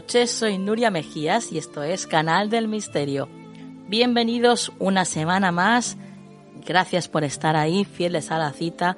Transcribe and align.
Noches, 0.00 0.30
soy 0.30 0.56
Nuria 0.56 0.90
Mejías 0.90 1.52
y 1.52 1.58
esto 1.58 1.82
es 1.82 2.06
Canal 2.06 2.48
del 2.48 2.68
Misterio. 2.68 3.28
Bienvenidos 3.86 4.72
una 4.78 5.04
semana 5.04 5.52
más. 5.52 5.98
Gracias 6.66 7.06
por 7.06 7.22
estar 7.22 7.54
ahí, 7.54 7.84
fieles 7.84 8.30
a 8.30 8.38
la 8.38 8.50
cita. 8.54 8.96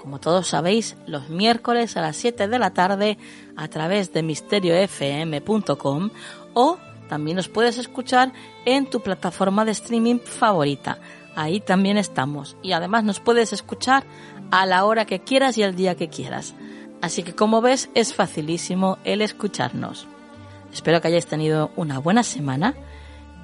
Como 0.00 0.18
todos 0.18 0.48
sabéis, 0.48 0.96
los 1.06 1.28
miércoles 1.28 1.96
a 1.96 2.00
las 2.00 2.16
7 2.16 2.48
de 2.48 2.58
la 2.58 2.70
tarde 2.70 3.16
a 3.54 3.68
través 3.68 4.12
de 4.12 4.24
misteriofm.com 4.24 6.10
o 6.54 6.78
también 7.08 7.36
nos 7.36 7.48
puedes 7.48 7.78
escuchar 7.78 8.32
en 8.64 8.90
tu 8.90 9.02
plataforma 9.02 9.64
de 9.64 9.70
streaming 9.70 10.18
favorita. 10.18 10.98
Ahí 11.36 11.60
también 11.60 11.96
estamos. 11.96 12.56
Y 12.60 12.72
además 12.72 13.04
nos 13.04 13.20
puedes 13.20 13.52
escuchar 13.52 14.02
a 14.50 14.66
la 14.66 14.84
hora 14.84 15.04
que 15.04 15.20
quieras 15.20 15.56
y 15.58 15.62
al 15.62 15.76
día 15.76 15.94
que 15.94 16.08
quieras. 16.08 16.56
Así 17.02 17.22
que 17.22 17.36
como 17.36 17.60
ves 17.60 17.88
es 17.94 18.14
facilísimo 18.14 18.98
el 19.04 19.22
escucharnos. 19.22 20.08
Espero 20.72 21.00
que 21.00 21.08
hayáis 21.08 21.26
tenido 21.26 21.70
una 21.76 21.98
buena 21.98 22.22
semana, 22.22 22.74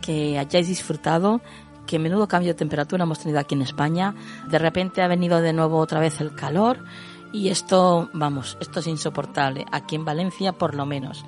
que 0.03 0.38
hayáis 0.38 0.69
disfrutado, 0.69 1.41
que 1.87 1.98
menudo 1.98 2.28
cambio 2.28 2.53
de 2.53 2.59
temperatura 2.59 3.04
hemos 3.04 3.20
tenido 3.20 3.38
aquí 3.38 3.54
en 3.54 3.62
España. 3.62 4.14
De 4.48 4.59
repente 4.59 5.03
ha 5.03 5.09
venido 5.09 5.41
de 5.41 5.53
nuevo 5.53 5.78
otra 5.78 6.00
vez 6.00 6.20
el 6.20 6.34
calor 6.34 6.84
y 7.32 7.48
esto, 7.48 8.10
vamos, 8.12 8.56
esto 8.60 8.81
es 8.81 8.86
insoportable, 8.86 9.66
aquí 9.70 9.94
en 9.94 10.04
Valencia 10.04 10.53
por 10.53 10.75
lo 10.75 10.86
menos. 10.86 11.25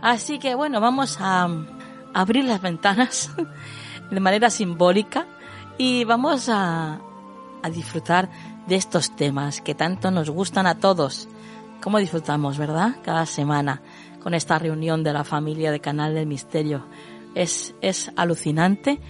Así 0.00 0.38
que 0.38 0.54
bueno, 0.54 0.80
vamos 0.80 1.18
a 1.20 1.48
abrir 2.12 2.44
las 2.44 2.60
ventanas 2.60 3.30
de 4.10 4.20
manera 4.20 4.50
simbólica 4.50 5.26
y 5.78 6.04
vamos 6.04 6.48
a, 6.48 7.00
disfrutar 7.72 8.28
de 8.66 8.74
estos 8.74 9.14
temas 9.14 9.60
que 9.60 9.76
tanto 9.76 10.10
nos 10.10 10.28
gustan 10.30 10.66
a 10.66 10.80
todos 10.80 11.28
cómo 11.80 11.98
disfrutamos, 11.98 12.58
¿verdad? 12.58 12.96
Cada 13.04 13.24
semana 13.24 13.82
con 14.22 14.34
esta 14.34 14.58
reunión 14.58 15.02
de 15.02 15.12
la 15.12 15.24
familia 15.24 15.72
de 15.72 15.80
Canal 15.80 16.14
del 16.14 16.26
Misterio. 16.26 16.86
Es, 17.34 17.74
es 17.80 18.12
alucinante 18.16 19.00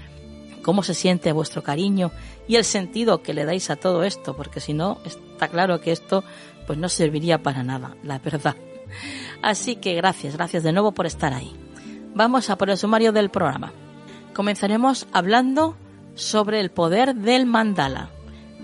cómo 0.63 0.83
se 0.83 0.95
siente 0.95 1.33
vuestro 1.33 1.63
cariño 1.63 2.13
y 2.49 2.57
el 2.57 2.65
sentido 2.65 3.23
que 3.23 3.35
le 3.35 3.45
dais 3.45 3.69
a 3.71 3.77
todo 3.77 4.05
esto, 4.05 4.35
porque 4.37 4.61
si 4.61 4.75
no, 4.75 4.99
está 5.05 5.49
claro 5.49 5.81
que 5.81 5.93
esto 5.93 6.25
pues 6.67 6.79
no 6.79 6.89
serviría 6.89 7.43
para 7.43 7.63
nada, 7.63 7.97
la 8.03 8.19
verdad. 8.19 8.57
Así 9.43 9.77
que 9.77 9.95
gracias, 9.95 10.37
gracias 10.37 10.63
de 10.63 10.73
nuevo 10.73 10.93
por 10.93 11.07
estar 11.07 11.33
ahí. 11.35 11.53
Vamos 12.15 12.51
a 12.51 12.57
por 12.57 12.71
el 12.71 12.79
sumario 12.79 13.13
del 13.13 13.31
programa. 13.31 13.73
Comenzaremos 14.35 15.07
hablando 15.13 15.77
sobre 16.15 16.61
el 16.61 16.71
poder 16.71 17.15
del 17.15 17.47
mandala. 17.47 18.11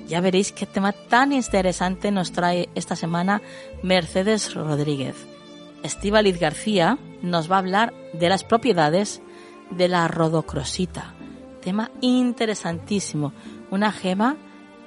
Ya 0.07 0.21
veréis 0.21 0.53
qué 0.53 0.67
tema 0.67 0.93
tan 0.93 1.33
interesante 1.33 2.11
nos 2.11 2.33
trae 2.33 2.69
esta 2.75 2.97
semana 2.97 3.43
Mercedes 3.83 4.55
Rodríguez. 4.55 5.38
Estíbaliz 5.83 6.39
García 6.39 6.99
nos 7.23 7.51
va 7.51 7.57
a 7.57 7.61
hablar 7.61 7.95
de 8.13 8.29
las 8.29 8.45
propiedades 8.45 9.23
de 9.71 9.89
la 9.89 10.09
rodocrosita. 10.09 11.15
Tema 11.63 11.91
interesantísimo. 12.01 13.33
Una 13.71 13.93
gema 13.93 14.37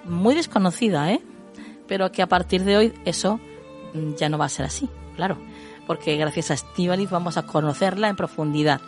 muy 0.06 0.36
desconocida, 0.36 1.12
¿eh? 1.12 1.22
Pero 1.88 2.12
que 2.12 2.22
a 2.22 2.28
partir 2.28 2.64
de 2.64 2.78
hoy 2.78 2.94
eso 3.06 3.40
ya 4.18 4.30
no 4.30 4.38
va 4.38 4.46
a 4.46 4.50
ser 4.50 4.66
así, 4.66 4.90
claro. 5.16 5.38
Porque 5.88 6.16
gracias 6.16 6.52
a 6.52 6.54
Estíbaliz 6.54 7.10
vamos 7.10 7.38
a 7.38 7.46
conocerla 7.46 8.08
en 8.08 8.16
profundidad. 8.16 8.82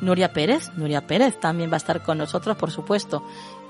Nuria 0.00 0.32
Pérez, 0.32 0.70
Nuria 0.76 1.06
Pérez 1.06 1.38
también 1.38 1.70
va 1.70 1.74
a 1.74 1.78
estar 1.78 2.02
con 2.02 2.18
nosotros, 2.18 2.56
por 2.56 2.72
supuesto, 2.72 3.24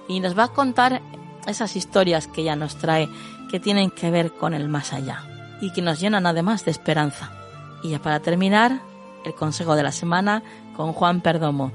y 0.08 0.20
nos 0.20 0.36
va 0.36 0.44
a 0.44 0.48
contar 0.48 1.02
esas 1.46 1.76
historias 1.76 2.26
que 2.26 2.42
ella 2.42 2.56
nos 2.56 2.76
trae 2.76 3.08
que 3.50 3.60
tienen 3.60 3.90
que 3.90 4.10
ver 4.10 4.32
con 4.32 4.54
el 4.54 4.68
más 4.68 4.92
allá 4.92 5.24
y 5.60 5.70
que 5.72 5.82
nos 5.82 6.00
llenan 6.00 6.26
además 6.26 6.64
de 6.64 6.70
esperanza. 6.70 7.41
Y 7.82 7.90
ya 7.90 8.00
para 8.00 8.20
terminar, 8.20 8.80
el 9.24 9.34
consejo 9.34 9.74
de 9.76 9.82
la 9.82 9.92
semana 9.92 10.42
con 10.76 10.92
Juan 10.92 11.20
Perdomo. 11.20 11.72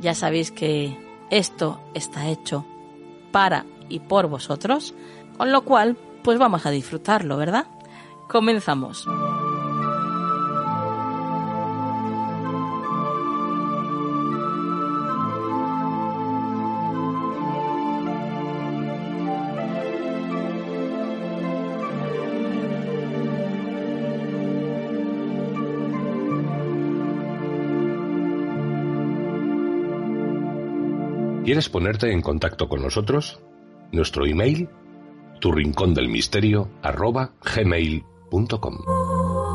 Ya 0.00 0.14
sabéis 0.14 0.50
que 0.52 0.96
esto 1.30 1.80
está 1.94 2.28
hecho 2.28 2.64
para 3.32 3.66
y 3.88 4.00
por 4.00 4.28
vosotros, 4.28 4.94
con 5.36 5.52
lo 5.52 5.62
cual, 5.62 5.96
pues 6.22 6.38
vamos 6.38 6.66
a 6.66 6.70
disfrutarlo, 6.70 7.36
¿verdad? 7.36 7.66
Comenzamos. 8.28 9.06
¿Quieres 31.48 31.70
ponerte 31.70 32.12
en 32.12 32.20
contacto 32.20 32.68
con 32.68 32.82
nosotros? 32.82 33.40
Nuestro 33.90 34.26
email, 34.26 34.68
tu 35.40 35.50
rincón 35.50 35.94
del 35.94 36.10
misterio, 36.10 36.68
arroba 36.82 37.32
gmail.com. 37.42 39.47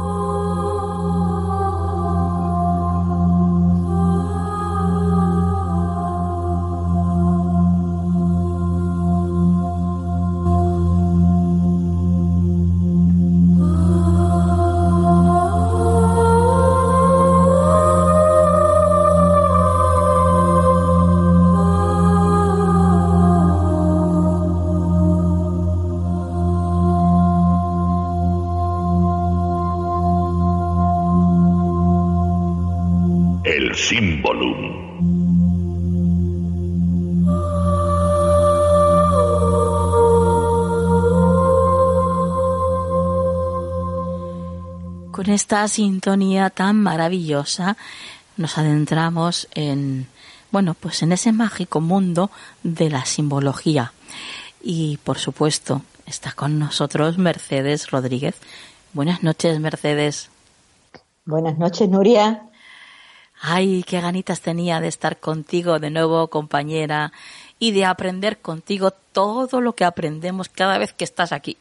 esta 45.34 45.68
sintonía 45.68 46.50
tan 46.50 46.82
maravillosa 46.82 47.78
nos 48.38 48.58
adentramos 48.58 49.48
en, 49.54 50.08
bueno, 50.52 50.76
pues 50.76 51.04
en 51.04 51.12
ese 51.12 51.32
mágico 51.32 51.82
mundo 51.82 52.32
de 52.64 52.90
la 52.90 53.06
simbología. 53.06 53.94
Y 54.62 54.98
por 55.04 55.18
supuesto, 55.18 55.82
está 56.06 56.32
con 56.32 56.60
nosotros 56.60 57.18
Mercedes 57.18 57.92
Rodríguez. 57.92 58.36
Buenas 58.94 59.24
noches, 59.24 59.60
Mercedes. 59.60 60.30
Buenas 61.26 61.58
noches, 61.58 61.90
Nuria. 61.90 62.50
Ay, 63.42 63.84
qué 63.84 64.00
ganitas 64.00 64.42
tenía 64.42 64.80
de 64.80 64.88
estar 64.88 65.20
contigo 65.20 65.80
de 65.80 65.90
nuevo, 65.90 66.30
compañera, 66.30 67.12
y 67.60 67.72
de 67.72 67.86
aprender 67.86 68.40
contigo 68.40 68.92
todo 68.92 69.62
lo 69.62 69.74
que 69.74 69.86
aprendemos 69.86 70.50
cada 70.50 70.78
vez 70.78 70.94
que 70.94 71.04
estás 71.04 71.32
aquí. 71.32 71.58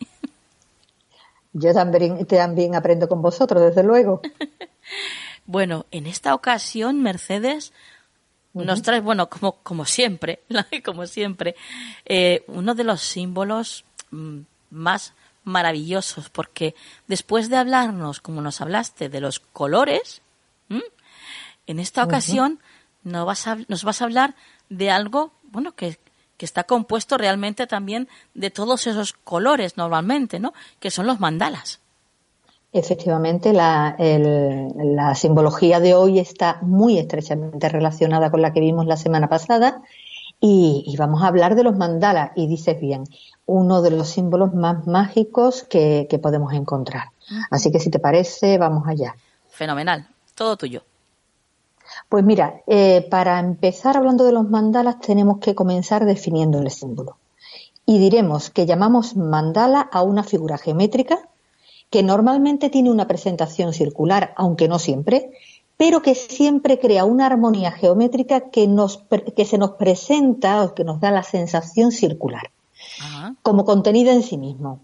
Yo 1.52 1.72
también, 1.74 2.24
también 2.26 2.74
aprendo 2.74 3.08
con 3.08 3.20
vosotros, 3.22 3.62
desde 3.62 3.82
luego. 3.82 4.20
bueno, 5.46 5.86
en 5.90 6.06
esta 6.06 6.34
ocasión, 6.34 7.02
Mercedes, 7.02 7.72
nos 8.54 8.82
trae, 8.82 9.00
bueno, 9.00 9.28
como, 9.28 9.56
como 9.62 9.84
siempre, 9.84 10.40
como 10.84 11.06
siempre, 11.06 11.54
eh, 12.04 12.44
uno 12.48 12.74
de 12.74 12.84
los 12.84 13.00
símbolos 13.02 13.84
mm, 14.10 14.40
más 14.70 15.14
maravillosos, 15.44 16.30
porque 16.30 16.74
después 17.06 17.48
de 17.48 17.56
hablarnos, 17.56 18.20
como 18.20 18.40
nos 18.40 18.60
hablaste, 18.60 19.08
de 19.08 19.20
los 19.20 19.40
colores, 19.40 20.22
en 21.66 21.78
esta 21.78 22.04
ocasión 22.04 22.60
nos, 23.04 23.26
vas 23.26 23.46
a, 23.46 23.58
nos 23.68 23.84
vas 23.84 24.02
a 24.02 24.04
hablar 24.04 24.34
de 24.68 24.90
algo, 24.90 25.32
bueno, 25.44 25.72
que, 25.72 25.98
que 26.42 26.46
está 26.46 26.64
compuesto 26.64 27.18
realmente 27.18 27.68
también 27.68 28.08
de 28.34 28.50
todos 28.50 28.88
esos 28.88 29.12
colores 29.12 29.76
normalmente, 29.76 30.40
¿no? 30.40 30.52
Que 30.80 30.90
son 30.90 31.06
los 31.06 31.20
mandalas. 31.20 31.78
Efectivamente, 32.72 33.52
la, 33.52 33.94
la, 33.96 35.14
simbología 35.14 35.78
de 35.78 35.94
hoy 35.94 36.18
está 36.18 36.58
muy 36.62 36.98
estrechamente 36.98 37.68
relacionada 37.68 38.32
con 38.32 38.42
la 38.42 38.52
que 38.52 38.58
vimos 38.58 38.86
la 38.86 38.96
semana 38.96 39.28
pasada 39.28 39.82
y, 40.40 40.92
vamos 40.98 41.22
a 41.22 41.28
hablar 41.28 41.54
de 41.54 41.62
los 41.62 41.76
mandalas. 41.76 42.32
Y 42.34 42.48
dices 42.48 42.80
bien, 42.80 43.04
uno 43.46 43.80
de 43.80 43.92
los 43.92 44.08
símbolos 44.08 44.52
más 44.52 44.84
mágicos 44.88 45.62
que, 45.62 46.08
podemos 46.20 46.54
encontrar. 46.54 47.10
Así 47.52 47.70
que 47.70 47.78
si 47.78 47.88
te 47.88 48.00
parece, 48.00 48.58
vamos 48.58 48.88
allá. 48.88 49.14
Fenomenal, 49.48 50.08
todo 50.34 50.56
tuyo. 50.56 50.82
Pues 52.08 52.24
mira, 52.24 52.62
eh, 52.66 53.06
para 53.10 53.38
empezar 53.40 53.96
hablando 53.96 54.24
de 54.24 54.32
los 54.32 54.48
mandalas 54.48 55.00
tenemos 55.00 55.38
que 55.38 55.54
comenzar 55.54 56.04
definiendo 56.04 56.58
el 56.58 56.70
símbolo. 56.70 57.16
Y 57.86 57.98
diremos 57.98 58.50
que 58.50 58.66
llamamos 58.66 59.16
mandala 59.16 59.80
a 59.80 60.02
una 60.02 60.22
figura 60.22 60.58
geométrica 60.58 61.28
que 61.90 62.02
normalmente 62.02 62.70
tiene 62.70 62.90
una 62.90 63.06
presentación 63.06 63.72
circular, 63.72 64.32
aunque 64.36 64.68
no 64.68 64.78
siempre, 64.78 65.30
pero 65.76 66.00
que 66.00 66.14
siempre 66.14 66.78
crea 66.78 67.04
una 67.04 67.26
armonía 67.26 67.72
geométrica 67.72 68.50
que, 68.50 68.66
nos, 68.66 69.04
que 69.36 69.44
se 69.44 69.58
nos 69.58 69.72
presenta 69.72 70.62
o 70.62 70.74
que 70.74 70.84
nos 70.84 71.00
da 71.00 71.10
la 71.10 71.22
sensación 71.22 71.92
circular, 71.92 72.50
como 73.42 73.64
contenido 73.64 74.12
en 74.12 74.22
sí 74.22 74.38
mismo. 74.38 74.80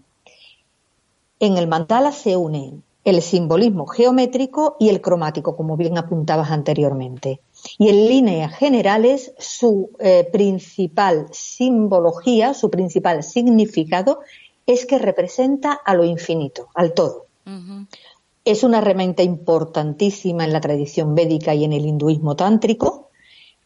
En 1.39 1.57
el 1.57 1.67
mandala 1.67 2.11
se 2.11 2.35
unen 2.35 2.83
el 3.09 3.21
simbolismo 3.21 3.85
geométrico 3.87 4.75
y 4.79 4.89
el 4.89 5.01
cromático, 5.01 5.55
como 5.55 5.75
bien 5.77 5.97
apuntabas 5.97 6.51
anteriormente. 6.51 7.41
Y 7.77 7.89
en 7.89 8.07
líneas 8.07 8.55
generales, 8.55 9.33
su 9.37 9.91
eh, 9.99 10.27
principal 10.31 11.27
simbología, 11.31 12.53
su 12.53 12.69
principal 12.69 13.23
significado 13.23 14.19
es 14.65 14.85
que 14.85 14.99
representa 14.99 15.73
a 15.73 15.95
lo 15.95 16.03
infinito, 16.03 16.69
al 16.75 16.93
todo. 16.93 17.25
Es 18.45 18.63
una 18.63 18.77
herramienta 18.77 19.23
importantísima 19.23 20.45
en 20.45 20.53
la 20.53 20.61
tradición 20.61 21.15
védica 21.15 21.55
y 21.55 21.63
en 21.63 21.73
el 21.73 21.85
hinduismo 21.85 22.35
tántrico, 22.35 23.09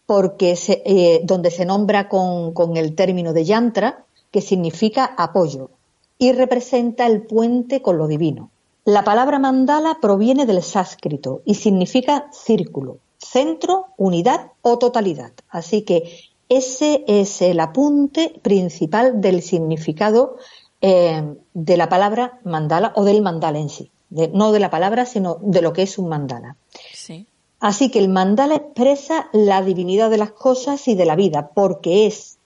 porque 0.06 0.58
eh, 0.68 1.22
donde 1.26 1.52
se 1.52 1.66
nombra 1.66 2.08
con, 2.08 2.54
con 2.54 2.78
el 2.78 2.96
término 2.96 3.34
de 3.34 3.44
yantra, 3.44 4.06
que 4.32 4.40
significa 4.40 5.04
apoyo, 5.18 5.70
y 6.18 6.32
representa 6.32 7.06
el 7.06 7.24
puente 7.24 7.82
con 7.82 7.98
lo 7.98 8.08
divino. 8.08 8.50
La 8.86 9.04
palabra 9.06 9.40
mandala 9.40 10.00
proviene 10.02 10.46
del 10.46 10.62
sánscrito 10.62 11.42
y 11.46 11.56
significa 11.56 12.28
círculo, 12.32 12.98
centro, 13.18 13.88
unidad 13.96 14.52
o 14.62 14.78
totalidad. 14.78 15.32
Así 15.50 15.84
que 15.84 16.20
ese 16.50 17.06
es 17.08 17.42
el 17.42 17.62
apunte 17.62 18.40
principal 18.42 19.22
del 19.22 19.42
significado 19.42 20.36
eh, 20.82 21.24
de 21.54 21.78
la 21.78 21.88
palabra 21.88 22.42
mandala 22.44 22.92
o 22.98 23.06
del 23.06 23.22
mandala 23.22 23.58
en 23.60 23.70
sí. 23.70 23.90
no 24.10 24.52
de 24.52 24.60
la 24.60 24.70
palabra, 24.70 25.06
sino 25.06 25.38
de 25.42 25.62
lo 25.62 25.72
que 25.72 25.84
es 25.84 25.98
un 25.98 26.10
mandala. 26.10 26.58
Así 27.62 27.90
que 27.90 28.00
el 28.00 28.10
mandala 28.10 28.56
expresa 28.56 29.30
la 29.32 29.62
divinidad 29.62 30.10
de 30.10 30.18
las 30.18 30.34
cosas 30.34 30.90
y 30.90 30.96
de 30.96 31.06
la 31.06 31.16
vida, 31.16 31.52
porque 31.56 32.06
es 32.06 32.38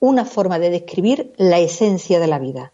una 0.00 0.24
forma 0.24 0.58
de 0.58 0.70
describir 0.70 1.32
la 1.36 1.60
esencia 1.60 2.18
de 2.18 2.26
la 2.26 2.40
vida. 2.40 2.72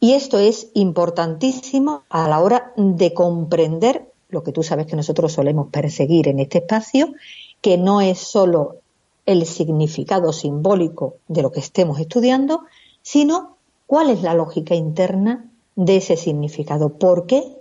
Y 0.00 0.14
esto 0.14 0.38
es 0.38 0.70
importantísimo 0.72 2.04
a 2.08 2.26
la 2.26 2.40
hora 2.40 2.72
de 2.76 3.12
comprender 3.12 4.10
lo 4.30 4.42
que 4.42 4.52
tú 4.52 4.62
sabes 4.62 4.86
que 4.86 4.96
nosotros 4.96 5.32
solemos 5.32 5.68
perseguir 5.68 6.28
en 6.28 6.40
este 6.40 6.58
espacio, 6.58 7.12
que 7.60 7.76
no 7.76 8.00
es 8.00 8.18
solo 8.18 8.76
el 9.26 9.44
significado 9.44 10.32
simbólico 10.32 11.16
de 11.28 11.42
lo 11.42 11.52
que 11.52 11.60
estemos 11.60 12.00
estudiando, 12.00 12.62
sino 13.02 13.56
cuál 13.86 14.08
es 14.08 14.22
la 14.22 14.34
lógica 14.34 14.74
interna 14.74 15.50
de 15.76 15.96
ese 15.96 16.16
significado. 16.16 16.94
Porque 16.94 17.56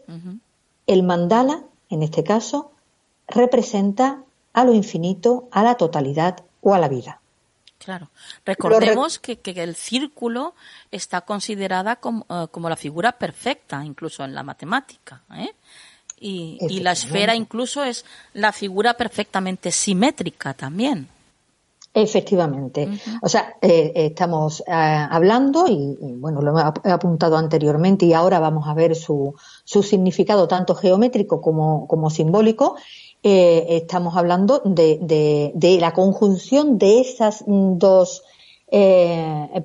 el 0.87 1.03
mandala, 1.03 1.65
en 1.89 2.03
este 2.03 2.23
caso, 2.23 2.71
representa 3.27 4.23
a 4.53 4.63
lo 4.63 4.73
infinito, 4.73 5.47
a 5.51 5.63
la 5.63 5.75
totalidad 5.75 6.43
o 6.61 6.73
a 6.73 6.79
la 6.79 6.87
vida. 6.87 7.18
Claro. 7.79 8.09
Recordemos 8.45 9.19
que, 9.19 9.39
el 9.43 9.75
círculo 9.75 10.53
está 10.91 11.21
considerada 11.21 11.95
como, 11.95 12.25
eh, 12.29 12.47
como, 12.51 12.69
la 12.69 12.75
figura 12.75 13.13
perfecta, 13.13 13.83
incluso 13.83 14.23
en 14.25 14.35
la 14.35 14.43
matemática. 14.43 15.21
¿eh? 15.33 15.53
Y, 16.19 16.57
y, 16.69 16.81
la 16.81 16.91
esfera 16.91 17.33
incluso 17.35 17.83
es 17.83 18.05
la 18.33 18.51
figura 18.51 18.95
perfectamente 18.95 19.71
simétrica 19.71 20.53
también. 20.53 21.07
Efectivamente. 21.93 22.87
O 23.21 23.27
sea, 23.27 23.55
eh, 23.61 23.91
estamos 23.95 24.61
eh, 24.61 24.71
hablando 24.71 25.65
y, 25.67 25.97
bueno, 26.17 26.41
lo 26.41 26.57
he 26.57 26.91
apuntado 26.91 27.35
anteriormente 27.35 28.05
y 28.05 28.13
ahora 28.13 28.39
vamos 28.39 28.67
a 28.67 28.75
ver 28.75 28.95
su, 28.95 29.33
su 29.63 29.81
significado 29.81 30.47
tanto 30.47 30.75
geométrico 30.75 31.41
como, 31.41 31.87
como 31.87 32.09
simbólico. 32.11 32.75
Eh, 33.21 33.65
estamos 33.69 34.15
hablando 34.15 34.61
de, 34.63 34.97
de, 35.01 35.51
de, 35.53 35.77
la 35.79 35.93
conjunción 35.93 36.77
de 36.77 37.01
esas 37.01 37.43
dos 37.47 38.23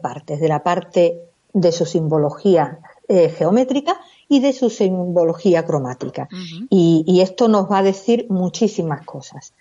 partes, 0.02 0.40
de 0.40 0.49
la 0.49 0.62
parte 0.62 1.20
de 1.52 1.73
su 1.73 1.84
simbología 1.84 2.80
geométrica 3.06 4.00
y 4.28 4.40
de 4.40 4.52
su 4.52 4.70
simbología 4.70 5.64
cromática. 5.64 6.28
y, 6.70 7.04
y 7.06 7.20
esto 7.20 7.49
nos 7.49 7.70
va 7.70 7.78
a 7.78 7.82
decir 7.82 8.26
muchísimas 8.30 9.04
cosas. 9.04 9.52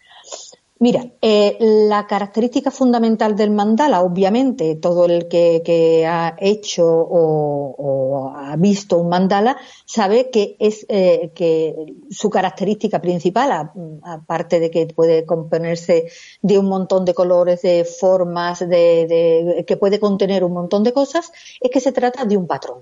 Mira, 0.84 1.06
eh, 1.22 1.56
la 1.62 2.06
característica 2.08 2.70
fundamental 2.70 3.38
del 3.38 3.52
mandala, 3.52 4.02
obviamente, 4.02 4.76
todo 4.76 5.06
el 5.06 5.30
que, 5.30 6.06
ha 6.06 6.36
hecho 6.38 6.86
o, 6.86 8.34
ha 8.36 8.58
visto 8.58 8.98
un 8.98 9.08
mandala 9.08 9.56
sabe 9.86 10.30
que 10.30 10.58
es 10.60 10.86
eh, 10.90 11.32
que 11.34 11.74
su 12.10 12.30
característica 12.30 13.00
principal, 13.00 13.72
aparte 14.04 14.60
de 14.60 14.70
que 14.70 14.88
puede 14.88 15.26
componerse 15.26 16.10
de 16.42 16.60
un 16.60 16.66
montón 16.66 17.06
de 17.06 17.14
colores, 17.14 17.62
de 17.62 17.86
formas, 17.86 18.60
de, 18.60 19.64
que 19.66 19.78
puede 19.78 20.02
contener 20.02 20.44
un 20.44 20.52
montón 20.52 20.84
de 20.84 20.92
cosas, 20.92 21.32
es 21.62 21.72
que 21.72 21.80
se 21.80 21.94
trata 21.94 22.26
de 22.26 22.36
un 22.36 22.46
patrón. 22.46 22.80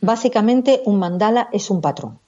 Básicamente, 0.00 0.82
un 0.84 1.00
mandala 1.00 1.48
es 1.52 1.68
un 1.68 1.80
patrón. 1.80 2.20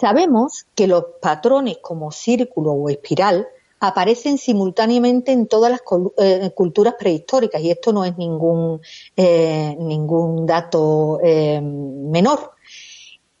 Sabemos 0.00 0.66
que 0.74 0.86
los 0.86 1.04
patrones 1.20 1.76
como 1.82 2.10
círculo 2.10 2.72
o 2.72 2.88
espiral 2.88 3.46
aparecen 3.80 4.38
simultáneamente 4.38 5.32
en 5.32 5.46
todas 5.46 5.70
las 5.70 5.82
eh, 6.16 6.52
culturas 6.54 6.94
prehistóricas 6.98 7.60
y 7.60 7.70
esto 7.70 7.92
no 7.92 8.06
es 8.06 8.16
ningún, 8.16 8.80
eh, 9.14 9.76
ningún 9.78 10.46
dato 10.46 11.20
eh, 11.22 11.60
menor. 11.60 12.52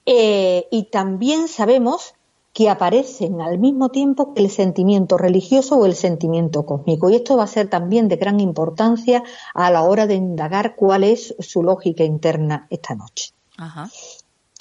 y 0.04 0.88
también 0.90 1.48
sabemos 1.48 2.14
que 2.52 2.68
aparecen 2.68 3.40
al 3.40 3.58
mismo 3.58 3.88
tiempo 3.88 4.34
que 4.34 4.42
el 4.42 4.50
sentimiento 4.50 5.16
religioso 5.16 5.76
o 5.78 5.86
el 5.86 5.94
sentimiento 5.94 6.66
cósmico. 6.66 7.08
Y 7.08 7.14
esto 7.14 7.38
va 7.38 7.44
a 7.44 7.46
ser 7.46 7.70
también 7.70 8.08
de 8.08 8.16
gran 8.16 8.38
importancia 8.38 9.22
a 9.54 9.70
la 9.70 9.82
hora 9.82 10.06
de 10.06 10.16
indagar 10.16 10.74
cuál 10.74 11.04
es 11.04 11.34
su 11.38 11.62
lógica 11.62 12.04
interna 12.04 12.66
esta 12.68 12.94
noche. 12.94 13.32
Ajá. 13.56 13.88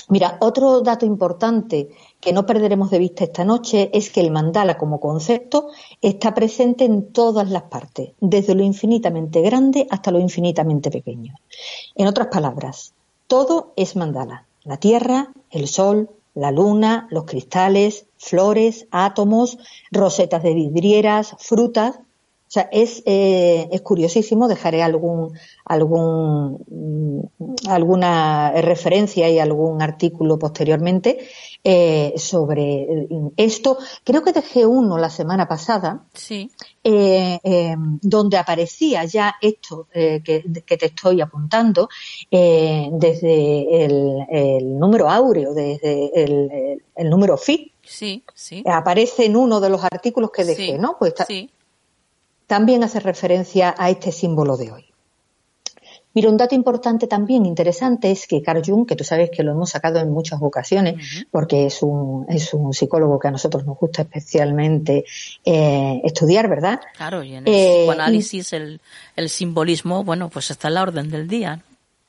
Mira, 0.10 0.38
otro 0.42 0.82
dato 0.82 1.06
importante 1.06 1.90
que 2.20 2.34
no 2.34 2.48
perderemos 2.48 2.90
de 2.90 2.98
vista 2.98 3.24
esta 3.24 3.46
noche 3.46 3.92
es 3.94 4.10
que 4.10 4.22
el 4.22 4.32
mandala 4.32 4.76
como 4.76 5.00
concepto 5.00 5.70
está 6.02 6.34
presente 6.34 6.84
en 6.84 7.14
todas 7.14 7.52
las 7.52 7.64
partes, 7.64 8.14
desde 8.20 8.56
lo 8.56 8.64
infinitamente 8.64 9.42
grande 9.42 9.86
hasta 9.92 10.10
lo 10.10 10.20
infinitamente 10.20 10.90
pequeño. 10.90 11.36
En 11.94 12.08
otras 12.08 12.28
palabras, 12.28 12.94
todo 13.28 13.74
es 13.76 13.96
mandala. 13.96 14.48
La 14.64 14.78
tierra, 14.78 15.32
el 15.52 15.68
sol, 15.68 16.10
la 16.34 16.52
luna, 16.52 17.08
los 17.12 17.26
cristales, 17.26 18.08
flores, 18.18 18.88
átomos, 18.90 19.60
rosetas 19.92 20.42
de 20.42 20.56
vidrieras, 20.56 21.36
frutas, 21.38 22.00
O 22.50 22.52
sea, 22.52 22.68
es, 22.72 23.04
eh, 23.06 23.70
es 23.72 23.82
curiosísimo, 23.82 24.48
dejaré 24.48 24.82
algún, 24.82 25.38
algún, 25.66 26.58
mm, 27.38 27.70
alguna 27.70 28.52
referencia 28.54 29.30
y 29.30 29.38
algún 29.38 29.84
artículo 29.84 30.40
posteriormente 30.40 31.20
eh, 31.64 32.12
sobre 32.18 32.88
esto. 33.38 33.78
Creo 34.04 34.24
que 34.24 34.32
dejé 34.32 34.66
uno 34.66 34.98
la 34.98 35.12
semana 35.12 35.48
pasada, 35.48 36.06
sí. 36.16 36.50
eh, 36.84 37.38
eh, 37.44 37.76
donde 38.02 38.38
aparecía 38.38 39.06
ya 39.06 39.36
esto 39.40 39.86
eh, 39.94 40.24
que, 40.26 40.44
que, 40.66 40.78
te 40.78 40.88
estoy 40.88 41.22
apuntando 41.22 41.88
eh, 42.32 42.90
desde 42.94 43.86
el, 43.86 44.26
el, 44.28 44.80
número 44.80 45.08
áureo, 45.08 45.54
desde 45.54 46.24
el, 46.24 46.82
el 46.96 47.10
número 47.12 47.38
FI. 47.38 47.74
Sí, 47.84 48.24
sí. 48.34 48.64
Aparece 48.66 49.26
en 49.26 49.36
uno 49.36 49.60
de 49.60 49.70
los 49.70 49.84
artículos 49.84 50.32
que 50.32 50.46
dejé, 50.46 50.72
sí, 50.74 50.78
¿no? 50.80 50.96
Pues 50.98 51.12
está, 51.12 51.26
sí 51.26 51.52
también 52.50 52.84
hace 52.84 53.00
referencia 53.00 53.76
a 53.78 53.92
este 53.92 54.12
símbolo 54.12 54.58
de 54.58 54.72
hoy. 54.72 54.86
Mira, 56.16 56.30
un 56.30 56.38
dato 56.38 56.56
importante 56.56 57.06
también 57.06 57.46
interesante 57.46 58.10
es 58.10 58.26
que 58.26 58.42
Carl 58.42 58.64
Jung, 58.66 58.88
que 58.88 58.96
tú 58.96 59.04
sabes 59.04 59.30
que 59.30 59.44
lo 59.44 59.52
hemos 59.52 59.70
sacado 59.70 60.00
en 60.00 60.10
muchas 60.10 60.42
ocasiones, 60.42 60.96
uh 60.96 60.98
-huh. 60.98 61.28
porque 61.30 61.68
es 61.68 61.84
un, 61.84 62.26
es 62.28 62.52
un 62.56 62.74
psicólogo 62.74 63.20
que 63.20 63.28
a 63.28 63.32
nosotros 63.32 63.64
nos 63.68 63.78
gusta 63.78 64.02
especialmente 64.02 65.06
eh, 65.46 66.02
estudiar, 66.04 66.50
¿verdad? 66.50 66.82
Claro, 66.98 67.22
y 67.22 67.36
en 67.36 67.48
el 67.48 67.54
eh, 67.54 67.78
psicoanálisis 67.82 68.54
el, 68.54 68.82
el, 69.16 69.30
simbolismo, 69.30 70.04
bueno, 70.04 70.30
pues 70.30 70.50
está 70.50 70.70
en 70.70 70.74
la 70.74 70.82
orden 70.82 71.12
del 71.12 71.28
día. 71.28 71.62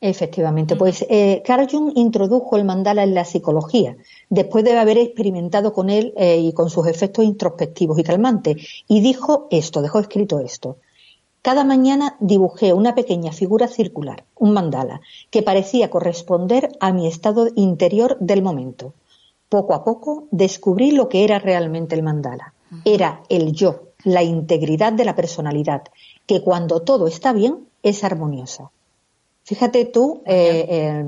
Efectivamente, 0.02 0.76
pues 0.76 1.04
eh, 1.10 1.42
Carl 1.44 1.68
Jung 1.70 1.92
introdujo 1.94 2.56
el 2.56 2.64
mandala 2.64 3.02
en 3.02 3.12
la 3.12 3.26
psicología, 3.26 3.98
después 4.30 4.64
de 4.64 4.78
haber 4.78 4.96
experimentado 4.96 5.74
con 5.74 5.90
él 5.90 6.14
eh, 6.16 6.38
y 6.38 6.54
con 6.54 6.70
sus 6.70 6.86
efectos 6.86 7.22
introspectivos 7.22 7.98
y 7.98 8.02
calmantes, 8.02 8.84
y 8.88 9.02
dijo 9.02 9.46
esto, 9.50 9.82
dejó 9.82 9.98
escrito 9.98 10.40
esto. 10.40 10.78
Cada 11.42 11.64
mañana 11.64 12.16
dibujé 12.18 12.72
una 12.72 12.94
pequeña 12.94 13.32
figura 13.32 13.68
circular, 13.68 14.24
un 14.36 14.54
mandala, 14.54 15.02
que 15.30 15.42
parecía 15.42 15.90
corresponder 15.90 16.70
a 16.80 16.92
mi 16.92 17.06
estado 17.06 17.48
interior 17.54 18.16
del 18.20 18.42
momento. 18.42 18.94
Poco 19.50 19.74
a 19.74 19.84
poco 19.84 20.28
descubrí 20.30 20.92
lo 20.92 21.10
que 21.10 21.24
era 21.24 21.38
realmente 21.38 21.94
el 21.94 22.02
mandala. 22.02 22.54
Era 22.84 23.22
el 23.28 23.52
yo, 23.52 23.88
la 24.04 24.22
integridad 24.22 24.92
de 24.92 25.04
la 25.04 25.16
personalidad, 25.16 25.82
que 26.24 26.42
cuando 26.42 26.80
todo 26.80 27.06
está 27.06 27.32
bien 27.32 27.66
es 27.82 28.04
armoniosa. 28.04 28.70
Fíjate 29.50 29.84
tú 29.86 30.22
eh, 30.26 30.64
eh, 30.68 31.04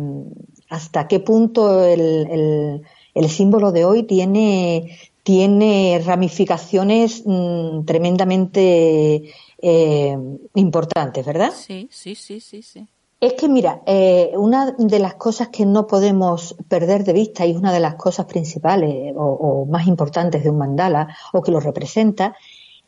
hasta 0.68 1.06
qué 1.06 1.20
punto 1.20 1.84
el, 1.84 2.00
el, 2.28 2.82
el, 3.14 3.30
símbolo 3.30 3.70
de 3.70 3.84
hoy 3.84 4.02
tiene, 4.02 4.98
tiene 5.22 6.02
ramificaciones 6.04 7.22
mmm, 7.24 7.84
tremendamente 7.84 9.30
eh, 9.58 10.18
importantes, 10.56 11.24
¿verdad? 11.24 11.52
Sí, 11.54 11.88
sí, 11.92 12.16
sí, 12.16 12.40
sí, 12.40 12.62
sí. 12.62 12.84
Es 13.20 13.34
que 13.34 13.48
mira, 13.48 13.82
eh, 13.86 14.32
una 14.34 14.72
de 14.72 14.98
las 14.98 15.14
cosas 15.14 15.46
que 15.50 15.64
no 15.64 15.86
podemos 15.86 16.56
perder 16.68 17.04
de 17.04 17.12
vista 17.12 17.46
y 17.46 17.54
una 17.54 17.72
de 17.72 17.78
las 17.78 17.94
cosas 17.94 18.26
principales 18.26 19.14
o, 19.14 19.24
o 19.24 19.66
más 19.66 19.86
importantes 19.86 20.42
de 20.42 20.50
un 20.50 20.58
mandala 20.58 21.16
o 21.32 21.42
que 21.42 21.52
lo 21.52 21.60
representa 21.60 22.34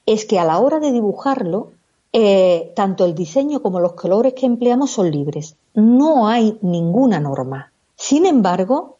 es 0.04 0.24
que 0.24 0.40
a 0.40 0.44
la 0.44 0.58
hora 0.58 0.80
de 0.80 0.90
dibujarlo 0.90 1.73
eh, 2.16 2.72
tanto 2.76 3.04
el 3.04 3.12
diseño 3.12 3.60
como 3.60 3.80
los 3.80 3.94
colores 3.94 4.34
que 4.34 4.46
empleamos 4.46 4.92
son 4.92 5.10
libres. 5.10 5.56
No 5.74 6.28
hay 6.28 6.56
ninguna 6.62 7.18
norma. 7.18 7.72
Sin 7.96 8.24
embargo, 8.24 8.98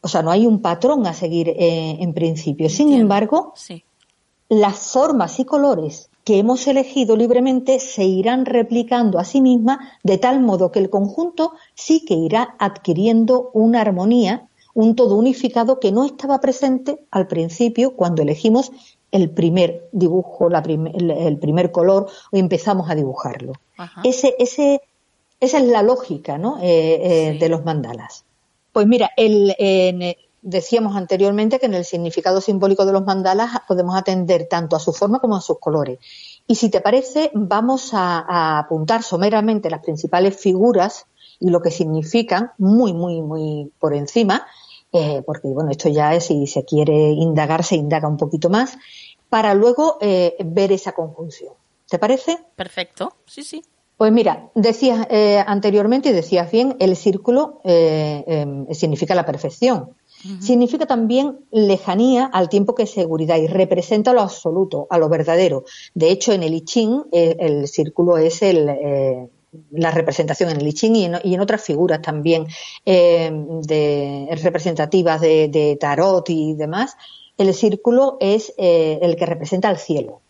o 0.00 0.06
sea, 0.06 0.22
no 0.22 0.30
hay 0.30 0.46
un 0.46 0.62
patrón 0.62 1.04
a 1.08 1.14
seguir 1.14 1.48
eh, 1.48 1.96
en 1.98 2.14
principio. 2.14 2.68
Sin 2.68 2.86
Entiendo. 2.86 3.02
embargo, 3.02 3.52
Sí. 3.56 3.82
las 4.48 4.76
formas 4.92 5.40
y 5.40 5.44
colores 5.44 6.10
que 6.22 6.38
hemos 6.38 6.64
elegido 6.68 7.16
libremente 7.16 7.80
se 7.80 8.04
irán 8.04 8.46
replicando 8.46 9.18
a 9.18 9.24
sí 9.24 9.40
mismas 9.40 9.78
de 10.04 10.18
tal 10.18 10.40
modo 10.40 10.70
que 10.70 10.78
el 10.78 10.90
conjunto 10.90 11.54
sí 11.74 12.04
que 12.06 12.14
irá 12.14 12.54
adquiriendo 12.60 13.50
una 13.52 13.80
armonía, 13.80 14.48
un 14.74 14.94
todo 14.94 15.16
unificado 15.16 15.80
que 15.80 15.90
no 15.90 16.04
estaba 16.04 16.40
presente 16.40 17.00
al 17.10 17.26
principio 17.26 17.94
cuando 17.96 18.22
elegimos 18.22 18.70
el 19.14 19.30
primer 19.30 19.88
dibujo, 19.92 20.48
la 20.50 20.62
prim 20.62 20.86
el, 20.88 21.38
primer 21.38 21.70
color 21.70 22.08
o 22.32 22.36
empezamos 22.36 22.90
a 22.90 22.94
dibujarlo. 22.94 23.52
Ajá. 23.78 24.02
Ese, 24.04 24.34
ese, 24.38 24.80
esa 25.40 25.58
es 25.58 25.64
la 25.64 25.82
lógica 25.82 26.36
¿no? 26.36 26.58
eh, 26.60 26.64
eh, 27.02 27.32
Sí. 27.32 27.38
de 27.38 27.48
los 27.48 27.64
mandalas. 27.64 28.24
Pues 28.72 28.86
mira, 28.86 29.10
el, 29.16 29.54
en- 29.58 30.16
decíamos 30.42 30.96
anteriormente 30.96 31.58
que 31.58 31.66
en 31.66 31.74
el 31.74 31.84
significado 31.84 32.40
simbólico 32.40 32.84
de 32.84 32.92
los 32.92 33.04
mandalas 33.04 33.50
podemos 33.68 33.96
atender 33.96 34.46
tanto 34.50 34.76
a 34.76 34.80
su 34.80 34.92
forma 34.92 35.20
como 35.20 35.36
a 35.36 35.40
sus 35.40 35.58
colores. 35.58 35.98
Y 36.46 36.56
si 36.56 36.68
te 36.68 36.80
parece, 36.82 37.30
vamos 37.34 37.94
a, 37.94 38.18
a 38.28 38.58
apuntar 38.58 39.02
someramente 39.02 39.70
las 39.70 39.80
principales 39.80 40.36
figuras 40.36 41.06
y 41.40 41.48
lo 41.50 41.60
que 41.62 41.70
significan, 41.70 42.50
muy, 42.58 42.92
muy, 42.92 43.22
muy 43.22 43.70
por 43.78 43.94
encima, 43.94 44.44
eh, 44.92 45.22
porque 45.26 45.48
bueno, 45.48 45.70
esto 45.72 45.88
ya 45.88 46.14
es, 46.14 46.26
si 46.26 46.46
se 46.46 46.64
quiere 46.64 46.94
indagar, 47.12 47.64
se 47.64 47.74
indaga 47.76 48.06
un 48.06 48.16
poquito 48.16 48.48
más, 48.50 48.76
para 49.34 49.52
luego 49.52 49.98
eh, 50.00 50.36
ver 50.44 50.70
esa 50.70 50.92
conjunción. 50.92 51.54
¿Te 51.88 51.98
parece? 51.98 52.38
Perfecto. 52.54 53.14
Sí, 53.26 53.42
sí. 53.42 53.64
Pues 53.96 54.12
mira, 54.12 54.52
decías 54.54 55.08
eh, 55.10 55.42
anteriormente 55.44 56.10
y 56.10 56.12
decías 56.12 56.52
bien, 56.52 56.76
el 56.78 56.94
círculo 56.94 57.60
eh, 57.64 58.22
eh, 58.28 58.74
significa 58.76 59.12
la 59.16 59.26
perfección. 59.26 59.90
Significa 60.40 60.86
también 60.86 61.40
lejanía 61.50 62.26
al 62.26 62.48
tiempo 62.48 62.76
que 62.76 62.86
seguridad 62.86 63.36
y 63.38 63.48
representa 63.48 64.12
lo 64.12 64.20
absoluto, 64.20 64.86
a 64.88 64.98
lo 64.98 65.08
verdadero. 65.08 65.64
De 65.94 66.12
hecho, 66.12 66.32
en 66.32 66.44
el 66.44 66.54
I 66.54 66.60
Ching, 66.60 67.02
eh, 67.10 67.36
el 67.40 67.66
círculo 67.66 68.16
es 68.16 68.40
el, 68.40 69.28
la 69.70 69.90
representación 69.90 70.50
en 70.50 70.60
el 70.60 70.68
I 70.68 70.72
Ching 70.72 70.96
y 70.96 71.04
en, 71.06 71.14
y 71.24 71.34
en 71.34 71.40
otras 71.40 71.62
figuras 71.62 72.00
también 72.00 72.46
eh, 72.86 73.30
de, 73.62 74.28
representativas 74.42 75.20
de, 75.20 75.48
de 75.48 75.76
tarot 75.76 76.30
y 76.30 76.54
demás. 76.54 76.96
El 77.36 77.52
círculo 77.54 78.16
es 78.20 78.52
eh, 78.58 78.98
el 79.02 79.16
que 79.16 79.26
representa 79.26 79.68
al 79.68 79.78
cielo. 79.78 80.20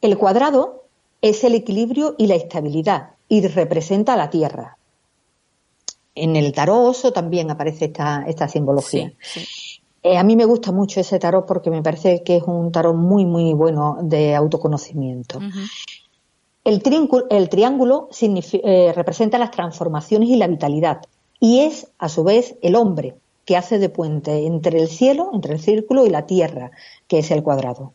El 0.00 0.16
cuadrado 0.18 0.84
es 1.20 1.44
el 1.44 1.54
equilibrio 1.54 2.14
y 2.18 2.26
la 2.26 2.34
estabilidad 2.36 3.10
y 3.28 3.46
representa 3.46 4.14
a 4.14 4.16
la 4.16 4.30
tierra. 4.30 4.78
En 6.14 6.36
el 6.36 6.52
tarot 6.52 6.88
oso 6.88 7.12
también 7.12 7.50
aparece 7.50 7.86
esta, 7.86 8.24
esta 8.26 8.48
simbología. 8.48 9.12
Sí, 9.20 9.40
sí. 9.40 9.80
Eh, 10.02 10.16
a 10.16 10.22
mí 10.22 10.36
me 10.36 10.44
gusta 10.44 10.70
mucho 10.72 11.00
ese 11.00 11.18
tarot 11.18 11.46
porque 11.46 11.68
me 11.70 11.82
parece 11.82 12.22
que 12.22 12.36
es 12.36 12.42
un 12.44 12.70
tarot 12.70 12.94
muy, 12.94 13.26
muy 13.26 13.52
bueno 13.52 13.98
de 14.02 14.34
autoconocimiento. 14.36 15.40
El, 16.64 16.82
triángulo, 16.82 17.26
el 17.28 17.48
triángulo 17.48 18.08
signifi- 18.10 18.60
eh, 18.62 18.92
representa 18.94 19.36
las 19.38 19.50
transformaciones 19.50 20.28
y 20.28 20.36
la 20.36 20.46
vitalidad 20.46 21.02
y 21.40 21.60
es, 21.60 21.88
a 21.98 22.08
su 22.08 22.24
vez, 22.24 22.56
el 22.62 22.76
hombre 22.76 23.16
que 23.46 23.56
hace 23.56 23.78
de 23.78 23.88
puente 23.88 24.44
entre 24.44 24.78
el 24.78 24.88
cielo, 24.88 25.30
entre 25.32 25.54
el 25.54 25.60
círculo 25.60 26.04
y 26.04 26.10
la 26.10 26.26
tierra, 26.26 26.72
que 27.06 27.20
es 27.20 27.30
el 27.30 27.42
cuadrado. 27.42 27.94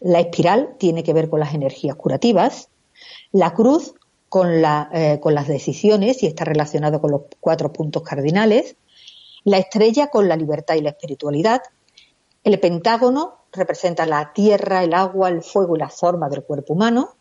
La 0.00 0.20
espiral 0.20 0.74
tiene 0.78 1.04
que 1.04 1.12
ver 1.12 1.30
con 1.30 1.38
las 1.38 1.54
energías 1.54 1.94
curativas, 1.94 2.70
la 3.30 3.54
cruz 3.54 3.94
con, 4.28 4.48
eh, 4.50 5.20
con 5.22 5.34
las 5.34 5.46
decisiones 5.46 6.22
y 6.22 6.26
está 6.26 6.44
relacionado 6.44 7.00
con 7.00 7.12
los 7.12 7.22
cuatro 7.40 7.72
puntos 7.72 8.02
cardinales, 8.02 8.76
la 9.44 9.58
estrella 9.58 10.08
con 10.08 10.28
la 10.28 10.36
libertad 10.36 10.74
y 10.74 10.80
la 10.80 10.90
espiritualidad, 10.90 11.60
el 12.42 12.58
pentágono 12.58 13.36
representa 13.52 14.06
la 14.06 14.32
tierra, 14.32 14.82
el 14.82 14.94
agua, 14.94 15.28
el 15.28 15.42
fuego 15.42 15.76
y 15.76 15.78
la 15.78 15.90
forma 15.90 16.28
del 16.30 16.42
cuerpo 16.42 16.72
humano, 16.72 17.16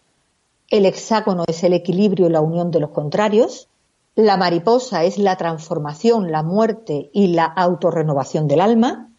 el 0.70 0.86
hexágono 0.86 1.44
es 1.48 1.64
el 1.64 1.74
equilibrio 1.74 2.28
y 2.28 2.32
la 2.32 2.42
unión 2.42 2.72
de 2.72 2.80
los 2.80 2.92
contrarios, 2.92 3.70
la 4.16 4.38
mariposa 4.38 5.04
es 5.04 5.18
la 5.18 5.38
transformación, 5.38 6.32
la 6.32 6.44
muerte 6.44 7.10
y 7.14 7.28
la 7.28 7.46
autorrenovación 7.46 8.48
del 8.48 8.62
alma, 8.62 9.10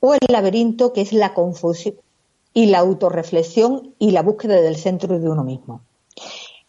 o 0.00 0.14
el 0.14 0.20
laberinto 0.28 0.92
que 0.92 1.00
es 1.00 1.12
la 1.12 1.32
confusión 1.32 1.96
y 2.52 2.66
la 2.66 2.78
autorreflexión 2.78 3.94
y 3.98 4.10
la 4.10 4.22
búsqueda 4.22 4.60
del 4.60 4.76
centro 4.76 5.18
de 5.18 5.28
uno 5.28 5.44
mismo. 5.44 5.80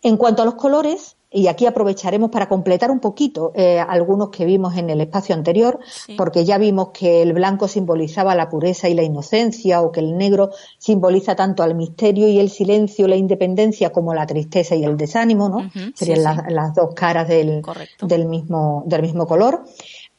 En 0.02 0.18
cuanto 0.18 0.42
a 0.42 0.46
los 0.46 0.56
colores, 0.56 1.17
y 1.30 1.48
aquí 1.48 1.66
aprovecharemos 1.66 2.30
para 2.32 2.48
completar 2.48 2.90
un 2.90 3.00
poquito 3.00 3.52
eh, 3.54 3.80
algunos 3.80 4.30
que 4.30 4.46
vimos 4.46 4.78
en 4.78 4.90
el 4.90 5.02
espacio 5.02 5.36
anterior, 5.36 5.80
Sí. 6.06 6.16
porque 6.18 6.46
ya 6.46 6.58
vimos 6.58 6.90
que 6.90 7.22
el 7.22 7.34
blanco 7.34 7.68
simbolizaba 7.68 8.34
la 8.34 8.50
pureza 8.50 8.88
y 8.88 8.94
la 8.94 9.04
inocencia, 9.04 9.82
o 9.82 9.92
que 9.92 10.00
el 10.00 10.18
negro 10.18 10.52
simboliza 10.78 11.36
tanto 11.36 11.64
al 11.64 11.76
misterio 11.76 12.28
y 12.28 12.40
el 12.40 12.50
silencio, 12.50 13.08
la 13.08 13.16
independencia, 13.18 13.92
como 13.92 14.14
la 14.14 14.26
tristeza 14.26 14.76
y 14.76 14.84
el 14.86 14.96
desánimo, 14.96 15.50
¿no? 15.50 15.70
Serían 15.96 16.18
sí, 16.18 16.24
las, 16.24 16.38
sí. 16.38 16.44
las 16.54 16.74
dos 16.74 16.94
caras 16.96 17.28
del, 17.28 17.62
del 18.02 18.26
mismo, 18.26 18.84
del 18.86 19.02
mismo 19.02 19.28
color. 19.28 19.66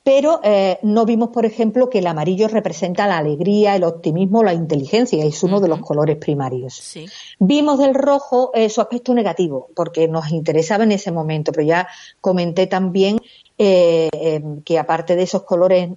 Pero 0.08 0.40
eh, 0.42 0.78
no 0.84 1.04
vimos, 1.04 1.28
por 1.28 1.44
ejemplo, 1.44 1.90
que 1.90 1.98
el 1.98 2.06
amarillo 2.06 2.48
representa 2.48 3.06
la 3.06 3.18
alegría, 3.18 3.76
el 3.76 3.84
optimismo, 3.84 4.42
la 4.42 4.54
inteligencia, 4.54 5.22
y 5.22 5.28
es 5.28 5.42
uno 5.42 5.60
de 5.60 5.68
los 5.68 5.80
colores 5.80 6.16
primarios. 6.16 6.76
Sí. 6.76 7.04
Vimos 7.38 7.78
del 7.78 7.94
rojo 7.94 8.50
eh, 8.54 8.70
su 8.70 8.80
aspecto 8.80 9.12
negativo, 9.12 9.68
porque 9.76 10.08
nos 10.08 10.30
interesaba 10.30 10.84
en 10.84 10.92
ese 10.92 11.12
momento, 11.12 11.52
pero 11.52 11.66
ya 11.66 11.88
comenté 12.22 12.66
también 12.66 13.20
eh, 13.58 14.08
eh, 14.14 14.42
que 14.64 14.78
aparte 14.78 15.14
de 15.14 15.24
esos 15.24 15.42
colores 15.42 15.90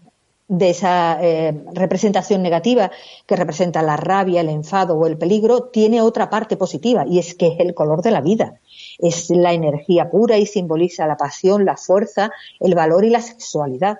de 0.51 0.69
esa 0.69 1.17
eh, 1.21 1.63
representación 1.71 2.41
negativa 2.41 2.91
que 3.25 3.37
representa 3.37 3.81
la 3.81 3.95
rabia, 3.95 4.41
el 4.41 4.49
enfado 4.49 4.97
o 4.97 5.07
el 5.07 5.17
peligro, 5.17 5.69
tiene 5.71 6.01
otra 6.01 6.29
parte 6.29 6.57
positiva 6.57 7.05
y 7.07 7.19
es 7.19 7.35
que 7.35 7.47
es 7.47 7.59
el 7.61 7.73
color 7.73 8.01
de 8.01 8.11
la 8.11 8.19
vida. 8.19 8.55
Es 8.99 9.29
la 9.29 9.53
energía 9.53 10.09
pura 10.09 10.37
y 10.37 10.45
simboliza 10.45 11.07
la 11.07 11.17
pasión, 11.17 11.65
la 11.65 11.77
fuerza, 11.77 12.31
el 12.59 12.75
valor 12.75 13.05
y 13.05 13.09
la 13.09 13.21
sexualidad. 13.21 13.99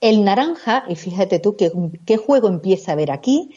El 0.00 0.24
naranja, 0.24 0.84
y 0.88 0.96
fíjate 0.96 1.38
tú 1.38 1.56
qué 1.56 2.16
juego 2.16 2.48
empieza 2.48 2.92
a 2.92 2.96
ver 2.96 3.10
aquí, 3.10 3.50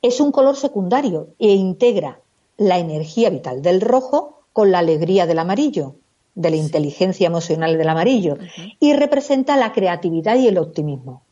es 0.00 0.20
un 0.20 0.32
color 0.32 0.56
secundario 0.56 1.28
e 1.38 1.50
integra 1.52 2.20
la 2.56 2.78
energía 2.78 3.30
vital 3.30 3.62
del 3.62 3.80
rojo 3.80 4.42
con 4.52 4.70
la 4.72 4.80
alegría 4.80 5.26
del 5.26 5.38
amarillo 5.38 5.94
de 6.34 6.50
la 6.50 6.56
inteligencia 6.56 7.26
emocional 7.26 7.76
del 7.76 7.88
amarillo 7.88 8.38
y 8.80 8.94
representa 8.94 9.56
la 9.56 9.72
creatividad 9.72 10.36
y 10.36 10.48
el 10.48 10.58
optimismo. 10.58 11.22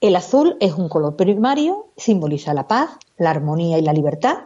El 0.00 0.16
azul 0.16 0.56
es 0.60 0.74
un 0.74 0.88
color 0.88 1.16
primario, 1.16 1.88
simboliza 1.96 2.54
la 2.54 2.68
paz, 2.68 2.90
la 3.16 3.30
armonía 3.30 3.78
y 3.78 3.82
la 3.82 3.92
libertad, 3.92 4.44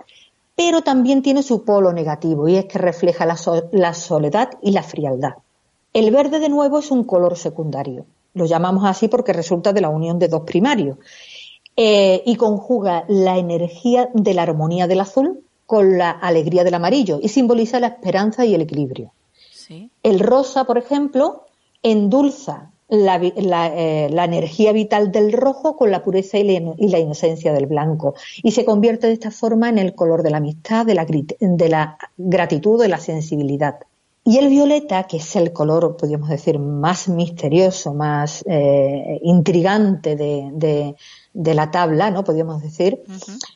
pero 0.65 0.83
también 0.83 1.23
tiene 1.23 1.43
su 1.43 1.65
polo 1.65 1.93
negativo 1.93 2.47
y 2.47 2.55
es 2.55 2.67
que 2.67 2.79
refleja 2.79 3.27
la, 3.27 3.37
soledad 3.95 4.51
y 4.63 4.71
la 4.71 4.85
frialdad. 4.85 5.35
El 5.93 6.13
verde 6.13 6.39
de 6.39 6.49
nuevo 6.49 6.79
es 6.79 6.93
un 6.93 7.03
color 7.03 7.37
secundario. 7.37 8.07
Lo 8.35 8.47
llamamos 8.47 8.85
así 8.85 9.09
porque 9.09 9.33
resulta 9.33 9.73
de 9.73 9.81
la 9.81 9.89
unión 9.89 10.21
de 10.21 10.29
dos 10.29 10.43
primarios 10.43 10.99
eh, 11.77 12.23
y 12.25 12.37
conjuga 12.37 13.05
la 13.09 13.39
energía 13.39 14.09
de 14.15 14.35
la 14.35 14.45
armonía 14.45 14.87
del 14.87 15.01
azul 15.01 15.41
con 15.67 15.99
la 15.99 16.13
alegría 16.13 16.63
del 16.63 16.75
amarillo 16.75 17.19
y 17.21 17.29
simboliza 17.29 17.81
la 17.81 17.89
esperanza 17.89 18.45
y 18.45 18.55
el 18.55 18.61
equilibrio. 18.61 19.11
El 20.05 20.21
rosa, 20.21 20.63
por 20.63 20.79
ejemplo, 20.79 21.47
endulza 21.83 22.71
eh, 22.95 24.09
la, 24.13 24.25
energía 24.25 24.71
vital 24.73 25.11
del 25.11 25.33
rojo 25.33 25.79
con 25.79 25.91
la 25.91 26.03
pureza 26.03 26.37
y 26.37 26.45
la, 26.45 26.99
inocencia 26.99 27.51
del 27.55 27.65
blanco 27.65 28.15
y 28.43 28.51
se 28.51 28.67
convierte 28.67 29.07
de 29.07 29.15
esta 29.15 29.31
forma 29.31 29.71
en 29.71 29.79
el 29.79 29.95
color 29.95 30.23
de 30.23 30.29
la 30.29 30.37
amistad, 30.37 30.85
de 30.85 30.95
la, 30.95 31.07
de 31.07 31.69
la 31.71 31.97
gratitud, 32.19 32.79
de 32.79 32.89
la 32.89 32.99
sensibilidad. 32.99 33.77
Y 34.25 34.37
el 34.37 34.51
violeta, 34.51 35.05
que 35.05 35.17
es 35.17 35.37
el 35.37 35.55
color, 35.55 35.97
podríamos 35.97 36.29
decir, 36.29 36.59
más 36.59 37.09
misterioso, 37.09 37.95
más 37.95 38.45
eh, 38.47 39.19
intrigante 39.23 40.15
de, 40.15 40.95
la 41.33 41.71
tabla, 41.71 42.11
¿no? 42.11 42.25
Podríamos 42.25 42.63
decir, 42.63 43.03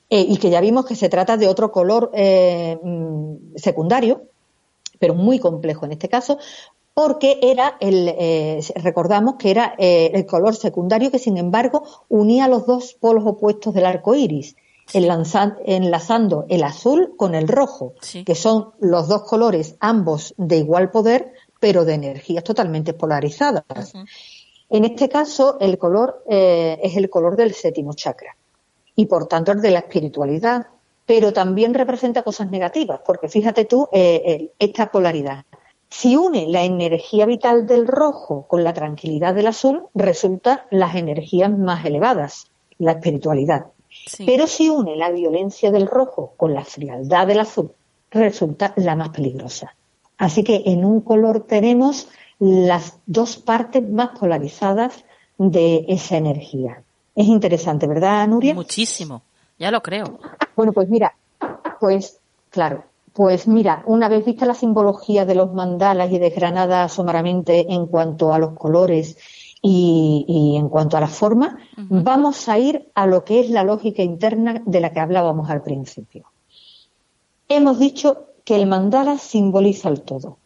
eh, 0.09 0.27
y 0.27 0.39
que 0.39 0.49
ya 0.49 0.63
vimos 0.63 0.87
que 0.87 0.97
se 0.97 1.11
trata 1.11 1.37
de 1.37 1.47
otro 1.47 1.71
color 1.71 2.11
mm, 2.11 3.57
secundario, 3.57 4.23
pero 4.99 5.15
muy 5.15 5.39
complejo 5.39 5.85
en 5.85 5.93
este 5.93 6.09
caso, 6.09 6.39
porque 6.97 7.39
era 7.43 7.77
el, 7.81 8.09
eh, 8.09 8.61
recordamos 8.77 9.35
que 9.35 9.51
era 9.51 9.75
eh, 9.77 10.13
el 10.15 10.25
color 10.25 10.57
secundario 10.57 11.11
que, 11.11 11.19
sin 11.19 11.37
embargo, 11.37 11.85
unía 12.09 12.49
los 12.49 12.65
dos 12.65 12.95
polos 12.95 13.25
opuestos 13.27 13.75
del 13.75 13.85
arco 13.85 14.15
iris, 14.15 14.57
enlazando 14.95 16.47
el 16.49 16.63
azul 16.63 17.13
con 17.19 17.35
el 17.35 17.49
rojo, 17.49 17.93
que 18.25 18.35
son 18.35 18.71
los 18.81 19.09
dos 19.09 19.25
colores, 19.25 19.77
ambos 19.79 20.33
de 20.39 20.57
igual 20.57 20.91
poder, 20.91 21.35
pero 21.61 21.85
de 21.85 21.93
energías 21.93 22.45
totalmente 22.45 22.95
polarizadas. 22.95 23.93
En 24.71 24.87
este 24.87 25.11
caso, 25.11 25.59
el 25.61 25.77
color 25.77 26.25
eh, 26.27 26.79
es 26.83 26.97
el 26.97 27.11
color 27.11 27.37
del 27.37 27.53
séptimo 27.53 27.93
chakra 27.93 28.35
y, 28.95 29.05
por 29.05 29.27
tanto, 29.27 29.53
el 29.53 29.61
de 29.61 29.71
la 29.71 29.81
espiritualidad, 29.81 30.67
pero 31.05 31.35
también 31.35 31.75
representa 31.75 32.23
cosas 32.23 32.51
negativas, 32.51 33.01
porque 33.05 33.29
fíjate 33.29 33.67
tú 33.67 33.87
eh, 33.93 34.53
esta 34.59 34.91
polaridad. 34.91 35.45
Si 35.89 36.17
une 36.17 36.47
la 36.47 36.65
energía 36.65 37.27
vital 37.27 37.67
del 37.67 37.87
rojo 37.87 38.47
con 38.49 38.65
la 38.65 38.75
tranquilidad 38.75 39.35
del 39.35 39.47
azul, 39.47 39.85
resultan 39.95 40.61
las 40.71 40.95
energías 40.95 41.51
más 41.51 41.85
elevadas, 41.85 42.51
la 42.79 42.93
espiritualidad. 42.93 43.67
Pero 44.25 44.47
si 44.47 44.69
une 44.69 44.97
la 44.97 45.11
violencia 45.11 45.71
del 45.71 45.87
rojo 45.87 46.35
con 46.37 46.55
la 46.55 46.65
frialdad 46.65 47.27
del 47.27 47.41
azul, 47.41 47.73
resulta 48.11 48.73
la 48.77 48.97
más 48.97 49.11
peligrosa. 49.11 49.75
Así 50.19 50.45
que 50.45 50.63
en 50.67 50.85
un 50.85 51.01
color 51.01 51.45
tenemos 51.47 52.09
las 52.39 52.99
dos 53.07 53.37
partes 53.37 53.89
más 53.89 54.19
polarizadas 54.19 55.05
de 55.39 55.85
esa 55.89 56.17
energía. 56.17 56.83
Es 57.15 57.27
interesante, 57.27 57.87
¿verdad, 57.87 58.27
Nuria? 58.29 58.55
Muchísimo. 58.55 59.23
Ya 59.59 59.71
lo 59.71 59.83
creo. 59.83 60.19
Bueno, 60.55 60.73
pues 60.73 60.89
mira, 60.89 61.15
pues 61.81 62.19
claro, 62.51 62.85
pues 63.17 63.49
mira, 63.49 63.83
una 63.87 64.11
vez 64.11 64.27
vista 64.27 64.45
la 64.45 64.53
simbología 64.53 65.25
de 65.25 65.35
los 65.35 65.55
mandalas 65.55 66.13
y 66.13 66.19
desgranada 66.19 66.87
someramente 66.91 67.73
en 67.73 67.87
cuanto 67.87 68.35
a 68.35 68.39
los 68.39 68.53
colores 68.59 69.17
y, 69.63 70.55
en 70.59 70.69
cuanto 70.69 70.99
a 70.99 71.01
la 71.01 71.09
forma, 71.09 71.57
vamos 71.79 72.47
a 72.51 72.59
ir 72.59 72.91
a 72.95 73.07
lo 73.07 73.25
que 73.25 73.41
es 73.41 73.49
la 73.49 73.65
lógica 73.65 74.03
interna 74.03 74.63
de 74.67 74.81
la 74.81 74.93
que 74.93 75.01
hablábamos 75.01 75.49
al 75.49 75.63
principio. 75.63 76.27
Hemos 77.49 77.79
dicho 77.79 78.27
que 78.45 78.55
el 78.55 78.67
mandala 78.67 79.17
simboliza 79.17 79.89
el 79.89 80.03
todo, 80.03 80.37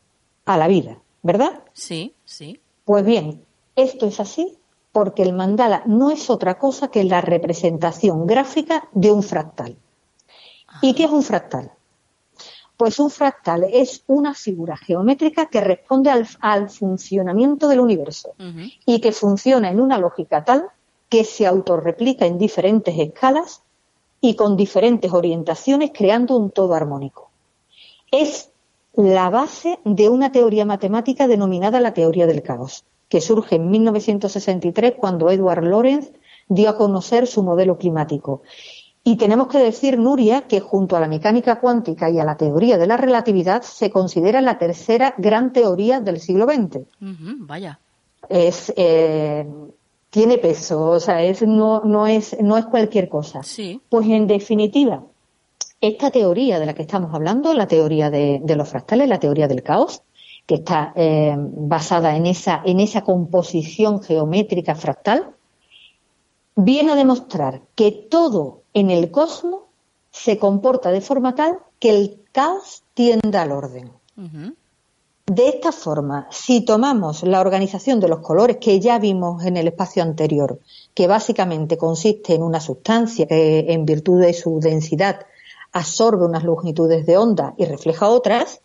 a 0.44 0.56
la 0.56 0.68
vida, 0.68 0.98
¿verdad? 1.24 1.64
Sí, 1.72 2.14
sí. 2.24 2.61
Pues 2.85 3.04
bien, 3.04 3.44
esto 3.74 4.06
es 4.06 4.20
así 4.20 4.59
porque 4.92 5.24
el 5.24 5.33
mandala 5.33 5.83
no 5.87 6.12
es 6.12 6.30
otra 6.30 6.56
cosa 6.56 6.87
que 6.87 7.02
la 7.02 7.20
representación 7.20 8.28
gráfica 8.28 8.88
de 8.92 9.11
un 9.11 9.24
fractal. 9.24 9.76
¿Y 10.83 10.94
qué 10.94 11.04
es 11.04 11.11
un 11.11 11.24
fractal? 11.24 11.72
Pues 12.80 12.98
un 12.98 13.10
fractal 13.10 13.66
es 13.70 14.04
una 14.06 14.32
figura 14.32 14.74
geométrica 14.74 15.50
que 15.50 15.60
responde 15.60 16.08
al, 16.08 16.70
funcionamiento 16.70 17.68
del 17.68 17.78
universo 17.78 18.32
y 18.86 19.02
que 19.02 19.12
funciona 19.12 19.70
en 19.70 19.80
una 19.80 19.98
lógica 19.98 20.46
tal 20.46 20.64
que 21.10 21.24
se 21.24 21.46
autorreplica 21.46 22.24
en 22.24 22.38
diferentes 22.38 22.98
escalas 22.98 23.60
y 24.22 24.34
con 24.34 24.56
diferentes 24.56 25.12
orientaciones 25.12 25.90
creando 25.92 26.38
un 26.38 26.52
todo 26.52 26.72
armónico. 26.72 27.28
Es 28.10 28.50
la 28.94 29.28
base 29.28 29.78
de 29.84 30.08
una 30.08 30.32
teoría 30.32 30.64
matemática 30.64 31.28
denominada 31.28 31.80
la 31.80 31.92
teoría 31.92 32.26
del 32.26 32.42
caos 32.42 32.86
que 33.10 33.20
surge 33.20 33.56
en 33.56 33.70
1963 33.70 34.94
cuando 34.96 35.30
Edward 35.30 35.64
Lorenz 35.64 36.12
dio 36.48 36.70
a 36.70 36.78
conocer 36.78 37.26
su 37.26 37.42
modelo 37.42 37.76
climático. 37.76 38.40
Y 39.02 39.16
tenemos 39.16 39.48
que 39.48 39.58
decir, 39.58 39.98
Nuria, 39.98 40.42
que 40.42 40.60
junto 40.60 40.96
a 40.96 41.00
la 41.00 41.08
mecánica 41.08 41.58
cuántica 41.58 42.10
y 42.10 42.18
a 42.18 42.24
la 42.24 42.36
teoría 42.36 42.76
de 42.76 42.86
la 42.86 42.96
relatividad 42.96 43.62
se 43.62 43.90
considera 43.90 44.40
la 44.40 44.58
tercera 44.58 45.14
gran 45.16 45.52
teoría 45.52 46.00
del 46.00 46.20
siglo 46.20 46.44
XX. 46.46 46.80
vaya. 47.38 47.80
Es, 48.28 48.72
eh, 48.76 49.48
tiene 50.10 50.38
peso, 50.38 50.90
o 50.90 51.00
sea, 51.00 51.22
es, 51.22 51.42
no, 51.42 51.80
no, 51.84 52.06
es, 52.06 52.36
no 52.40 52.58
es 52.58 52.66
cualquier 52.66 53.08
cosa. 53.08 53.42
Sí. 53.42 53.80
Pues 53.88 54.06
en 54.06 54.26
definitiva, 54.26 55.04
esta 55.80 56.10
teoría 56.10 56.58
de 56.60 56.66
la 56.66 56.74
que 56.74 56.82
estamos 56.82 57.14
hablando, 57.14 57.54
la 57.54 57.66
teoría 57.66 58.10
de 58.10 58.54
los 58.56 58.68
fractales, 58.68 59.08
la 59.08 59.18
teoría 59.18 59.48
del 59.48 59.62
caos, 59.62 60.02
que 60.50 60.56
está 60.56 60.92
eh, 60.96 61.36
basada 61.38 62.16
en 62.16 62.26
esa, 62.26 62.60
en 62.64 62.80
esa 62.80 63.02
composición 63.02 64.02
geométrica 64.02 64.74
fractal, 64.74 65.30
viene 66.56 66.90
a 66.90 66.96
demostrar 66.96 67.62
que 67.76 67.92
todo 67.92 68.60
en 68.74 68.90
el 68.90 69.11
cosmos 69.11 69.62
se 70.11 70.38
comporta 70.38 70.90
de 70.90 71.00
forma 71.00 71.35
tal 71.35 71.59
que 71.78 71.90
el 71.90 72.20
caos 72.33 72.83
tiende 72.94 73.38
al 73.38 73.52
orden. 73.52 73.90
De 75.26 75.48
esta 75.48 75.70
forma, 75.70 76.26
si 76.30 76.62
tomamos 76.62 77.22
la 77.22 77.40
organización 77.40 78.00
de 78.00 78.09
los 78.09 78.18
colores 78.18 78.56
que 78.56 78.80
ya 78.80 78.98
vimos 78.98 79.44
en 79.44 79.56
el 79.56 79.68
espacio 79.68 80.02
anterior, 80.02 80.59
que 80.92 81.06
básicamente 81.06 81.78
consiste 81.78 82.35
en 82.35 82.42
una 82.42 82.61
sustancia 82.61 83.26
que 83.26 83.72
en 83.72 83.87
virtud 83.87 84.20
de 84.20 84.35
su 84.35 84.59
densidad 84.59 85.26
absorbe 85.72 86.24
unas 86.24 86.42
longitudes 86.42 87.06
de 87.06 87.16
onda 87.16 87.54
y 87.56 87.64
refleja 87.64 88.09
otras, 88.09 88.61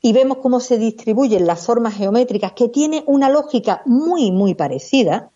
y 0.00 0.12
vemos 0.12 0.38
cómo 0.38 0.60
se 0.60 0.78
distribuyen 0.78 1.46
las 1.46 1.64
formas 1.64 1.96
geométricas, 1.96 2.52
que 2.52 2.68
tiene 2.68 3.02
una 3.06 3.28
lógica 3.28 3.82
muy, 3.86 4.30
muy 4.30 4.54
parecida. 4.54 5.30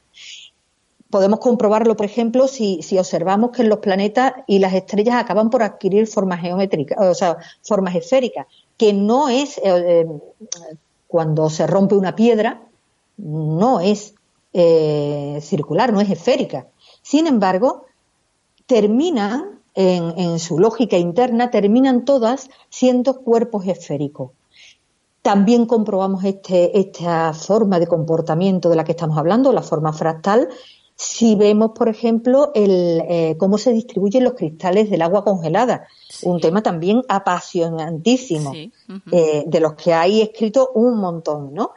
Podemos 1.13 1.41
comprobarlo, 1.41 1.95
por 1.95 2.07
ejemplo, 2.07 2.49
si, 2.49 2.81
observamos 2.99 3.51
que 3.51 3.65
los 3.65 3.81
planetas 3.81 4.33
y 4.47 4.61
las 4.61 4.73
estrellas 4.73 5.17
acaban 5.17 5.51
por 5.51 5.63
adquirir 5.63 6.07
formas 6.07 6.41
geométricas, 6.41 6.97
o 6.99 7.13
sea, 7.13 7.37
formas 7.61 7.95
esféricas, 7.95 8.47
que 8.79 8.95
no 8.95 9.29
es, 9.29 9.59
eh, 9.59 9.61
eh, 9.67 10.07
cuando 11.07 11.51
se 11.51 11.67
rompe 11.67 11.97
una 11.97 12.17
piedra, 12.17 12.63
no 13.19 13.81
es 13.81 14.15
eh, 14.55 15.39
circular, 15.43 15.93
no 15.93 16.01
es 16.01 16.09
esférica. 16.09 16.69
Sin 17.03 17.27
embargo, 17.27 17.85
terminan, 18.65 19.61
en, 19.75 20.39
su 20.39 20.59
lógica 20.59 20.97
interna, 20.97 21.51
terminan 21.51 22.07
todas 22.07 22.49
siendo 22.71 23.21
cuerpos 23.21 23.67
esféricos. 23.67 24.31
También 25.21 25.67
comprobamos 25.67 26.25
este, 26.25 26.79
esta 26.79 27.35
forma 27.35 27.79
de 27.79 27.87
comportamiento 27.87 28.71
de 28.71 28.77
la 28.77 28.85
que 28.85 28.93
estamos 28.93 29.19
hablando, 29.19 29.53
la 29.53 29.63
forma 29.63 29.93
fractal, 29.93 30.49
si 31.03 31.35
vemos, 31.35 31.73
por 31.73 31.89
ejemplo, 31.89 32.53
el, 32.55 33.03
eh, 33.09 33.35
cómo 33.37 33.59
se 33.59 33.73
distribuyen 33.73 34.23
los 34.23 34.35
cristales 34.35 34.89
del 34.89 35.03
agua 35.03 35.25
congelada. 35.25 35.89
Un 36.23 36.41
tema 36.41 36.63
también 36.63 37.03
apasionantísimo, 37.09 38.53
eh, 39.11 39.43
de 39.45 39.61
los 39.61 39.75
que 39.75 39.93
hay 39.93 40.23
escrito 40.23 40.71
un 40.75 41.01
montón, 41.01 41.55
¿no? 41.55 41.73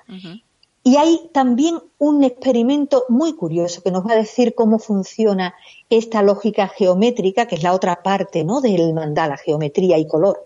Y 0.83 0.97
hay 0.97 1.31
también 1.33 1.79
un 1.97 2.23
experimento 2.23 3.05
muy 3.09 3.33
curioso 3.33 3.81
que 3.81 3.89
nos 3.89 4.05
va 4.05 4.11
a 4.11 4.17
decir 4.17 4.53
cómo 4.53 4.77
funciona 4.77 5.55
esta 5.89 6.21
lógica 6.21 6.67
geométrica, 6.67 7.47
que 7.47 7.55
es 7.55 7.63
la 7.63 7.73
otra 7.73 8.03
parte 8.03 8.43
¿no? 8.43 8.61
del 8.61 8.93
mandala, 8.93 9.37
geometría 9.37 9.97
y 9.97 10.05
color. 10.05 10.45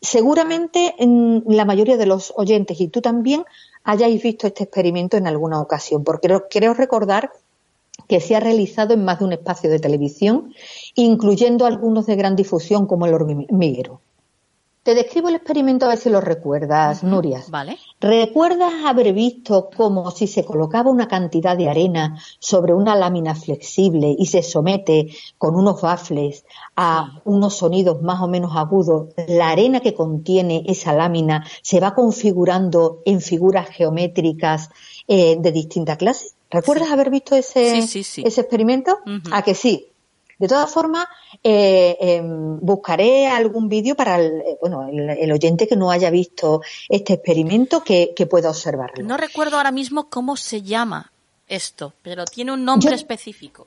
Seguramente 0.00 0.96
en 0.98 1.44
la 1.46 1.64
mayoría 1.64 1.96
de 1.96 2.06
los 2.06 2.32
oyentes 2.34 2.80
y 2.80 2.88
tú 2.88 3.00
también 3.00 3.44
hayáis 3.84 4.20
visto 4.20 4.48
este 4.48 4.64
experimento 4.64 5.16
en 5.16 5.28
alguna 5.28 5.60
ocasión, 5.60 6.02
porque 6.02 6.28
creo 6.50 6.74
recordar 6.74 7.30
que 8.08 8.20
se 8.20 8.36
ha 8.36 8.40
realizado 8.40 8.94
en 8.94 9.04
más 9.04 9.18
de 9.18 9.24
un 9.24 9.32
espacio 9.32 9.70
de 9.70 9.78
televisión, 9.78 10.54
incluyendo 10.94 11.66
algunos 11.66 12.06
de 12.06 12.16
gran 12.16 12.36
difusión 12.36 12.86
como 12.86 13.06
el 13.06 13.14
hormiguero. 13.14 14.00
Te 14.82 14.94
describo 14.94 15.28
el 15.28 15.34
experimento 15.34 15.84
a 15.84 15.90
ver 15.90 15.98
si 15.98 16.08
lo 16.08 16.22
recuerdas, 16.22 17.04
Nuria. 17.04 17.44
Vale. 17.50 17.76
¿Recuerdas 18.00 18.72
haber 18.86 19.12
visto 19.12 19.68
cómo 19.76 20.10
si 20.10 20.26
se 20.26 20.42
colocaba 20.42 20.90
una 20.90 21.06
cantidad 21.06 21.54
de 21.54 21.68
arena 21.68 22.18
sobre 22.38 22.72
una 22.72 22.96
lámina 22.96 23.34
flexible 23.34 24.16
y 24.18 24.24
se 24.24 24.42
somete 24.42 25.08
con 25.36 25.54
unos 25.54 25.82
bafles 25.82 26.46
a 26.76 27.20
unos 27.26 27.58
sonidos 27.58 28.00
más 28.00 28.22
o 28.22 28.28
menos 28.28 28.52
agudos, 28.56 29.08
la 29.28 29.50
arena 29.50 29.80
que 29.80 29.92
contiene 29.92 30.64
esa 30.66 30.94
lámina 30.94 31.44
se 31.60 31.78
va 31.78 31.94
configurando 31.94 33.02
en 33.04 33.20
figuras 33.20 33.68
geométricas 33.68 34.70
eh, 35.06 35.36
de 35.38 35.52
distinta 35.52 35.96
clase? 35.96 36.28
¿Recuerdas 36.50 36.90
haber 36.90 37.10
visto 37.10 37.36
ese, 37.36 37.78
ese 37.78 38.40
experimento? 38.40 38.98
¿A 39.30 39.42
que 39.42 39.54
sí? 39.54 39.86
De 40.40 40.48
todas 40.48 40.70
formas, 40.70 41.06
eh, 41.44 41.98
em, 42.00 42.58
buscaré 42.60 43.28
algún 43.28 43.68
vídeo 43.68 43.94
para 43.94 44.16
el, 44.16 44.40
eh, 44.40 44.56
bueno, 44.58 44.88
el, 44.88 45.30
oyente 45.30 45.68
que 45.68 45.76
no 45.76 45.90
haya 45.90 46.08
visto 46.08 46.62
este 46.88 47.12
experimento 47.12 47.84
que, 47.84 48.14
pueda 48.28 48.48
observarlo. 48.48 49.04
No 49.04 49.18
recuerdo 49.18 49.58
ahora 49.58 49.70
mismo 49.70 50.08
cómo 50.08 50.38
se 50.38 50.62
llama 50.62 51.12
esto, 51.46 51.92
pero 52.00 52.24
tiene 52.24 52.52
un 52.52 52.64
nombre 52.64 52.94
específico. 52.94 53.66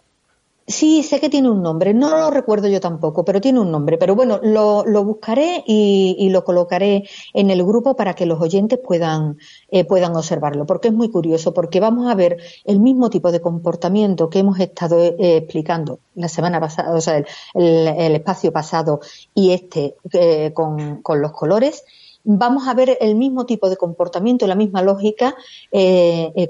Sí, 0.66 1.04
sé 1.04 1.20
que 1.20 1.30
tiene 1.30 1.50
un 1.50 1.62
nombre, 1.62 1.94
no 1.94 2.10
lo 2.10 2.32
recuerdo 2.32 2.70
yo 2.70 2.80
tampoco, 2.80 3.26
pero 3.26 3.42
tiene 3.42 3.60
un 3.60 3.70
nombre. 3.70 3.98
Pero 3.98 4.16
bueno, 4.16 4.40
lo, 4.42 4.86
lo 4.86 5.04
buscaré 5.04 5.62
y, 5.68 6.30
lo 6.30 6.46
colocaré 6.46 7.04
en 7.34 7.50
el 7.50 7.64
grupo 7.66 7.98
para 7.98 8.14
que 8.14 8.26
los 8.26 8.40
oyentes 8.40 8.80
puedan, 8.80 9.38
eh, 9.70 9.84
puedan 9.84 10.16
observarlo, 10.16 10.66
porque 10.66 10.88
es 10.88 10.94
muy 10.94 11.10
curioso, 11.10 11.54
porque 11.54 11.82
vamos 11.82 12.10
a 12.10 12.16
ver 12.16 12.38
el 12.64 12.80
mismo 12.80 13.10
tipo 13.10 13.32
de 13.34 13.42
comportamiento 13.42 14.30
que 14.30 14.40
hemos 14.40 14.58
estado 14.58 15.04
eh, 15.04 15.38
explicando 15.38 16.00
la 16.16 16.30
semana 16.30 16.62
pasada, 16.62 16.96
o 16.96 17.02
sea, 17.02 17.18
el, 17.56 18.16
espacio 18.16 18.54
pasado 18.54 19.02
y 19.36 19.52
este 19.52 19.96
eh, 20.14 20.54
con, 20.54 21.02
con, 21.02 21.22
los 21.22 21.34
colores. 21.34 21.84
Vamos 22.24 22.70
a 22.70 22.74
ver 22.74 22.98
el 23.02 23.16
mismo 23.16 23.46
tipo 23.46 23.70
de 23.70 23.76
comportamiento, 23.76 24.48
la 24.48 24.56
misma 24.56 24.82
lógica 24.82 25.36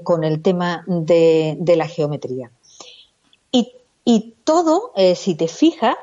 con 0.04 0.23
el 0.23 0.41
tema 0.43 0.84
de, 0.86 1.58
de 1.60 1.76
la 1.76 1.88
geometría. 1.88 2.52
Y 3.52 3.71
y 4.05 4.35
todo, 4.43 4.91
eh, 4.95 5.15
si 5.15 5.35
te 5.35 5.47
fijas, 5.47 5.95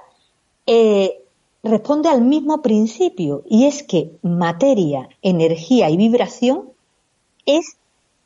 eh, 0.66 1.22
responde 1.62 2.08
al 2.08 2.22
mismo 2.22 2.62
principio, 2.62 3.42
y 3.48 3.66
es 3.66 3.82
que 3.82 4.12
materia, 4.22 5.08
energía 5.22 5.90
y 5.90 5.96
vibración 5.96 6.70
es 7.46 7.76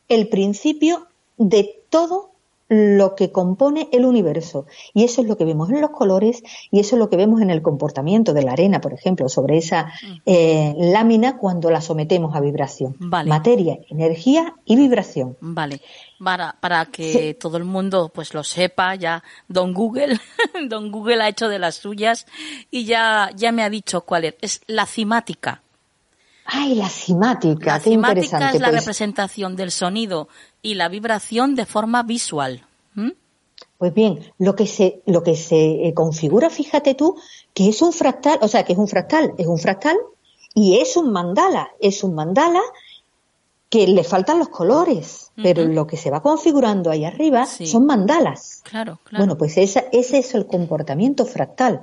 el 0.09 0.29
principio 0.29 1.07
de 1.37 1.81
todo 1.91 2.35
lo 2.69 3.15
que 3.15 3.31
compone 3.31 3.89
el 3.93 4.05
universo. 4.07 4.67
Y 4.95 5.05
eso 5.05 5.23
es 5.23 5.29
lo 5.29 5.37
que 5.37 5.45
vemos 5.45 5.71
en 5.71 5.81
los 5.81 5.91
colores 5.91 6.43
y 6.71 6.81
eso 6.81 6.97
es 6.97 6.99
lo 6.99 7.11
que 7.11 7.17
vemos 7.17 7.41
en 7.43 7.51
el 7.51 7.63
comportamiento 7.63 8.33
de 8.33 8.43
la 8.43 8.53
arena, 8.53 8.81
por 8.81 8.93
ejemplo, 8.93 9.29
sobre 9.29 9.59
esa 9.59 9.87
mm. 9.87 10.17
eh, 10.27 10.75
lámina 10.79 11.37
cuando 11.37 11.71
la 11.71 11.81
sometemos 11.81 12.35
a 12.35 12.41
vibración. 12.41 12.97
Materia, 13.29 13.79
energía 13.91 14.55
y 14.65 14.77
vibración. 14.77 15.37
Vale. 15.41 15.81
Para, 16.25 16.57
para 16.59 16.87
que 16.87 17.35
todo 17.35 17.59
el 17.59 17.65
mundo 17.65 18.11
pues 18.13 18.33
lo 18.33 18.43
sepa, 18.43 18.95
ya 18.95 19.23
Don 19.47 19.75
Google, 19.75 20.19
Don 20.69 20.91
Google 20.91 21.23
ha 21.23 21.29
hecho 21.29 21.49
de 21.49 21.59
las 21.59 21.77
suyas 21.77 22.27
y 22.71 22.87
ya, 22.87 23.31
ya 23.37 23.53
me 23.53 23.63
ha 23.63 23.71
dicho 23.71 24.01
cuál 24.01 24.25
es. 24.25 24.35
Es 24.41 24.61
la 24.67 24.87
cimática. 24.87 25.63
Ay, 26.47 26.75
la 26.75 26.89
cimática, 26.89 27.75
la 27.75 27.81
cimática 27.81 28.51
es 28.51 28.61
la 28.61 28.71
pues. 28.71 28.81
representación 28.81 29.57
del 29.57 29.71
sonido 29.71 30.29
y 30.63 30.75
la 30.75 30.89
vibración 30.89 31.55
de 31.55 31.67
forma 31.67 32.03
visual. 32.03 32.67
Pues 33.79 33.93
bien, 33.93 34.33
lo 34.39 34.55
que 34.55 34.67
se, 34.67 35.03
lo 35.05 35.23
que 35.23 35.37
se 35.37 35.87
eh, 35.87 35.95
configura, 35.95 36.49
fíjate 36.49 36.95
tú, 36.95 37.19
que 37.53 37.69
es 37.69 37.83
un 37.83 37.93
fractal, 37.93 38.39
o 38.41 38.49
sea, 38.49 38.65
que 38.65 38.73
es 38.73 38.79
un 38.79 38.89
fractal, 38.89 39.35
es 39.37 39.47
un 39.47 39.59
fractal 39.59 39.97
y 40.55 40.79
es 40.79 40.97
un 40.97 41.13
mandala, 41.13 41.71
es 41.81 42.05
un 42.05 42.15
mandala 42.15 42.63
que 43.75 43.89
le 43.89 44.05
faltan 44.05 44.39
los 44.39 44.51
colores, 44.51 45.33
pero 45.35 45.65
lo 45.65 45.85
que 45.85 45.97
se 45.97 46.09
va 46.09 46.23
configurando 46.23 46.93
ahí 46.93 47.05
arriba 47.05 47.45
son 47.45 47.87
mandalas. 47.87 48.61
Claro, 48.63 49.01
claro. 49.03 49.25
Bueno, 49.25 49.37
pues 49.37 49.57
ese 49.57 49.89
es 49.91 50.33
el 50.37 50.47
comportamiento 50.47 51.27
fractal. 51.27 51.81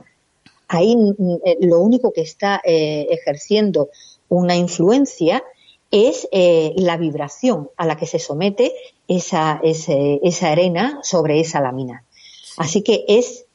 Ahí 0.70 0.96
mm, 0.96 1.36
eh, 1.44 1.58
lo 1.60 1.80
único 1.80 2.14
que 2.14 2.22
está 2.22 2.62
eh, 2.64 3.08
ejerciendo 3.10 3.90
una 4.30 4.56
influencia 4.56 5.44
es 5.92 6.30
eh, 6.32 6.72
la 6.78 6.96
vibración 6.96 7.70
a 7.76 7.86
la 7.86 7.98
que 7.98 8.08
se 8.08 8.20
somete 8.20 8.74
esa, 9.10 9.60
esa 9.62 10.50
arena 10.50 11.02
sobre 11.04 11.42
esa 11.42 11.60
lámina. 11.60 12.06
Así 12.56 12.84
que 12.84 13.04
es 13.10 13.48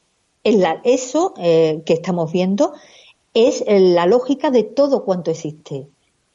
eso 0.45 1.33
eh, 1.39 1.81
que 1.87 1.95
estamos 1.95 2.31
viendo 2.33 2.75
es 3.33 3.65
la 3.67 4.05
lógica 4.05 4.51
de 4.51 4.65
todo 4.65 5.07
cuanto 5.07 5.31
existe. 5.31 5.87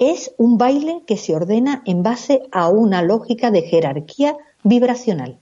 Es 0.02 0.34
un 0.38 0.58
baile 0.58 1.04
que 1.06 1.16
se 1.16 1.36
ordena 1.36 1.84
en 1.86 2.02
base 2.02 2.42
a 2.52 2.70
una 2.70 3.04
lógica 3.04 3.52
de 3.52 3.62
jerarquía 3.62 4.36
vibracional. 4.64 5.38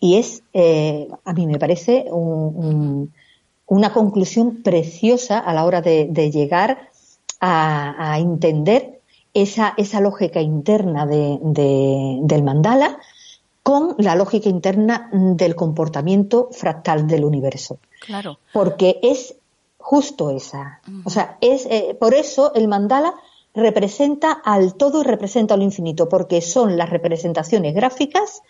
Y 0.00 0.16
es, 0.16 0.42
eh, 0.52 1.08
a 1.24 1.32
mí 1.32 1.46
me 1.46 1.58
parece, 1.58 2.06
una 2.10 3.92
conclusión 3.92 4.62
preciosa 4.64 5.38
a 5.38 5.54
la 5.54 5.64
hora 5.64 5.82
de, 5.82 6.30
llegar 6.32 6.90
a 7.40 8.18
entender 8.18 8.96
esa, 9.36 9.74
esa 9.76 10.00
lógica 10.00 10.40
interna 10.40 11.04
de, 11.06 11.38
del 12.22 12.42
mandala 12.42 12.98
con 13.62 13.94
la 13.98 14.14
lógica 14.14 14.48
interna 14.48 15.10
del 15.12 15.54
comportamiento 15.54 16.48
fractal 16.52 17.06
del 17.06 17.24
universo. 17.24 17.78
Claro. 18.00 18.38
Porque 18.52 18.98
es 19.02 19.36
justo 19.76 20.30
esa. 20.30 20.80
O 21.04 21.10
sea, 21.10 21.36
es 21.42 21.66
eh, 21.66 21.94
por 22.00 22.14
eso 22.14 22.54
el 22.54 22.66
mandala 22.66 23.14
representa 23.56 24.32
al 24.32 24.74
todo 24.74 25.00
y 25.00 25.04
representa 25.04 25.54
al 25.54 25.62
infinito, 25.62 26.08
porque 26.08 26.40
son 26.40 26.76
las 26.76 26.90
representaciones 26.90 27.74
gráficas 27.74 28.42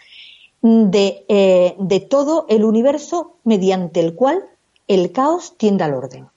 de, 0.61 1.25
eh, 1.29 1.75
de 1.79 2.01
todo 2.01 2.45
el 2.49 2.65
universo 2.65 3.37
mediante 3.45 4.01
el 4.01 4.15
cual 4.15 4.45
el 4.89 5.13
caos 5.13 5.55
tiende 5.57 5.85
al 5.85 5.95
orden. 5.95 6.29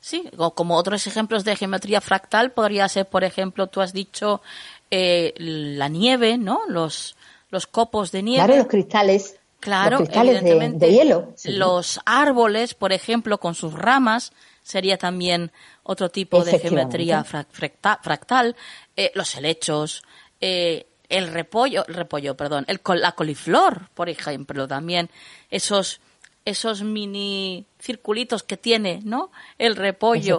Sí, 0.00 0.28
como 0.54 0.76
otros 0.76 1.06
ejemplos 1.06 1.44
de 1.44 1.56
geometría 1.56 2.00
fractal 2.00 2.52
podría 2.52 2.88
ser, 2.88 3.06
por 3.06 3.24
ejemplo, 3.24 3.68
tú 3.68 3.80
has 3.80 3.92
dicho 3.92 4.42
eh, 4.90 5.32
la 5.38 5.88
nieve, 5.88 6.36
¿no? 6.36 6.60
Los, 6.68 7.16
los 7.50 7.66
copos 7.66 8.10
de 8.10 8.22
nieve. 8.22 8.44
Claro, 8.44 8.58
los 8.58 8.66
cristales. 8.66 9.36
Claro, 9.60 9.98
los 10.00 10.08
cristales 10.08 10.42
de, 10.78 10.92
hielo. 10.92 11.32
Los 11.44 12.00
árboles, 12.04 12.74
por 12.74 12.92
ejemplo, 12.92 13.38
con 13.38 13.54
sus 13.54 13.72
ramas, 13.72 14.32
sería 14.62 14.98
también 14.98 15.52
otro 15.84 16.08
tipo 16.08 16.44
de 16.44 16.58
geometría 16.58 17.24
fractal. 17.24 18.56
Eh, 18.96 19.12
los 19.14 19.34
helechos, 19.36 20.02
eh, 20.40 20.86
el 21.08 21.28
repollo, 21.28 21.84
el 21.86 21.94
repollo, 21.94 22.36
perdón, 22.36 22.64
el, 22.66 22.80
la 23.00 23.12
coliflor, 23.12 23.88
por 23.94 24.08
ejemplo, 24.08 24.66
también 24.66 25.10
esos 25.50 26.00
esos 26.44 26.82
mini 26.82 27.66
circulitos 27.80 28.42
que 28.42 28.58
tiene, 28.58 29.00
¿no? 29.02 29.30
El 29.58 29.76
repollo. 29.76 30.38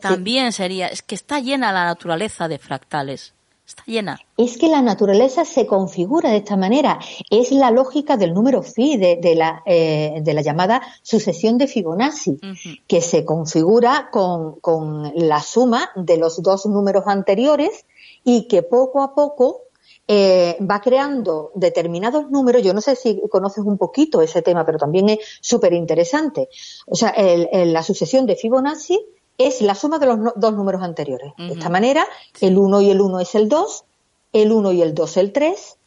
También 0.00 0.52
sería, 0.52 0.86
es 0.86 1.02
que 1.02 1.14
está 1.14 1.38
llena 1.38 1.70
la 1.70 1.84
naturaleza 1.84 2.48
de 2.48 2.58
fractales. 2.58 3.33
Está 3.66 3.82
llena. 3.86 4.20
Es 4.36 4.58
que 4.58 4.68
la 4.68 4.82
naturaleza 4.82 5.44
se 5.46 5.66
configura 5.66 6.30
de 6.30 6.38
esta 6.38 6.56
manera. 6.56 6.98
Es 7.30 7.50
la 7.50 7.70
lógica 7.70 8.18
del 8.18 8.34
número 8.34 8.62
phi, 8.62 8.98
de, 8.98 9.34
la, 9.34 9.62
eh, 9.64 10.20
de 10.22 10.34
la 10.34 10.42
llamada 10.42 10.82
sucesión 11.02 11.56
de 11.56 11.66
Fibonacci, 11.66 12.38
que 12.86 13.00
se 13.00 13.24
configura 13.24 14.10
con, 14.12 14.60
con 14.60 15.12
la 15.14 15.40
suma 15.40 15.90
de 15.96 16.18
los 16.18 16.42
dos 16.42 16.66
números 16.66 17.04
anteriores 17.06 17.86
y 18.22 18.48
que 18.48 18.62
poco 18.62 19.02
a 19.02 19.14
poco 19.14 19.62
eh, 20.06 20.58
va 20.60 20.82
creando 20.82 21.50
determinados 21.54 22.30
números. 22.30 22.62
Yo 22.62 22.74
no 22.74 22.82
sé 22.82 22.96
si 22.96 23.22
conoces 23.30 23.64
un 23.64 23.78
poquito 23.78 24.20
ese 24.20 24.42
tema, 24.42 24.66
pero 24.66 24.76
también 24.76 25.08
es 25.08 25.18
súper 25.40 25.72
interesante. 25.72 26.50
O 26.86 26.94
sea, 26.94 27.14
la 27.16 27.82
sucesión 27.82 28.26
de 28.26 28.36
Fibonacci 28.36 29.00
es 29.38 29.60
la 29.60 29.74
suma 29.74 29.98
de 29.98 30.06
los 30.06 30.18
dos 30.36 30.54
números 30.54 30.82
anteriores. 30.82 31.32
De 31.36 31.52
esta 31.54 31.68
manera, 31.68 32.06
el 32.40 32.56
1 32.56 32.80
y 32.82 32.90
el 32.90 33.00
1 33.00 33.20
es 33.20 33.34
el 33.34 33.48
2, 33.48 33.84
el 34.32 34.52
1 34.52 34.72
y 34.72 34.82
el 34.82 34.94
2 34.94 35.16
el 35.16 35.32
3, 35.32 35.78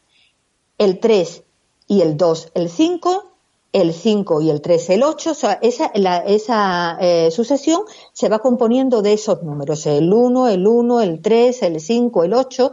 el 0.78 1.00
3 1.00 1.44
y 1.88 2.02
el 2.02 2.18
2 2.18 2.52
el 2.54 2.70
5, 2.70 3.32
el 3.74 3.94
5 3.94 4.42
y 4.42 4.50
el 4.50 4.62
3 4.62 4.90
el 4.90 5.04
8. 5.04 5.32
O 5.32 5.34
sea, 5.34 5.54
esa, 5.62 5.88
esa 5.88 6.98
eh, 7.00 7.32
sucesión 7.32 7.82
se 8.14 8.30
va 8.30 8.40
componiendo 8.40 9.02
de 9.02 9.14
esos 9.14 9.44
números, 9.44 9.86
el 9.86 10.12
1, 10.12 10.48
el 10.50 10.68
1, 10.68 11.02
el 11.02 11.22
3, 11.22 11.64
el 11.64 11.80
5, 11.80 12.24
el 12.24 12.34
8. 12.34 12.72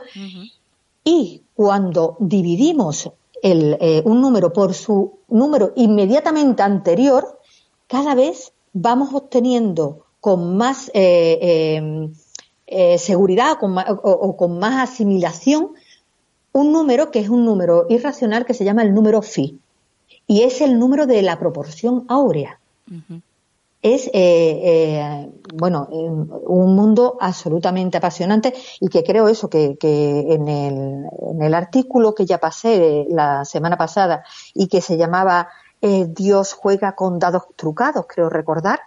Y 1.04 1.42
cuando 1.54 2.16
dividimos 2.18 3.10
eh, 3.42 4.02
un 4.04 4.20
número 4.20 4.52
por 4.52 4.74
su 4.74 5.18
número 5.28 5.72
inmediatamente 5.76 6.62
anterior, 6.62 7.38
cada 7.86 8.14
vez 8.14 8.52
vamos 8.72 9.12
obteniendo 9.12 10.03
con 10.24 10.56
más 10.56 10.90
eh, 10.94 12.08
eh, 12.66 12.96
seguridad 12.96 13.58
o, 13.60 14.36
con 14.38 14.58
más 14.58 14.88
asimilación 14.90 15.72
un 16.50 16.72
número 16.72 17.10
que 17.10 17.18
es 17.18 17.28
un 17.28 17.44
número 17.44 17.84
irracional 17.90 18.46
que 18.46 18.54
se 18.54 18.64
llama 18.64 18.80
el 18.84 18.94
número 18.94 19.20
phi. 19.20 19.60
Y 20.26 20.40
es 20.44 20.62
el 20.62 20.78
número 20.78 21.06
de 21.06 21.20
la 21.20 21.38
proporción 21.38 22.06
áurea. 22.08 22.58
Es, 23.82 24.06
eh, 24.06 24.12
eh, 24.14 25.30
bueno, 25.56 25.88
un 25.90 26.74
mundo 26.74 27.18
absolutamente 27.20 27.98
apasionante 27.98 28.54
y 28.80 28.88
que 28.88 29.04
creo 29.04 29.28
eso, 29.28 29.50
que, 29.50 29.76
en, 29.82 30.48
el, 30.48 31.04
en, 31.32 31.42
el, 31.42 31.52
artículo 31.52 32.14
que 32.14 32.24
ya 32.24 32.38
pasé 32.38 33.04
la 33.10 33.44
semana 33.44 33.76
pasada 33.76 34.24
y 34.54 34.68
que 34.68 34.80
se 34.80 34.96
llamaba 34.96 35.50
eh, 35.82 36.06
Dios 36.08 36.54
juega 36.54 36.94
con 36.94 37.18
dados 37.18 37.42
trucados, 37.56 38.06
creo 38.08 38.30
recordar, 38.30 38.80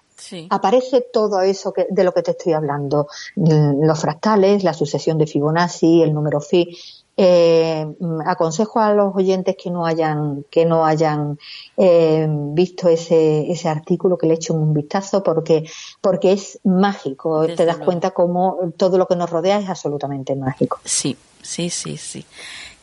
aparece 0.50 1.02
todo 1.14 1.42
eso 1.42 1.74
que, 1.74 1.88
de 1.90 2.04
lo 2.04 2.14
que 2.14 2.24
te 2.24 2.32
estoy 2.32 2.54
hablando. 2.54 3.08
Los 3.36 4.00
fractales, 4.00 4.64
la 4.64 4.74
sucesión 4.74 5.18
de 5.18 5.28
Fibonacci, 5.28 6.02
el 6.02 6.14
número 6.14 6.42
phi, 6.42 6.78
eh, 7.20 7.86
aconsejo 8.28 8.80
a 8.80 8.94
los 8.94 9.16
oyentes 9.16 9.56
que 9.62 9.72
no 9.72 9.88
hayan 9.88 10.46
que 10.52 10.66
no 10.66 10.86
hayan 10.86 11.40
eh, 11.76 12.28
visto 12.30 12.90
ese, 12.90 13.52
ese 13.52 13.70
artículo 13.70 14.20
que 14.20 14.28
le 14.28 14.36
echen 14.36 14.56
un 14.56 14.72
vistazo 14.72 15.24
porque 15.24 15.68
porque 16.00 16.34
es 16.34 16.60
mágico. 16.64 17.48
Te 17.48 17.66
das 17.66 17.78
cuenta 17.78 18.12
cómo 18.12 18.72
todo 18.78 19.00
lo 19.00 19.08
que 19.08 19.16
nos 19.16 19.32
rodea 19.32 19.58
es 19.58 19.68
absolutamente 19.68 20.36
mágico. 20.36 20.80
Sí 20.84 21.18
sí 21.42 21.72
sí 21.72 21.98
sí. 21.98 22.24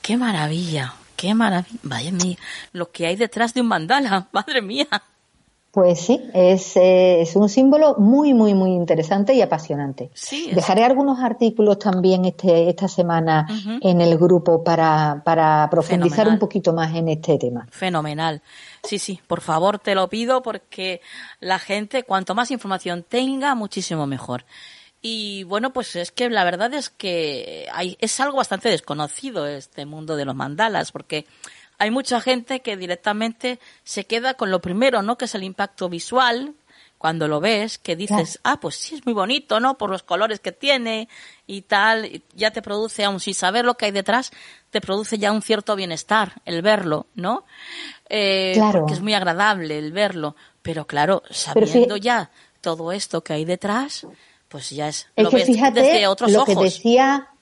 Qué 0.03 0.17
maravilla 0.17 0.95
qué 1.15 1.33
maravilla. 1.33 1.79
Vaya 1.85 2.11
mía 2.11 2.37
lo 2.73 2.91
que 2.91 3.07
hay 3.07 3.15
detrás 3.15 3.55
de 3.55 3.61
un 3.61 3.69
mandala 3.69 4.27
madre 4.33 4.63
mía 4.63 4.89
pues 5.75 6.03
sí, 6.03 6.31
es, 6.33 6.77
eh, 6.77 7.23
es, 7.23 7.35
un 7.35 7.49
símbolo 7.49 7.97
muy, 7.99 8.33
muy, 8.33 8.55
muy 8.55 8.71
interesante 8.71 9.35
y 9.35 9.43
apasionante. 9.43 10.09
Dejaré 10.53 10.85
algunos 10.85 11.19
artículos 11.19 11.81
también 11.81 12.25
este, 12.27 12.69
esta 12.69 12.87
semana 12.87 13.45
en 13.81 14.01
el 14.01 14.17
grupo 14.17 14.63
para, 14.63 15.21
para 15.25 15.69
profundizar 15.69 16.29
un 16.29 16.39
poquito 16.39 16.73
más 16.73 16.95
en 16.95 17.09
este 17.09 17.39
tema. 17.39 17.67
Fenomenal. 17.73 18.41
Sí, 18.85 19.01
sí, 19.01 19.19
por 19.27 19.41
favor 19.41 19.81
te 19.81 19.97
lo 19.97 20.09
pido 20.09 20.43
porque 20.43 21.01
la 21.41 21.59
gente, 21.59 22.05
cuanto 22.05 22.37
más 22.37 22.53
información 22.53 23.03
tenga, 23.03 23.57
muchísimo 23.57 24.07
mejor. 24.07 24.45
Y 25.03 25.43
bueno, 25.43 25.73
pues 25.73 25.97
es 25.97 26.13
que 26.13 26.31
la 26.31 26.45
verdad 26.45 26.73
es 26.73 26.89
que 26.89 27.67
hay, 27.73 27.97
es 28.01 28.21
algo 28.21 28.37
bastante 28.37 28.69
desconocido 28.69 29.45
este 29.49 29.87
mundo 29.87 30.15
de 30.15 30.25
los 30.25 30.37
mandalas, 30.37 30.93
porque 30.93 31.27
hay 31.79 31.91
mucha 31.91 32.21
gente 32.21 32.61
que 32.61 32.77
directamente 32.77 33.59
se 33.83 34.05
queda 34.07 34.35
con 34.35 34.51
lo 34.51 34.61
primero, 34.61 35.03
¿no? 35.03 35.19
Que 35.19 35.27
es 35.27 35.35
el 35.35 35.43
impacto 35.43 35.89
visual, 35.89 36.55
cuando 37.05 37.29
lo 37.29 37.39
ves, 37.39 37.77
que 37.77 37.97
dices, 37.97 38.41
ah, 38.45 38.59
pues 38.61 38.77
sí, 38.77 38.95
es 38.95 39.05
muy 39.05 39.13
bonito, 39.13 39.61
¿no? 39.61 39.77
Por 39.77 39.91
los 39.91 40.03
colores 40.03 40.41
que 40.41 40.53
tiene 40.53 41.09
y 41.47 41.61
tal, 41.61 42.23
ya 42.35 42.51
te 42.51 42.63
produce, 42.63 43.05
aun 43.05 43.21
sin 43.21 43.35
saber 43.35 43.67
lo 43.67 43.75
que 43.75 43.85
hay 43.85 43.91
detrás, 43.91 44.31
te 44.71 44.81
produce 44.81 45.19
ya 45.19 45.31
un 45.31 45.43
cierto 45.43 45.77
bienestar 45.77 46.41
el 46.47 46.63
verlo, 46.63 47.07
¿no? 47.15 47.45
Eh, 48.09 48.53
claro. 48.55 48.81
Porque 48.81 48.95
es 48.95 49.03
muy 49.03 49.13
agradable 49.13 49.77
el 49.77 49.93
verlo, 49.93 50.35
pero 50.63 50.87
claro, 50.87 51.23
sabiendo 51.29 51.99
ya 51.99 52.31
todo 52.63 52.91
esto 52.91 53.23
que 53.23 53.35
hay 53.35 53.45
detrás, 53.45 54.07
pues 54.49 54.71
ya 54.71 54.89
es, 54.89 55.07
lo 55.17 55.31
ves 55.31 55.47
desde 55.47 56.07
otros 56.07 56.33
lo 56.33 56.47
que 56.47 56.55
decía 56.55 57.34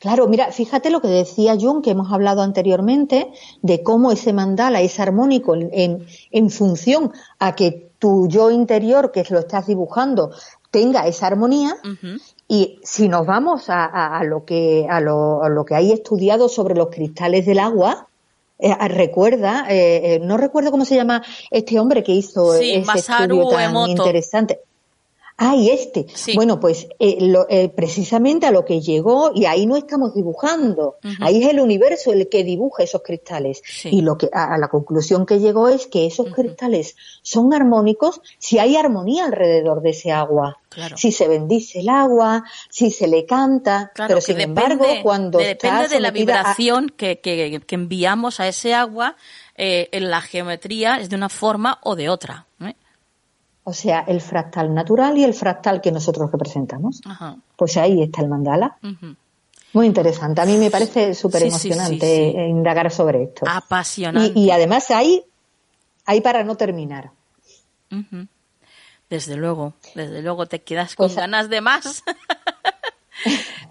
Claro, 0.00 0.28
mira, 0.28 0.50
fíjate 0.50 0.88
lo 0.88 1.02
que 1.02 1.08
decía 1.08 1.58
Jung, 1.60 1.82
que 1.82 1.90
hemos 1.90 2.10
hablado 2.10 2.40
anteriormente, 2.40 3.30
de 3.60 3.82
cómo 3.82 4.10
ese 4.12 4.32
mandala 4.32 4.80
es 4.80 4.98
armónico 4.98 5.54
en, 5.54 6.06
en, 6.30 6.50
función 6.50 7.12
a 7.38 7.54
que 7.54 7.90
tu 7.98 8.26
yo 8.26 8.50
interior, 8.50 9.12
que 9.12 9.26
lo 9.28 9.40
estás 9.40 9.66
dibujando, 9.66 10.30
tenga 10.70 11.06
esa 11.06 11.26
armonía. 11.26 11.76
Y 12.48 12.80
si 12.82 13.08
nos 13.08 13.26
vamos 13.26 13.64
a, 13.68 14.22
lo 14.24 14.46
que, 14.46 14.86
a, 14.88 15.00
lo, 15.00 15.44
a 15.44 15.50
lo 15.50 15.66
que 15.66 15.74
hay 15.74 15.92
estudiado 15.92 16.48
sobre 16.48 16.74
los 16.74 16.88
cristales 16.88 17.44
del 17.44 17.58
agua, 17.58 18.08
eh, 18.58 18.74
recuerda, 18.88 19.66
eh, 19.68 20.14
eh, 20.14 20.20
no 20.22 20.38
recuerdo 20.38 20.70
cómo 20.70 20.86
se 20.86 20.94
llama 20.94 21.22
este 21.50 21.78
hombre 21.78 22.02
que 22.02 22.12
hizo 22.12 22.54
ese 22.54 22.78
estudio 22.78 23.48
tan 23.48 23.76
interesante. 23.86 24.60
Ah, 25.42 25.56
y 25.56 25.70
este. 25.70 26.04
Bueno, 26.34 26.60
pues 26.60 26.86
eh, 26.98 27.16
eh, 27.48 27.70
precisamente 27.70 28.46
a 28.46 28.50
lo 28.50 28.66
que 28.66 28.82
llegó, 28.82 29.32
y 29.34 29.46
ahí 29.46 29.64
no 29.64 29.74
estamos 29.74 30.14
dibujando, 30.14 30.98
ahí 31.18 31.42
es 31.42 31.48
el 31.48 31.60
universo 31.60 32.12
el 32.12 32.28
que 32.28 32.44
dibuja 32.44 32.82
esos 32.82 33.00
cristales. 33.02 33.62
Y 33.84 34.02
lo 34.02 34.18
que 34.18 34.28
a, 34.34 34.58
la 34.58 34.68
conclusión 34.68 35.24
que 35.24 35.40
llegó 35.40 35.70
es 35.70 35.86
que 35.86 36.04
esos 36.04 36.30
cristales 36.34 36.94
son 37.22 37.54
armónicos 37.54 38.20
si 38.38 38.58
hay 38.58 38.76
armonía 38.76 39.24
alrededor 39.24 39.80
de 39.80 39.90
ese 39.90 40.12
agua. 40.12 40.58
Si 40.96 41.10
se 41.10 41.26
bendice 41.26 41.80
el 41.80 41.88
agua, 41.88 42.44
si 42.68 42.90
se 42.90 43.08
le 43.08 43.24
canta, 43.24 43.92
pero 43.94 44.20
sin 44.20 44.42
embargo, 44.42 44.84
cuando 45.02 45.38
depende 45.38 45.88
de 45.88 46.00
la 46.00 46.10
vibración 46.10 46.92
que, 46.94 47.20
que, 47.20 47.62
enviamos 47.70 48.40
a 48.40 48.46
ese 48.46 48.74
agua, 48.74 49.16
eh, 49.56 49.88
en 49.92 50.10
la 50.10 50.20
geometría 50.20 51.00
es 51.00 51.08
de 51.08 51.16
una 51.16 51.30
forma 51.30 51.78
o 51.82 51.96
de 51.96 52.10
otra. 52.10 52.46
O 53.64 53.72
sea, 53.72 54.00
el 54.00 54.20
fractal 54.20 54.74
natural 54.74 55.16
y 55.18 55.24
el 55.24 55.34
fractal 55.34 55.80
que 55.80 55.92
nosotros 55.92 56.30
representamos. 56.32 57.00
Pues 57.56 57.76
ahí 57.76 58.02
está 58.02 58.22
el 58.22 58.28
mandala. 58.28 58.78
Muy 59.72 59.86
interesante. 59.86 60.40
A 60.40 60.46
mí 60.46 60.56
me 60.56 60.70
parece 60.70 61.14
súper 61.14 61.44
emocionante 61.44 62.30
indagar 62.48 62.90
sobre 62.90 63.24
esto. 63.24 63.44
Apasionante. 63.48 64.38
Y, 64.38 64.50
además 64.50 64.90
hay, 64.90 65.22
hay 66.06 66.20
para 66.20 66.42
no 66.42 66.56
terminar. 66.56 67.12
Desde 69.08 69.36
luego, 69.36 69.74
desde 69.94 70.22
luego 70.22 70.46
te 70.46 70.62
quedas 70.62 70.94
con 70.94 71.08
pues 71.08 71.16
ganas 71.16 71.48
de 71.48 71.60
más. 71.60 72.04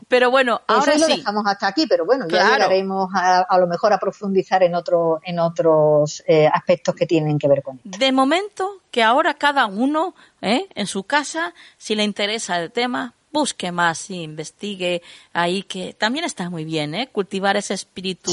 Pero 0.07 0.31
bueno, 0.31 0.62
ahora 0.67 0.97
lo 0.97 1.05
dejamos 1.05 1.45
hasta 1.45 1.67
aquí, 1.67 1.85
pero 1.88 2.03
bueno, 2.03 2.27
ya 2.27 2.53
llegaremos 2.53 3.12
a, 3.13 3.57
lo 3.59 3.67
mejor 3.67 3.93
a 3.93 3.99
profundizar 3.99 4.63
en, 4.63 4.73
otro, 4.73 5.19
en 5.23 5.38
otros 5.38 6.23
eh, 6.27 6.49
aspectos 6.51 6.95
que 6.95 7.05
tienen 7.05 7.38
que 7.38 7.47
ver 7.47 7.62
con 7.62 7.77
esto. 7.77 7.97
De 7.97 8.12
momento, 8.12 8.81
que 8.89 9.03
ahora 9.03 9.35
cada 9.35 9.67
uno 9.67 10.15
¿eh? 10.41 10.67
en 10.73 10.88
su 10.88 11.03
casa, 11.03 11.53
si 11.77 11.93
le 11.93 12.03
interesa 12.03 12.59
el 12.59 12.71
tema, 12.71 13.13
busque 13.31 13.71
más 13.71 14.09
y 14.09 14.23
investigue 14.23 15.01
ahí, 15.33 15.63
que 15.63 15.93
también 15.93 16.25
está 16.25 16.49
muy 16.49 16.65
bien, 16.65 16.95
¿eh? 16.95 17.09
cultivar 17.12 17.57
ese 17.57 17.73
espíritu 17.73 18.31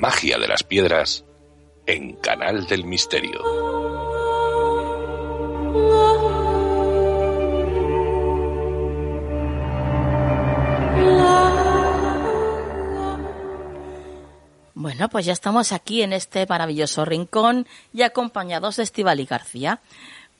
De 0.00 0.46
las 0.46 0.62
piedras 0.62 1.24
en 1.86 2.16
Canal 2.16 2.66
del 2.66 2.84
Misterio. 2.84 3.40
Bueno, 14.74 15.08
pues 15.08 15.24
ya 15.24 15.32
estamos 15.32 15.72
aquí 15.72 16.02
en 16.02 16.12
este 16.12 16.46
maravilloso 16.46 17.06
rincón 17.06 17.66
y 17.94 18.02
acompañados 18.02 18.76
de 18.76 18.82
Estivali 18.82 19.24
García. 19.24 19.80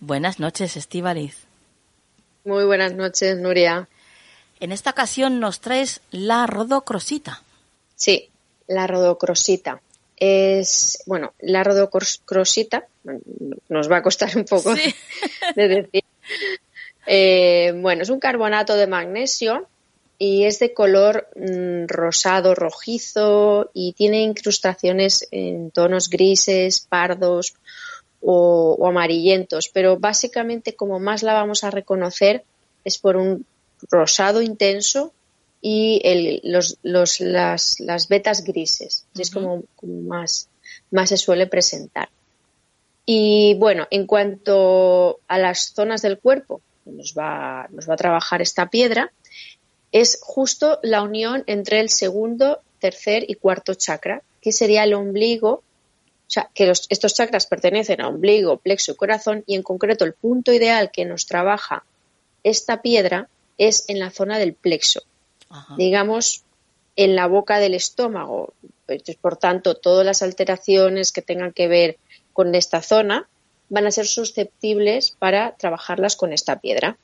Buenas 0.00 0.38
noches, 0.38 0.76
Estivaliz. 0.76 1.46
Muy 2.44 2.64
buenas 2.66 2.92
noches, 2.92 3.38
Nuria. 3.38 3.88
En 4.60 4.70
esta 4.70 4.90
ocasión 4.90 5.40
nos 5.40 5.60
traes 5.60 6.02
la 6.10 6.46
rodocrosita. 6.46 7.42
Sí, 7.94 8.28
la 8.66 8.86
rodocrosita. 8.86 9.80
Es, 10.18 11.02
bueno, 11.06 11.34
la 11.40 11.62
rodocrosita, 11.62 12.86
nos 13.68 13.90
va 13.90 13.98
a 13.98 14.02
costar 14.02 14.36
un 14.36 14.44
poco 14.44 14.74
de 15.56 15.68
decir. 15.68 16.04
Eh, 17.06 17.72
bueno, 17.76 18.02
es 18.02 18.10
un 18.10 18.18
carbonato 18.18 18.76
de 18.76 18.86
magnesio 18.86 19.68
y 20.18 20.44
es 20.44 20.58
de 20.58 20.72
color 20.72 21.28
mm, 21.36 21.86
rosado, 21.86 22.54
rojizo 22.54 23.70
y 23.74 23.92
tiene 23.92 24.22
incrustaciones 24.22 25.28
en 25.30 25.70
tonos 25.70 26.08
grises, 26.08 26.80
pardos 26.80 27.54
o, 28.20 28.86
amarillentos, 28.88 29.68
pero 29.72 29.98
básicamente 29.98 30.74
como 30.74 30.98
más 30.98 31.22
la 31.22 31.34
vamos 31.34 31.64
a 31.64 31.70
reconocer 31.70 32.44
es 32.84 32.98
por 32.98 33.16
un 33.16 33.44
rosado 33.90 34.42
intenso 34.42 35.12
y 35.68 36.40
los, 36.44 36.78
las, 36.84 37.80
las, 37.80 38.08
vetas 38.08 38.44
grises. 38.44 39.04
Es 39.18 39.32
como, 39.32 39.64
más, 39.82 40.48
más 40.92 41.08
se 41.08 41.16
suele 41.16 41.48
presentar. 41.48 42.08
Y 43.04 43.56
bueno, 43.58 43.88
en 43.90 44.06
cuanto 44.06 45.18
a 45.26 45.38
las 45.38 45.72
zonas 45.74 46.02
del 46.02 46.20
cuerpo, 46.20 46.60
nos 46.84 47.14
va, 47.18 47.66
nos 47.72 47.90
va 47.90 47.94
a 47.94 47.96
trabajar 47.96 48.42
esta 48.42 48.70
piedra, 48.70 49.10
es 49.90 50.20
justo 50.22 50.78
la 50.84 51.02
unión 51.02 51.42
entre 51.48 51.80
el 51.80 51.88
segundo, 51.88 52.60
tercer 52.78 53.28
y 53.28 53.34
cuarto 53.34 53.74
chakra, 53.74 54.22
que 54.40 54.52
sería 54.52 54.84
el 54.84 54.94
ombligo, 54.94 55.50
o 55.50 55.64
sea, 56.28 56.48
que 56.54 56.72
estos 56.90 57.14
chakras 57.14 57.46
pertenecen 57.46 58.00
a 58.02 58.08
ombligo, 58.08 58.58
plexo 58.58 58.92
y 58.92 58.94
corazón, 58.94 59.42
y 59.48 59.56
en 59.56 59.64
concreto 59.64 60.04
el 60.04 60.12
punto 60.12 60.52
ideal 60.52 60.92
que 60.92 61.04
nos 61.04 61.26
trabaja 61.26 61.84
esta 62.44 62.82
piedra 62.82 63.28
es 63.58 63.88
en 63.88 63.98
la 63.98 64.10
zona 64.12 64.38
del 64.38 64.54
plexo, 64.54 65.02
digamos, 65.76 66.42
en 66.96 67.16
la 67.16 67.26
boca 67.26 67.58
del 67.58 67.74
estómago. 67.74 68.54
Por 69.20 69.36
tanto, 69.36 69.76
todas 69.76 70.06
las 70.06 70.22
alteraciones 70.22 71.12
que 71.12 71.22
tengan 71.22 71.52
que 71.52 71.68
ver 71.68 71.98
con 72.32 72.54
esta 72.54 72.82
zona 72.82 73.28
van 73.68 73.86
a 73.86 73.90
ser 73.90 74.06
susceptibles 74.06 75.10
para 75.18 75.56
trabajarlas 75.56 76.16
con 76.16 76.32
esta 76.32 76.60
piedra. 76.60 76.96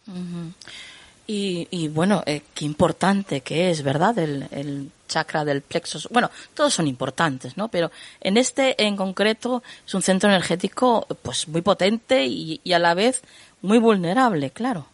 Y, 1.26 1.88
bueno, 1.88 2.22
eh, 2.26 2.42
qué 2.54 2.64
importante 2.64 3.40
que 3.40 3.70
es, 3.70 3.82
¿verdad? 3.82 4.18
El, 4.18 4.90
chakra 5.08 5.44
del 5.44 5.60
plexo. 5.60 5.98
Bueno, 6.10 6.30
todos 6.54 6.72
son 6.72 6.86
importantes, 6.86 7.58
¿no? 7.58 7.68
Pero 7.68 7.90
en 8.22 8.38
este 8.38 8.82
en 8.82 8.96
concreto 8.96 9.62
es 9.86 9.92
un 9.92 10.00
centro 10.00 10.30
energético 10.30 11.06
pues 11.20 11.48
muy 11.48 11.60
potente 11.60 12.24
y, 12.24 12.60
a 12.72 12.78
la 12.78 12.94
vez 12.94 13.20
muy 13.60 13.76
vulnerable, 13.76 14.50
claro. 14.50 14.86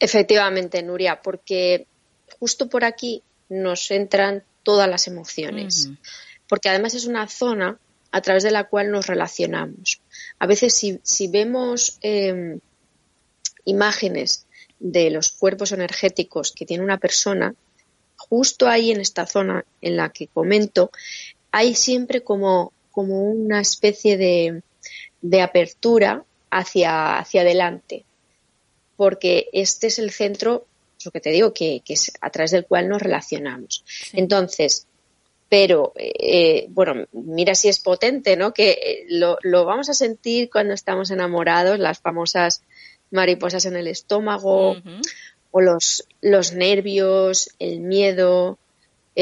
Efectivamente, 0.00 0.82
Nuria, 0.82 1.20
porque 1.20 1.86
justo 2.38 2.68
por 2.68 2.84
aquí 2.84 3.22
nos 3.50 3.90
entran 3.90 4.42
todas 4.62 4.88
las 4.88 5.06
emociones. 5.06 5.90
Porque 6.48 6.70
además 6.70 6.94
es 6.94 7.04
una 7.04 7.28
zona 7.28 7.78
a 8.10 8.22
través 8.22 8.42
de 8.42 8.50
la 8.50 8.64
cual 8.64 8.90
nos 8.90 9.06
relacionamos. 9.06 10.00
A 10.38 10.46
veces 10.46 10.74
si, 11.02 11.28
vemos 11.28 11.98
em, 12.00 12.58
imágenes 13.64 14.46
de 14.78 15.10
los 15.10 15.32
cuerpos 15.32 15.72
energéticos 15.72 16.52
que 16.52 16.66
tiene 16.66 16.82
una 16.82 16.98
persona, 16.98 17.54
justo 18.16 18.68
ahí 18.68 18.90
en 18.90 19.00
esta 19.00 19.26
zona 19.26 19.64
en 19.82 19.96
la 19.96 20.08
que 20.08 20.28
comento, 20.28 20.90
hay 21.52 21.74
siempre 21.74 22.22
como, 22.22 22.72
como 22.90 23.24
una 23.24 23.60
especie 23.60 24.16
de, 24.16 24.62
de 25.20 25.42
apertura 25.42 26.24
hacia, 26.50 27.18
hacia 27.18 27.42
adelante, 27.42 28.04
porque 29.00 29.48
este 29.54 29.86
es 29.86 29.98
el 29.98 30.10
centro, 30.10 30.66
lo 31.06 31.10
que 31.10 31.22
te 31.22 31.30
digo, 31.30 31.54
que, 31.54 31.80
es 31.88 32.12
a 32.20 32.28
través 32.28 32.50
del 32.50 32.66
cual 32.66 32.86
nos 32.86 33.00
relacionamos. 33.00 33.82
Entonces, 34.12 34.86
pero 35.48 35.94
eh, 35.96 36.66
bueno, 36.68 37.06
mira 37.12 37.54
si 37.54 37.68
es 37.68 37.78
potente, 37.78 38.36
¿no? 38.36 38.52
Que 38.52 38.72
eh, 38.72 39.06
lo, 39.08 39.38
lo, 39.40 39.64
vamos 39.64 39.88
a 39.88 39.94
sentir 39.94 40.50
cuando 40.50 40.74
estamos 40.74 41.10
enamorados, 41.10 41.78
las 41.78 42.00
famosas 42.00 42.60
mariposas 43.10 43.64
en 43.64 43.76
el 43.76 43.86
estómago 43.86 44.76
o 45.50 45.60
los, 45.62 46.06
los 46.20 46.52
nervios, 46.52 47.54
el 47.58 47.80
miedo, 47.80 48.58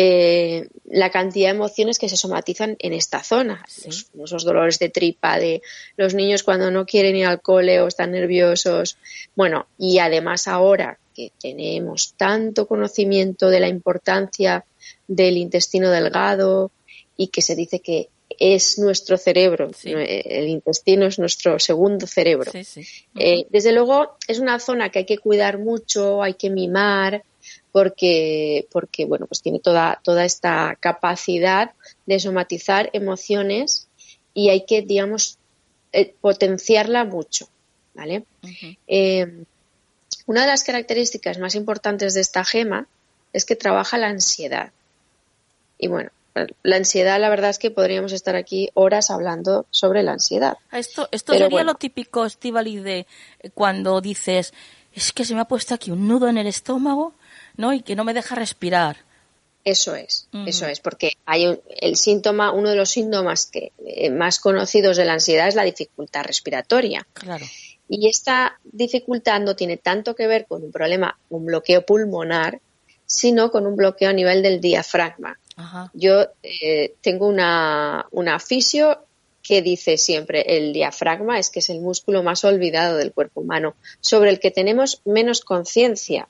eh, 0.00 0.68
la 0.84 1.11
cantidad 1.11 1.48
de 1.48 1.56
emociones 1.56 1.98
que 1.98 2.08
se 2.08 2.16
somatizan 2.16 2.76
en 2.78 2.92
esta 2.92 3.24
zona. 3.24 3.64
esos 3.66 4.44
dolores 4.44 4.78
de 4.78 4.90
tripa, 4.90 5.40
de 5.40 5.61
los 5.96 6.14
niños 6.14 6.44
cuando 6.44 6.70
no 6.70 6.87
quieren 6.87 7.16
ir 7.16 7.26
al 7.26 7.42
cole 7.42 7.80
o 7.80 7.88
están 7.88 8.12
nerviosos. 8.12 8.96
Bueno, 9.34 9.66
y 9.76 9.98
además 9.98 10.46
ahora 10.46 11.00
que 11.16 11.32
tenemos 11.40 12.14
tanto 12.16 12.68
conocimiento 12.68 13.50
de 13.50 13.58
la 13.58 13.66
importancia 13.66 14.64
del 15.08 15.37
intestino 15.37 15.90
delgado 15.90 16.70
y 17.16 17.26
que 17.26 17.42
se 17.42 17.56
dice 17.56 17.80
que 17.80 18.08
es 18.38 18.78
nuestro 18.78 19.16
cerebro, 19.16 19.68
el 19.82 20.48
intestino 20.48 21.06
es 21.06 21.18
nuestro 21.18 21.58
segundo 21.58 22.06
cerebro. 22.06 22.52
Eh, 22.54 23.46
desde 23.50 23.72
luego 23.72 24.16
es 24.28 24.38
una 24.38 24.61
zona 24.61 24.90
que 24.90 25.00
hay 25.00 25.06
que 25.06 25.18
cuidar 25.18 25.58
mucho, 25.58 26.22
hay 26.22 26.34
que 26.34 26.50
mimar, 26.50 27.24
porque, 27.72 28.66
porque 28.70 29.04
bueno, 29.04 29.26
pues 29.26 29.42
tiene 29.42 29.61
toda, 29.61 30.00
toda 30.02 30.24
esta 30.24 30.76
capacidad 30.80 31.72
de 32.06 32.20
somatizar 32.20 32.90
emociones 32.92 33.88
y 34.34 34.50
hay 34.50 34.64
que, 34.66 34.82
digamos, 34.82 35.38
eh, 35.92 36.14
potenciarla 36.20 37.04
mucho, 37.04 37.48
¿vale? 37.94 38.24
Eh, 38.87 39.44
una 40.26 40.42
de 40.42 40.46
las 40.46 40.64
características 40.64 41.38
más 41.38 41.54
importantes 41.54 42.14
de 42.14 42.20
esta 42.20 42.44
gema 42.44 42.87
es 43.32 43.44
que 43.44 43.56
trabaja 43.56 43.98
la 43.98 44.08
ansiedad. 44.08 44.72
Y 45.78 45.88
bueno, 45.88 46.11
la 46.62 46.76
ansiedad, 46.76 47.20
la 47.20 47.28
verdad 47.28 47.50
es 47.50 47.58
que 47.58 47.70
podríamos 47.70 48.12
estar 48.12 48.37
aquí 48.37 48.70
horas 48.74 49.11
hablando 49.11 49.66
sobre 49.70 50.02
la 50.02 50.12
ansiedad. 50.12 50.58
Esto, 50.72 51.08
esto 51.11 51.32
sería 51.32 51.64
lo 51.64 51.74
típico, 51.74 52.24
Estivali, 52.24 52.76
de 52.76 53.06
cuando 53.54 54.00
dices, 54.00 54.52
es 54.94 55.12
que 55.12 55.24
se 55.24 55.34
me 55.34 55.40
ha 55.40 55.46
puesto 55.46 55.74
aquí 55.74 55.90
un 55.90 56.06
nudo 56.06 56.28
en 56.28 56.38
el 56.38 56.46
estómago, 56.46 57.14
¿no? 57.59 57.75
Y 57.75 57.83
que 57.83 57.94
no 57.94 58.05
me 58.05 58.14
deja 58.14 58.35
respirar. 58.35 58.97
Eso 59.64 59.94
es, 59.94 60.29
eso 60.47 60.66
es, 60.66 60.81
porque 60.81 61.12
hay 61.27 61.61
el 61.77 61.97
síntoma, 61.97 62.53
uno 62.53 62.71
de 62.71 62.77
los 62.77 62.88
síntomas 62.88 63.51
que, 63.53 63.73
eh, 63.85 64.09
más 64.09 64.40
conocidos 64.40 64.97
de 64.97 65.05
la 65.05 65.12
ansiedad 65.12 65.47
es 65.47 65.57
la 65.57 65.64
dificultad 65.64 66.25
respiratoria. 66.25 67.07
Claro. 67.12 67.44
Y 67.87 68.09
esta 68.09 68.59
dificultad 68.64 69.40
no 69.40 69.57
tiene 69.57 69.77
tanto 69.77 70.14
que 70.14 70.27
ver 70.27 70.47
con 70.47 70.62
un 70.62 70.73
problema, 70.73 71.18
un 71.29 71.44
bloqueo 71.44 71.85
pulmonar, 71.85 72.61
sino 73.05 73.51
con 73.51 73.66
un 73.66 73.77
bloqueo 73.77 74.09
a 74.09 74.14
nivel 74.14 74.42
del 74.42 74.61
diafragma. 74.61 75.38
Yo 75.92 76.29
eh, 76.42 76.94
tengo 77.03 77.27
una, 77.27 78.07
una 78.12 78.39
fisio 78.39 79.01
que 79.43 79.61
dice 79.61 79.99
siempre 79.99 80.57
el 80.57 80.72
diafragma 80.72 81.39
es 81.39 81.51
que 81.51 81.59
es 81.59 81.68
el 81.68 81.80
músculo 81.80 82.22
más 82.22 82.45
olvidado 82.45 82.97
del 82.97 83.12
cuerpo 83.12 83.41
humano, 83.41 83.74
sobre 84.01 84.30
el 84.30 84.41
que 84.41 84.51
tenemos 84.51 85.03
menos 85.05 85.41
conciencia, 85.41 86.28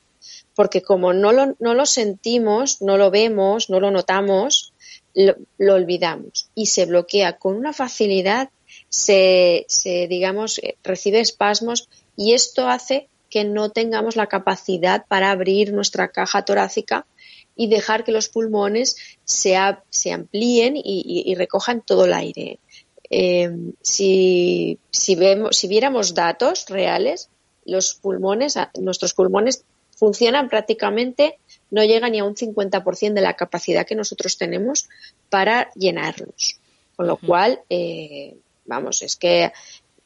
porque 0.58 0.82
como 0.82 1.12
no 1.12 1.30
lo, 1.30 1.54
no 1.60 1.74
lo 1.74 1.86
sentimos, 1.86 2.82
no 2.82 2.96
lo 2.96 3.12
vemos, 3.12 3.70
no 3.70 3.78
lo 3.78 3.92
notamos, 3.92 4.72
lo, 5.14 5.36
olvidamos 5.72 6.50
y 6.52 6.66
se 6.66 6.84
bloquea 6.84 7.38
con 7.38 7.54
una 7.54 7.72
facilidad, 7.72 8.50
se, 8.88 9.64
digamos, 10.10 10.58
eh, 10.58 10.76
recibe 10.82 11.20
espasmos 11.20 11.88
y 12.16 12.32
esto 12.32 12.68
hace 12.68 13.06
que 13.30 13.44
no 13.44 13.70
tengamos 13.70 14.16
la 14.16 14.26
capacidad 14.26 15.06
para 15.06 15.30
abrir 15.30 15.72
nuestra 15.72 16.08
caja 16.08 16.44
torácica 16.44 17.06
y 17.54 17.68
dejar 17.68 18.02
que 18.02 18.10
los 18.10 18.28
pulmones 18.28 18.96
se, 19.24 19.56
se 19.90 20.10
amplíen 20.10 20.74
y, 20.74 21.32
recojan 21.36 21.82
todo 21.82 22.06
el 22.06 22.14
aire. 22.14 22.58
Eh, 23.10 23.48
si, 23.80 24.80
si, 24.90 25.14
vemos, 25.14 25.56
si 25.56 25.68
viéramos 25.68 26.14
datos 26.14 26.66
reales, 26.68 27.30
los 27.64 27.94
pulmones, 27.94 28.56
nuestros 28.80 29.14
pulmones 29.14 29.64
funcionan 29.98 30.48
prácticamente, 30.48 31.38
no 31.70 31.84
llegan 31.84 32.12
ni 32.12 32.20
a 32.20 32.24
un 32.24 32.36
50% 32.36 33.12
de 33.12 33.20
la 33.20 33.34
capacidad 33.34 33.86
que 33.86 33.94
nosotros 33.94 34.38
tenemos 34.38 34.88
para 35.28 35.70
llenarlos. 35.74 36.60
Con 36.96 37.06
lo 37.06 37.16
cual, 37.16 37.60
eh, 37.68 38.36
vamos, 38.64 39.02
es 39.02 39.16
que 39.16 39.52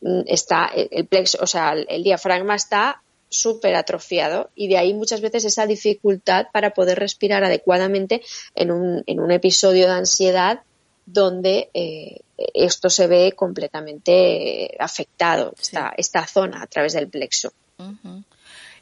mm, 0.01 0.23
está 0.27 0.71
el 0.75 1.07
plexo, 1.07 1.39
o 1.41 1.47
sea, 1.47 1.73
el 1.73 2.03
diafragma 2.03 2.55
está 2.55 3.03
súper 3.29 3.75
atrofiado 3.75 4.51
y 4.55 4.69
de 4.69 4.77
ahí 4.77 4.93
muchas 4.93 5.23
veces 5.23 5.45
esa 5.45 5.67
dificultad 5.67 6.49
para 6.53 6.75
poder 6.75 6.99
respirar 6.99 7.43
adecuadamente 7.45 8.23
en 8.55 8.71
un, 8.71 9.03
en 9.07 9.21
un 9.21 9.31
episodio 9.31 9.87
de 9.87 9.93
ansiedad 9.93 10.61
donde 11.07 11.71
eh, 11.73 12.21
esto 12.55 12.91
se 12.91 13.07
ve 13.07 13.33
completamente 13.33 14.77
afectado, 14.79 15.55
esta, 15.61 15.93
esta 15.97 16.27
zona 16.27 16.63
a 16.63 16.67
través 16.67 16.93
del 16.93 17.09
plexo. 17.09 17.53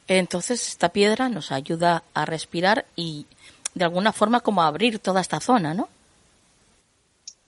Entonces 0.07 0.67
esta 0.67 0.89
piedra 0.89 1.29
nos 1.29 1.51
ayuda 1.51 2.03
a 2.13 2.25
respirar 2.25 2.85
y 2.95 3.25
de 3.73 3.85
alguna 3.85 4.11
forma 4.11 4.41
como 4.41 4.61
a 4.61 4.67
abrir 4.67 4.99
toda 4.99 5.21
esta 5.21 5.39
zona, 5.39 5.73
¿no? 5.73 5.87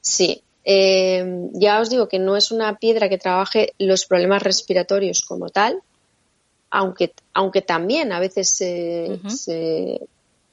Sí, 0.01 0.41
eh, 0.65 1.49
ya 1.53 1.81
os 1.81 1.89
digo 1.89 2.07
que 2.07 2.19
no 2.19 2.37
es 2.37 2.51
una 2.51 2.77
piedra 2.77 3.09
que 3.09 3.17
trabaje 3.17 3.73
los 3.79 4.05
problemas 4.05 4.43
respiratorios 4.43 5.21
como 5.21 5.49
tal, 5.49 5.81
aunque, 6.69 7.13
aunque 7.33 7.61
también 7.61 8.11
a 8.11 8.19
veces 8.19 8.49
se, 8.49 9.99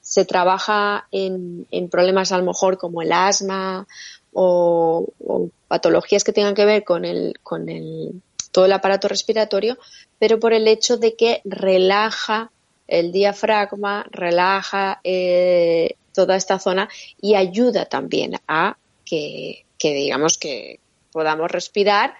se, 0.00 0.24
trabaja 0.24 1.06
en, 1.12 1.66
problemas 1.90 2.32
a 2.32 2.38
lo 2.38 2.44
mejor 2.44 2.76
como 2.76 3.02
el 3.02 3.12
asma 3.12 3.86
o, 4.32 5.06
patologías 5.68 6.24
que 6.24 6.32
tengan 6.32 6.54
que 6.54 6.64
ver 6.64 6.84
con 6.84 7.04
el, 7.04 7.34
con 7.42 7.68
el, 7.68 8.20
todo 8.50 8.64
el 8.64 8.72
aparato 8.72 9.08
respiratorio, 9.08 9.78
pero 10.18 10.38
por 10.40 10.52
el 10.52 10.68
hecho 10.68 10.96
de 10.96 11.14
que 11.14 11.40
relaja 11.44 12.50
el 12.88 13.12
diafragma, 13.12 14.06
relaja 14.10 15.00
eh, 15.04 15.94
toda 16.12 16.36
esta 16.36 16.58
zona 16.58 16.88
y 17.20 17.34
ayuda 17.34 17.86
también 17.86 18.34
a 18.48 18.76
que, 19.04 19.64
digamos 19.80 20.38
que 20.38 20.80
podamos 21.12 21.50
respirar 21.50 22.14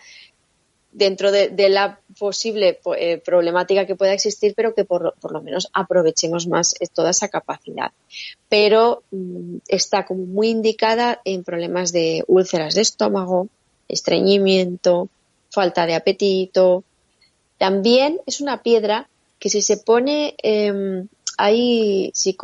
dentro 0.93 1.31
de, 1.31 1.69
la 1.69 2.01
posible 2.19 2.81
eh, 2.97 3.19
problemática 3.19 3.87
que 3.87 3.95
pueda 3.95 4.13
existir, 4.13 4.55
pero 4.57 4.75
que 4.75 4.85
por, 4.85 5.15
lo 5.31 5.43
menos 5.43 5.69
aprovechemos 5.73 6.49
más 6.49 6.75
eh, 6.81 6.87
toda 6.93 7.11
esa 7.11 7.29
capacidad. 7.29 7.93
Pero 8.49 9.05
mm, 9.13 9.59
está 9.69 10.05
como 10.05 10.25
muy 10.25 10.49
indicada 10.49 11.21
en 11.25 11.45
problemas 11.45 11.93
de 11.93 12.25
úlceras 12.27 12.75
de 12.75 12.83
estómago, 12.83 13.49
estreñimiento, 13.87 15.09
falta 15.51 15.87
de 15.87 15.95
apetito. 15.95 16.85
También 17.59 18.21
es 18.27 18.41
una 18.41 18.63
piedra 18.63 19.09
que 19.39 19.51
si 19.51 19.63
se 19.63 19.77
pone 19.77 20.35
eh, 20.43 21.05
ahí, 21.37 22.11
si, 22.15 22.37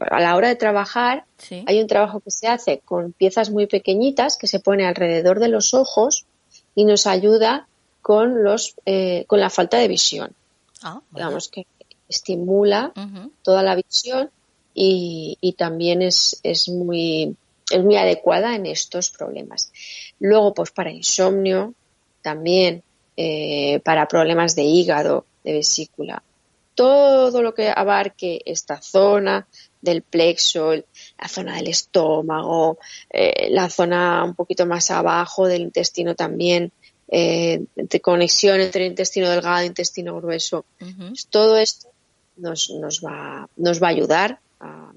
a 0.00 0.20
la 0.20 0.36
hora 0.36 0.48
de 0.48 0.56
trabajar, 0.56 1.24
hay 1.66 1.80
un 1.80 1.86
trabajo 1.86 2.20
que 2.20 2.30
se 2.30 2.48
hace 2.48 2.80
con 2.84 3.12
piezas 3.12 3.50
muy 3.50 3.66
pequeñitas 3.66 4.36
que 4.36 4.46
se 4.46 4.60
pone 4.60 4.86
alrededor 4.86 5.38
de 5.38 5.48
los 5.48 5.74
ojos 5.74 6.24
y 6.74 6.84
nos 6.84 7.06
ayuda 7.06 7.68
con 8.00 8.42
los 8.42 8.74
eh, 8.84 9.24
con 9.26 9.40
la 9.40 9.50
falta 9.50 9.78
de 9.78 9.88
visión. 9.88 10.32
Ah, 10.82 11.00
Digamos 11.10 11.48
que 11.48 11.66
estimula 12.08 12.92
toda 13.42 13.62
la 13.62 13.74
visión 13.74 14.30
y, 14.74 15.38
y 15.40 15.52
también 15.52 16.02
es, 16.02 16.40
es 16.42 16.68
muy 16.68 17.36
es 17.70 17.82
muy 17.82 17.96
adecuada 17.96 18.54
en 18.54 18.66
estos 18.66 19.10
problemas. 19.10 19.72
Luego, 20.18 20.52
pues 20.52 20.72
para 20.72 20.90
insomnio, 20.90 21.74
también 22.22 22.82
eh, 23.16 23.80
para 23.84 24.08
problemas 24.08 24.56
de 24.56 24.62
hígado, 24.62 25.26
de 25.44 25.52
vesícula, 25.54 26.22
todo 26.74 27.42
lo 27.42 27.54
que 27.54 27.72
abarque 27.74 28.40
esta 28.46 28.80
zona 28.80 29.46
del 29.80 30.02
plexo, 30.02 30.72
la 30.74 31.28
zona 31.28 31.56
del 31.56 31.68
estómago, 31.68 32.78
eh, 33.10 33.48
la 33.50 33.68
zona 33.68 34.24
un 34.24 34.34
poquito 34.34 34.64
más 34.64 34.90
abajo 34.90 35.46
del 35.46 35.62
intestino 35.62 36.14
también, 36.14 36.72
eh, 37.08 37.64
de 37.74 38.00
conexión 38.00 38.60
entre 38.60 38.84
el 38.86 38.92
intestino 38.92 39.28
delgado 39.28 39.58
e 39.58 39.66
intestino 39.66 40.16
grueso. 40.16 40.64
Pues 40.78 41.26
todo 41.26 41.58
esto 41.58 41.88
nos, 42.36 42.70
nos, 42.70 43.04
va, 43.04 43.48
nos 43.56 43.82
va 43.82 43.88
a 43.88 43.90
ayudar 43.90 44.40
a, 44.60 44.92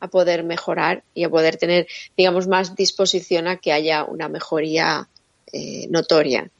a, 0.00 0.08
poder 0.08 0.44
mejorar 0.44 1.04
y 1.14 1.24
a 1.24 1.30
poder 1.30 1.56
tener, 1.56 1.86
digamos, 2.16 2.48
más 2.48 2.74
disposición 2.74 3.46
a 3.46 3.56
que 3.56 3.72
haya 3.72 4.04
una 4.04 4.28
mejoría 4.28 5.08
eh, 5.52 5.86
notoria. 5.90 6.50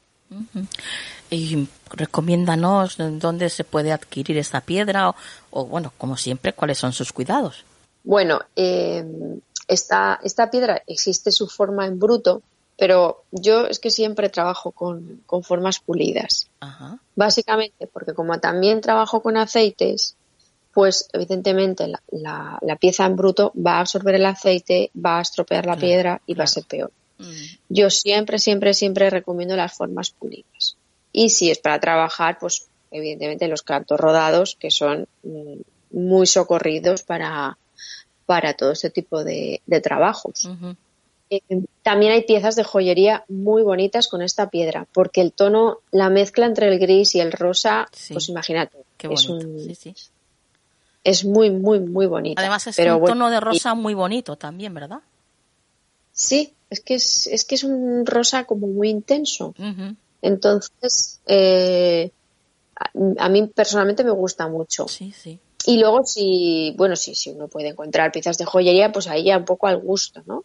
Y 1.30 1.68
recomiéndanos 1.91 2.97
dónde 2.99 3.51
se 3.51 3.64
puede 3.64 3.93
adquirir 3.93 4.39
esta 4.39 4.61
piedra 4.61 5.14
o, 5.51 5.64
bueno, 5.66 5.93
como 5.99 6.16
siempre, 6.16 6.53
cuáles 6.53 6.78
son 6.78 6.93
sus 6.93 7.12
cuidados. 7.12 7.64
Bueno, 8.05 8.41
eh, 8.57 9.05
esta, 9.66 10.18
esta 10.22 10.51
piedra 10.51 10.82
existe 10.86 11.30
su 11.30 11.47
forma 11.47 11.86
en 11.86 11.99
bruto, 11.99 12.43
pero 12.78 13.24
yo 13.32 13.66
es 13.66 13.78
que 13.78 13.91
siempre 13.91 14.30
trabajo 14.30 14.72
con, 14.72 15.22
formas 15.43 15.80
pulidas. 15.80 16.49
Básicamente 17.14 17.86
porque 17.86 18.14
como 18.14 18.39
también 18.39 18.80
trabajo 18.80 19.20
con 19.20 19.36
aceites, 19.36 20.16
pues 20.72 21.09
evidentemente 21.12 21.89
la, 21.89 22.59
la, 22.62 22.76
pieza 22.76 23.05
en 23.05 23.16
bruto 23.16 23.53
va 23.55 23.78
a 23.78 23.80
absorber 23.80 24.14
el 24.14 24.26
aceite, 24.26 24.91
va 24.95 25.18
a 25.18 25.22
estropear 25.22 25.66
la 25.66 25.76
piedra 25.76 26.22
y 26.24 26.34
va 26.34 26.45
a 26.45 26.47
ser 26.47 26.64
peor. 26.64 26.93
Mm. 27.19 27.25
Yo 27.69 27.91
siempre, 27.91 28.39
siempre, 28.39 28.75
siempre 28.75 29.11
recomiendo 29.11 29.57
las 29.57 29.77
formas 29.77 30.11
pulidas. 30.11 30.77
Y 31.12 31.31
si 31.31 31.51
es 31.51 31.59
para 31.59 31.81
trabajar, 31.81 32.39
pues 32.39 32.66
evidentemente 32.91 33.49
los 33.49 33.62
cantos 33.62 33.99
rodados, 33.99 34.57
que 34.59 34.71
son 34.71 35.07
mm, 35.23 35.61
muy 35.91 36.27
socorridos 36.27 37.03
para, 37.03 37.59
para 38.27 38.55
todo 38.55 38.73
este 38.73 38.91
tipo 38.91 39.25
de, 39.25 39.61
trabajos. 39.83 40.49
Eh, 41.31 41.41
también 41.83 42.12
hay 42.12 42.23
piezas 42.23 42.57
de 42.57 42.64
joyería 42.64 43.25
muy 43.29 43.62
bonitas 43.62 44.09
con 44.09 44.23
esta 44.23 44.49
piedra, 44.49 44.87
porque 44.93 45.21
el 45.21 45.33
tono, 45.33 45.79
la 45.91 46.09
mezcla 46.09 46.47
entre 46.47 46.69
el 46.69 46.79
gris 46.79 47.14
y 47.14 47.21
el 47.21 47.33
rosa, 47.33 47.89
pues 48.12 48.29
imagínate, 48.29 48.79
es, 48.99 49.29
es 51.05 51.25
muy, 51.25 51.51
muy, 51.51 51.81
muy 51.81 52.07
bonito. 52.07 52.41
Además 52.41 52.66
es 52.66 52.79
un 52.79 53.05
tono 53.05 53.31
de 53.31 53.41
rosa 53.41 53.75
muy 53.75 53.95
bonito 53.95 54.37
también, 54.37 54.75
¿verdad? 54.75 55.01
Sí, 56.12 56.53
es 56.71 56.81
que 56.81 56.95
es, 56.95 57.27
es 57.27 57.45
que 57.45 57.55
es 57.55 57.64
un 57.64 58.05
rosa 58.07 58.45
como 58.45 58.66
muy 58.66 58.91
intenso. 58.91 59.55
Entonces, 60.21 61.21
eh, 61.27 62.11
a, 63.19 63.29
mí 63.29 63.47
personalmente 63.47 64.05
me 64.05 64.11
gusta 64.11 64.49
mucho. 64.49 64.89
Sí, 64.89 65.12
sí. 65.12 65.39
Y 65.66 65.79
luego 65.79 66.05
si, 66.05 66.75
bueno, 66.77 66.97
si, 66.97 67.14
si 67.14 67.31
uno 67.31 67.49
puede 67.49 67.69
encontrar 67.69 68.12
piezas 68.12 68.39
de 68.39 68.45
joyería, 68.45 68.93
pues 68.93 69.09
ahí 69.09 69.25
ya 69.25 69.39
un 69.39 69.45
poco 69.45 69.66
al 69.66 69.79
gusto, 69.79 70.23
¿no? 70.27 70.45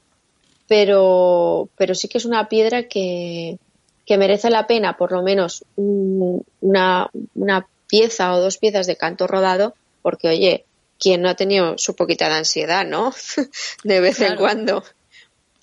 Pero, 0.68 1.70
pero 1.78 1.94
sí 1.94 2.08
que 2.08 2.18
es 2.18 2.26
una 2.26 2.50
piedra 2.50 2.88
que, 2.88 3.60
que 4.06 4.18
merece 4.18 4.50
la 4.50 4.68
pena, 4.68 4.98
por 4.98 5.12
lo 5.12 5.22
menos 5.22 5.66
una, 5.76 7.10
una 7.36 7.68
pieza 7.88 8.34
o 8.34 8.42
dos 8.42 8.58
piezas 8.58 8.88
de 8.88 8.96
canto 8.98 9.28
rodado, 9.28 9.76
porque 10.02 10.30
oye, 10.30 10.66
quien 11.00 11.22
no 11.22 11.30
ha 11.30 11.36
tenido 11.36 11.78
su 11.78 11.96
poquita 11.96 12.28
de 12.30 12.36
ansiedad, 12.36 12.86
¿no? 12.86 13.14
de 13.84 14.00
vez 14.00 14.20
en 14.22 14.36
cuando, 14.36 14.84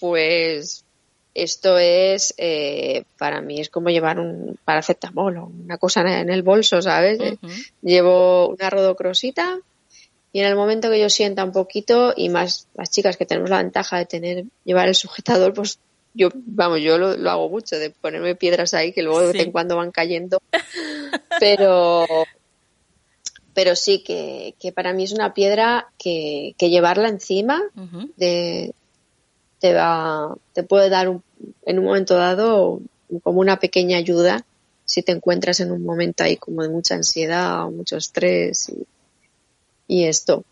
pues 0.00 0.84
esto 1.34 1.78
es, 1.78 2.34
eh, 2.38 3.04
para 3.18 3.40
mí 3.40 3.60
es 3.60 3.68
como 3.68 3.90
llevar 3.90 4.18
un 4.18 4.58
paracetamol 4.64 5.36
o 5.36 5.44
una 5.46 5.78
cosa 5.78 6.20
en 6.20 6.30
el 6.30 6.42
bolso, 6.42 6.82
¿sabes? 6.82 7.18
Llevo 7.82 8.48
una 8.48 8.68
rodocrosita 8.68 9.58
y 10.32 10.40
en 10.40 10.46
el 10.46 10.56
momento 10.56 10.90
que 10.90 11.00
yo 11.00 11.08
sienta 11.08 11.44
un 11.44 11.52
poquito 11.52 12.12
y 12.16 12.28
más 12.28 12.66
las 12.74 12.90
chicas 12.90 13.16
que 13.16 13.26
tenemos 13.26 13.50
la 13.50 13.62
ventaja 13.62 13.98
de 13.98 14.06
tener, 14.06 14.44
llevar 14.64 14.88
el 14.88 14.94
sujetador, 14.94 15.54
pues 15.54 15.78
yo, 16.14 16.30
vamos, 16.34 16.80
yo 16.80 16.98
lo, 16.98 17.30
hago 17.30 17.48
mucho, 17.48 17.78
de 17.78 17.90
ponerme 17.90 18.34
piedras 18.34 18.74
ahí 18.74 18.92
que 18.92 19.02
luego 19.02 19.20
de 19.20 19.32
vez 19.32 19.42
en 19.42 19.52
cuando 19.52 19.76
van 19.76 19.92
cayendo, 19.92 20.42
pero, 21.38 22.06
pero 23.54 23.76
sí 23.76 24.02
que, 24.02 24.54
que 24.58 24.72
para 24.72 24.92
mí 24.92 25.04
es 25.04 25.12
una 25.12 25.32
piedra 25.32 25.88
que, 25.96 26.54
que 26.58 26.70
llevarla 26.70 27.08
encima 27.08 27.62
de, 28.16 28.74
te 29.60 29.74
va, 29.74 30.34
te 30.52 30.62
puede 30.62 30.88
dar 30.88 31.08
un, 31.08 31.22
en 31.64 31.78
un 31.78 31.84
momento 31.84 32.16
dado 32.16 32.80
como 33.22 33.40
una 33.40 33.58
pequeña 33.58 33.98
ayuda 33.98 34.44
si 34.84 35.02
te 35.02 35.12
encuentras 35.12 35.60
en 35.60 35.70
un 35.70 35.84
momento 35.84 36.24
ahí 36.24 36.36
como 36.36 36.62
de 36.62 36.68
mucha 36.68 36.96
ansiedad 36.96 37.64
o 37.64 37.70
mucho 37.70 37.96
estrés 37.96 38.72
y, 39.86 40.04
esto. 40.04 40.44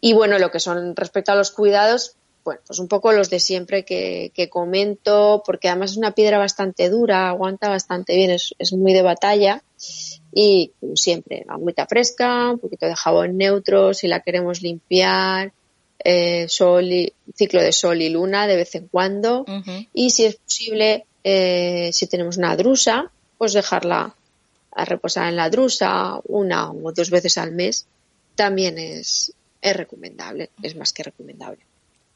Y 0.00 0.12
bueno, 0.12 0.38
lo 0.38 0.50
que 0.50 0.60
son 0.60 0.94
respecto 0.94 1.32
a 1.32 1.36
los 1.36 1.50
cuidados, 1.50 2.14
bueno, 2.44 2.60
pues 2.66 2.78
un 2.78 2.88
poco 2.88 3.12
los 3.12 3.30
de 3.30 3.40
siempre 3.40 3.84
que, 3.84 4.48
comento, 4.50 5.42
porque 5.44 5.68
además 5.68 5.92
es 5.92 5.96
una 5.96 6.12
piedra 6.12 6.38
bastante 6.38 6.88
dura, 6.88 7.28
aguanta 7.28 7.68
bastante 7.68 8.14
bien, 8.14 8.30
es, 8.30 8.54
es 8.58 8.72
muy 8.72 8.92
de 8.92 9.02
batalla 9.02 9.62
y 10.32 10.72
como 10.80 10.96
siempre, 10.96 11.44
agüita 11.48 11.86
fresca, 11.86 12.50
un 12.50 12.58
poquito 12.58 12.86
de 12.86 12.96
jabón 12.96 13.36
neutro 13.38 13.94
si 13.94 14.08
la 14.08 14.20
queremos 14.20 14.62
limpiar, 14.62 15.52
eh, 15.98 16.46
sol 16.48 16.84
y, 16.84 17.12
ciclo 17.34 17.62
de 17.62 17.72
sol 17.72 18.00
y 18.00 18.08
luna 18.08 18.46
de 18.46 18.56
vez 18.56 18.74
en 18.74 18.88
cuando. 18.88 19.44
Y 19.92 20.10
si 20.10 20.24
es 20.24 20.36
posible, 20.36 21.06
eh, 21.22 21.90
si 21.92 22.06
tenemos 22.06 22.36
una 22.36 22.56
drusa, 22.56 23.10
pues 23.38 23.52
dejarla 23.52 24.14
a 24.72 24.84
reposar 24.84 25.28
en 25.28 25.36
la 25.36 25.50
drusa 25.50 26.20
una 26.24 26.70
o 26.70 26.92
dos 26.92 27.10
veces 27.10 27.38
al 27.38 27.52
mes 27.52 27.86
también 28.34 28.78
es, 28.78 29.32
es 29.62 29.76
recomendable, 29.76 30.50
es 30.62 30.76
más 30.76 30.92
que 30.92 31.04
recomendable. 31.04 31.60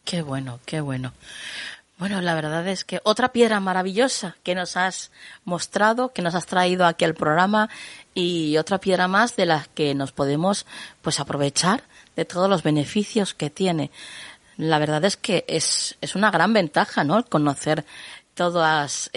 Qué 0.04 0.22
bueno, 0.22 0.60
qué 0.64 0.80
bueno. 0.80 1.12
Bueno, 1.98 2.20
la 2.20 2.34
verdad 2.34 2.66
es 2.68 2.84
que 2.84 3.00
otra 3.02 3.32
piedra 3.32 3.58
maravillosa 3.58 4.36
que 4.44 4.54
nos 4.54 4.76
has 4.76 5.10
mostrado, 5.44 6.12
que 6.12 6.22
nos 6.22 6.36
has 6.36 6.46
traído 6.46 6.86
aquí 6.86 7.04
al 7.04 7.14
programa 7.14 7.68
y 8.14 8.56
otra 8.56 8.78
piedra 8.78 9.08
más 9.08 9.34
de 9.34 9.46
las 9.46 9.66
que 9.68 9.94
nos 9.96 10.12
podemos 10.12 10.64
pues 11.02 11.18
aprovechar 11.18 11.82
de 12.18 12.24
todos 12.24 12.50
los 12.50 12.64
beneficios 12.64 13.32
que 13.32 13.48
tiene. 13.48 13.92
La 14.56 14.80
verdad 14.80 15.04
es 15.04 15.16
que 15.16 15.44
es, 15.46 15.96
es 16.00 16.16
una 16.16 16.32
gran 16.32 16.52
ventaja, 16.52 17.04
¿no? 17.04 17.24
conocer 17.24 17.84
todas, 18.34 19.08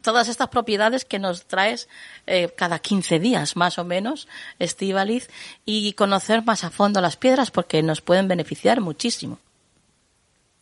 todas 0.00 0.28
estas 0.28 0.48
propiedades 0.48 1.04
que 1.04 1.18
nos 1.18 1.44
traes 1.44 1.86
eh, 2.26 2.48
cada 2.56 2.78
15 2.78 3.18
días, 3.18 3.56
más 3.56 3.78
o 3.78 3.84
menos, 3.84 4.26
Estivaliz, 4.58 5.28
y 5.66 5.92
conocer 5.92 6.44
más 6.46 6.64
a 6.64 6.70
fondo 6.70 7.02
las 7.02 7.18
piedras 7.18 7.50
porque 7.50 7.82
nos 7.82 8.00
pueden 8.00 8.26
beneficiar 8.26 8.80
muchísimo. 8.80 9.38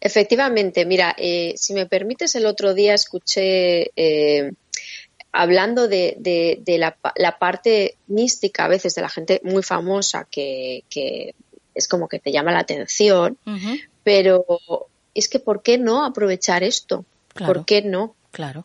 Efectivamente, 0.01 0.85
mira, 0.87 1.15
eh, 1.17 1.55
si 1.57 1.75
me 1.75 1.87
permites, 1.87 2.35
el 2.35 2.47
otro 2.47 2.75
día 2.75 2.95
escuché 2.95 3.93
eh, 3.95 4.51
hablando 5.31 5.87
de, 5.87 6.17
de, 6.19 6.79
la, 6.79 7.39
parte 7.39 7.95
mística 8.09 8.65
a 8.65 8.69
veces 8.69 8.97
de 8.97 9.03
la 9.03 9.09
gente 9.09 9.41
muy 9.45 9.63
famosa 9.63 10.27
que 10.29 10.83
es 11.75 11.89
como 11.89 12.09
que 12.09 12.19
te 12.19 12.33
llama 12.33 12.53
la 12.53 12.61
atención, 12.61 13.39
pero 14.03 14.45
es 15.15 15.29
que 15.29 15.39
¿por 15.39 15.63
qué 15.63 15.79
no 15.79 16.05
aprovechar 16.05 16.63
esto? 16.63 17.05
¿Por 17.35 17.65
qué 17.65 17.83
no? 17.83 18.15
Claro. 18.31 18.65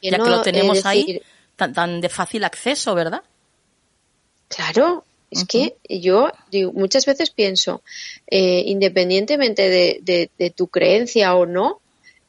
ya 0.00 0.18
que 0.18 0.30
lo 0.30 0.42
tenemos 0.42 0.84
ahí, 0.86 1.20
tan, 1.56 2.00
de 2.00 2.08
fácil 2.08 2.44
acceso, 2.44 2.94
¿verdad? 2.94 3.22
Claro, 4.48 5.04
es 5.30 5.46
que 5.46 5.76
yo 5.88 6.30
muchas 6.74 7.06
veces 7.06 7.30
pienso, 7.30 7.82
eh, 8.26 8.64
independientemente 8.66 9.68
de, 9.68 10.52
tu 10.54 10.68
creencia 10.68 11.34
o 11.34 11.46
no, 11.46 11.80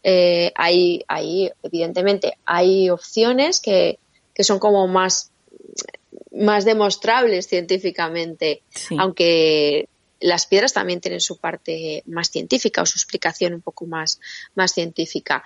eh, 0.04 0.52
hay, 0.56 1.04
hay, 1.08 1.52
evidentemente, 1.64 2.38
hay 2.46 2.90
opciones 2.90 3.60
que, 3.60 4.00
que 4.34 4.44
son 4.44 4.60
como 4.60 4.88
más, 4.88 5.32
más 6.32 6.66
demostrables 6.66 7.48
científicamente, 7.48 8.62
aunque 8.98 9.88
las 10.24 10.48
piedras 10.48 10.74
también 10.74 11.02
tienen 11.02 11.20
su 11.20 11.38
parte 11.38 12.02
más 12.08 12.30
científica 12.30 12.82
o 12.82 12.86
su 12.86 12.98
explicación 12.98 13.54
un 13.54 13.62
poco 13.62 13.86
más, 13.86 14.20
más 14.56 14.72
científica. 14.74 15.44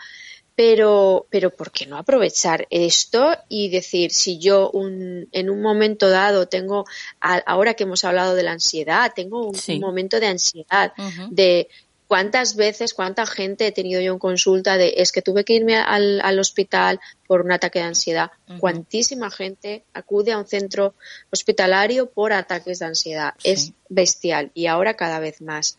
Pero, 0.56 1.28
pero 1.30 1.52
¿por 1.52 1.72
qué 1.72 1.86
no 1.86 1.98
aprovechar 1.98 2.66
esto 2.72 3.36
y 3.48 3.70
decir, 3.70 4.12
si 4.12 4.40
yo 4.40 4.72
un, 4.72 5.28
en 5.32 5.52
un 5.52 5.62
momento 5.62 6.10
dado 6.10 6.48
tengo, 6.48 6.86
ahora 7.20 7.76
que 7.76 7.84
hemos 7.84 8.04
hablado 8.04 8.34
de 8.34 8.42
la 8.42 8.54
ansiedad, 8.54 9.12
tengo 9.16 9.50
un, 9.50 9.80
momento 9.80 10.20
de 10.20 10.26
ansiedad, 10.26 10.94
de 11.30 11.70
¿Cuántas 12.08 12.56
veces, 12.56 12.94
cuánta 12.94 13.26
gente 13.26 13.68
he 13.68 13.72
tenido 13.74 14.00
yo 14.00 14.14
en 14.14 14.20
consulta 14.20 14.78
de 14.78 14.94
es 14.98 15.12
que 15.12 15.22
tuve 15.22 15.44
que 15.44 15.54
irme 15.54 15.76
al, 15.76 16.40
hospital 16.40 17.02
por 17.28 17.42
un 17.42 17.52
ataque 17.52 17.80
de 17.80 17.86
ansiedad? 17.86 18.32
Cuantísima 18.60 19.30
gente 19.30 19.84
acude 19.94 20.32
a 20.32 20.38
un 20.38 20.48
centro 20.48 20.96
hospitalario 21.32 22.10
por 22.10 22.32
ataques 22.32 22.80
de 22.80 22.86
ansiedad. 22.86 23.34
Es 23.44 23.74
bestial 23.90 24.52
y 24.54 24.68
ahora 24.68 24.96
cada 24.96 25.20
vez 25.20 25.42
más. 25.42 25.78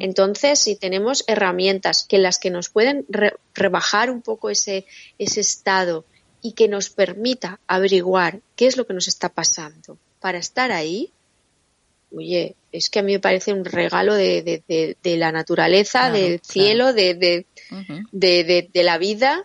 Entonces, 0.00 0.58
si 0.58 0.76
tenemos 0.76 1.24
herramientas 1.26 2.04
que 2.06 2.18
las 2.18 2.38
que 2.38 2.50
nos 2.50 2.68
pueden 2.68 3.06
rebajar 3.54 4.10
un 4.10 4.20
poco 4.20 4.50
ese, 4.50 4.84
ese 5.18 5.40
estado 5.40 6.04
y 6.42 6.52
que 6.52 6.68
nos 6.68 6.90
permita 6.90 7.58
averiguar 7.66 8.40
qué 8.54 8.66
es 8.66 8.76
lo 8.76 8.86
que 8.86 8.94
nos 8.94 9.08
está 9.08 9.30
pasando 9.30 9.96
para 10.20 10.36
estar 10.36 10.72
ahí, 10.72 11.10
oye, 12.14 12.54
es 12.72 12.90
que 12.90 13.00
a 13.00 13.02
mí 13.02 13.12
me 13.12 13.20
parece 13.20 13.52
un 13.52 13.64
regalo 13.64 14.14
de, 14.14 14.96
la 15.04 15.32
naturaleza, 15.32 16.10
del 16.10 16.40
cielo, 16.40 16.92
de, 16.92 17.44
de, 18.12 18.82
la 18.82 18.98
vida 18.98 19.44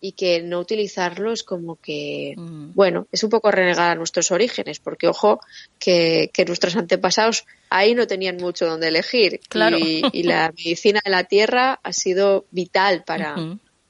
y 0.00 0.12
que 0.12 0.42
no 0.42 0.58
utilizarlo 0.58 1.32
es 1.32 1.44
como 1.44 1.76
que, 1.76 2.34
bueno, 2.36 3.06
es 3.12 3.22
un 3.22 3.30
poco 3.30 3.52
renegar 3.52 3.92
a 3.92 3.94
nuestros 3.94 4.32
orígenes, 4.32 4.80
porque 4.80 5.06
ojo, 5.06 5.40
que, 5.78 6.30
nuestros 6.46 6.74
antepasados 6.76 7.44
ahí 7.70 7.94
no 7.94 8.06
tenían 8.06 8.36
mucho 8.36 8.66
donde 8.66 8.88
elegir. 8.88 9.40
Claro. 9.48 9.78
Y, 9.78 10.22
la 10.24 10.52
medicina 10.56 11.00
de 11.04 11.10
la 11.10 11.24
tierra 11.24 11.78
ha 11.82 11.92
sido 11.92 12.46
vital 12.50 13.04
para, 13.04 13.36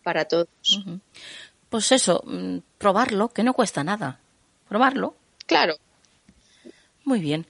para 0.03 0.27
todos. 0.27 0.49
Pues 1.71 1.91
eso, 1.93 2.23
mm, 2.27 2.59
probarlo, 2.77 3.29
que 3.29 3.43
no 3.43 3.55
cuesta 3.55 3.83
nada. 3.83 4.21
Probarlo. 4.69 5.15
Claro, 5.47 5.77
muy 7.05 7.21
bien. 7.21 7.47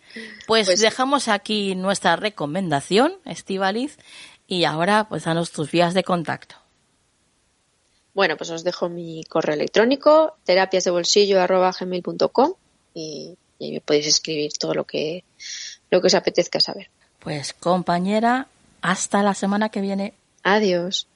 Pues, 0.46 0.66
pues, 0.66 0.80
dejamos 0.80 1.28
aquí 1.28 1.74
nuestra 1.74 2.16
recomendación, 2.16 3.14
Estivaliz, 3.24 3.98
y 4.46 4.64
ahora 4.64 5.08
pues 5.08 5.24
danos 5.24 5.52
tus 5.52 5.70
vías 5.70 5.94
de 5.94 6.04
contacto. 6.04 6.56
Bueno, 8.14 8.36
pues 8.36 8.50
os 8.50 8.64
dejo 8.64 8.88
mi 8.88 9.24
correo 9.24 9.54
electrónico, 9.54 10.36
terapiasdebolsillo.com 10.44 12.54
y, 12.94 13.36
y 13.58 13.72
me 13.72 13.80
podéis 13.80 14.06
escribir 14.06 14.52
todo 14.58 14.74
lo 14.74 14.84
que, 14.84 15.24
lo 15.90 16.00
que 16.00 16.06
os 16.08 16.14
apetezca 16.14 16.60
saber. 16.60 16.90
Pues 17.20 17.54
compañera, 17.54 18.48
hasta 18.82 19.22
la 19.22 19.34
semana 19.34 19.70
que 19.70 19.80
viene. 19.80 20.12
Adiós. 20.42 21.06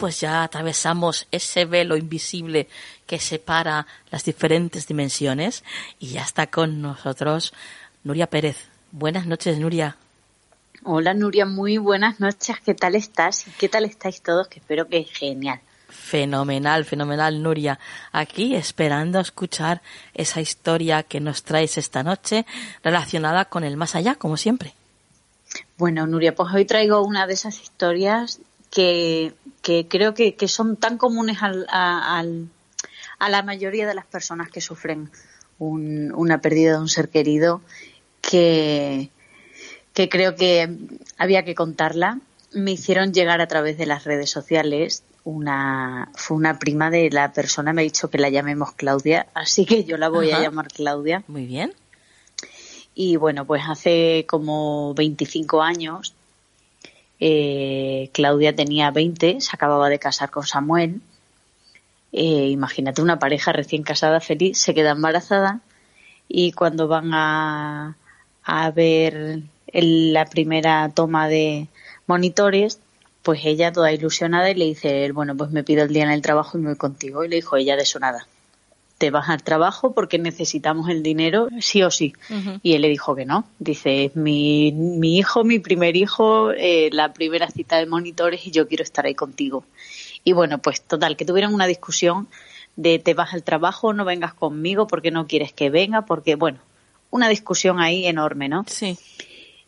Pues 0.00 0.18
ya 0.18 0.42
atravesamos 0.42 1.28
ese 1.30 1.66
velo 1.66 1.94
invisible 1.94 2.68
que 3.06 3.18
separa 3.18 3.86
las 4.10 4.24
diferentes 4.24 4.86
dimensiones 4.86 5.62
y 5.98 6.12
ya 6.12 6.22
está 6.22 6.46
con 6.46 6.80
nosotros 6.80 7.52
Nuria 8.02 8.26
Pérez. 8.26 8.56
Buenas 8.92 9.26
noches, 9.26 9.58
Nuria. 9.58 9.98
Hola, 10.84 11.12
Nuria, 11.12 11.44
muy 11.44 11.76
buenas 11.76 12.18
noches. 12.18 12.56
¿Qué 12.64 12.74
tal 12.74 12.94
estás? 12.94 13.44
¿Qué 13.58 13.68
tal 13.68 13.84
estáis 13.84 14.22
todos? 14.22 14.48
Que 14.48 14.60
espero 14.60 14.88
que 14.88 15.04
genial. 15.04 15.60
Fenomenal, 15.90 16.86
fenomenal, 16.86 17.42
Nuria. 17.42 17.78
Aquí 18.10 18.54
esperando 18.54 19.20
escuchar 19.20 19.82
esa 20.14 20.40
historia 20.40 21.02
que 21.02 21.20
nos 21.20 21.42
traes 21.42 21.76
esta 21.76 22.02
noche 22.02 22.46
relacionada 22.82 23.44
con 23.44 23.64
el 23.64 23.76
más 23.76 23.94
allá, 23.94 24.14
como 24.14 24.38
siempre. 24.38 24.72
Bueno, 25.76 26.06
Nuria, 26.06 26.34
pues 26.34 26.54
hoy 26.54 26.64
traigo 26.64 27.02
una 27.04 27.26
de 27.26 27.34
esas 27.34 27.60
historias 27.60 28.40
que, 28.70 29.34
creo 29.88 30.14
que, 30.14 30.48
son 30.48 30.76
tan 30.76 30.96
comunes 30.96 31.38
al, 31.40 31.66
a 33.20 33.28
la 33.28 33.42
mayoría 33.42 33.86
de 33.86 33.94
las 33.94 34.06
personas 34.06 34.50
que 34.50 34.60
sufren 34.60 35.10
una 35.58 36.40
pérdida 36.40 36.72
de 36.72 36.78
un 36.78 36.88
ser 36.88 37.10
querido 37.10 37.60
que, 38.22 39.10
que 39.92 40.08
creo 40.08 40.34
que 40.34 40.74
había 41.18 41.44
que 41.44 41.54
contarla. 41.54 42.18
Me 42.52 42.72
hicieron 42.72 43.12
llegar 43.12 43.40
a 43.40 43.46
través 43.46 43.76
de 43.76 43.86
las 43.86 44.04
redes 44.04 44.30
sociales. 44.30 45.04
Una, 45.22 46.10
fue 46.14 46.38
una 46.38 46.58
prima 46.58 46.90
de 46.90 47.10
la 47.10 47.32
persona, 47.32 47.74
me 47.74 47.82
ha 47.82 47.84
dicho 47.84 48.08
que 48.08 48.16
la 48.16 48.30
llamemos 48.30 48.72
Claudia, 48.72 49.26
así 49.34 49.66
que 49.66 49.84
yo 49.84 49.98
la 49.98 50.08
voy 50.08 50.30
a 50.30 50.40
llamar 50.40 50.68
Claudia. 50.68 51.22
Muy 51.28 51.44
bien. 51.44 51.74
Y 52.94 53.16
bueno, 53.16 53.44
pues 53.44 53.62
hace 53.68 54.24
como 54.26 54.94
25 54.94 55.60
años 55.60 56.14
eh, 57.20 58.10
Claudia 58.12 58.54
tenía 58.54 58.90
20, 58.90 59.40
se 59.40 59.50
acababa 59.52 59.88
de 59.88 59.98
casar 59.98 60.30
con 60.30 60.46
Samuel. 60.46 61.00
Eh, 62.12 62.48
imagínate 62.48 63.02
una 63.02 63.18
pareja 63.18 63.52
recién 63.52 63.82
casada, 63.82 64.20
feliz, 64.20 64.58
se 64.58 64.74
queda 64.74 64.92
embarazada 64.92 65.60
y 66.28 66.52
cuando 66.52 66.88
van 66.88 67.14
a, 67.14 67.96
a 68.44 68.70
ver 68.72 69.42
la 69.72 70.24
primera 70.26 70.90
toma 70.94 71.28
de 71.28 71.68
monitores, 72.06 72.80
pues 73.22 73.40
ella 73.44 73.72
toda 73.72 73.92
ilusionada 73.92 74.50
y 74.50 74.54
le 74.54 74.64
dice, 74.64 75.12
bueno, 75.12 75.36
pues 75.36 75.50
me 75.50 75.62
pido 75.62 75.84
el 75.84 75.92
día 75.92 76.04
en 76.04 76.10
el 76.10 76.22
trabajo 76.22 76.58
y 76.58 76.62
me 76.62 76.68
voy 76.68 76.76
contigo. 76.76 77.24
Y 77.24 77.28
le 77.28 77.36
dijo 77.36 77.56
ella 77.56 77.76
de 77.76 77.82
eso 77.82 77.98
nada 78.00 78.26
te 79.00 79.10
vas 79.10 79.30
al 79.30 79.42
trabajo 79.42 79.94
porque 79.94 80.18
necesitamos 80.18 80.90
el 80.90 81.02
dinero 81.02 81.48
sí 81.58 81.82
o 81.82 81.90
sí. 81.90 82.12
Y 82.62 82.74
él 82.74 82.82
le 82.82 82.90
dijo 82.90 83.16
que 83.16 83.24
no. 83.24 83.46
Dice, 83.58 84.12
mi, 84.14 84.72
mi 84.72 85.16
hijo, 85.16 85.42
mi 85.42 85.58
primer 85.58 85.96
hijo, 85.96 86.52
eh, 86.52 86.90
la 86.92 87.14
primera 87.14 87.50
cita 87.50 87.78
de 87.78 87.86
monitores 87.86 88.46
y 88.46 88.50
yo 88.50 88.68
quiero 88.68 88.84
estar 88.84 89.06
ahí 89.06 89.14
contigo. 89.14 89.64
Y 90.22 90.34
bueno, 90.34 90.58
pues 90.58 90.82
total, 90.82 91.16
que 91.16 91.24
tuvieron 91.24 91.54
una 91.54 91.66
discusión 91.66 92.28
de 92.76 92.98
te 92.98 93.14
vas 93.14 93.32
al 93.32 93.42
trabajo, 93.42 93.94
no 93.94 94.04
vengas 94.04 94.34
conmigo 94.34 94.86
porque 94.86 95.10
no 95.10 95.26
quieres 95.26 95.54
que 95.54 95.70
venga, 95.70 96.02
porque 96.02 96.34
bueno, 96.34 96.58
una 97.08 97.30
discusión 97.30 97.80
ahí 97.80 98.04
enorme, 98.04 98.50
¿no? 98.50 98.66
Sí. 98.68 98.98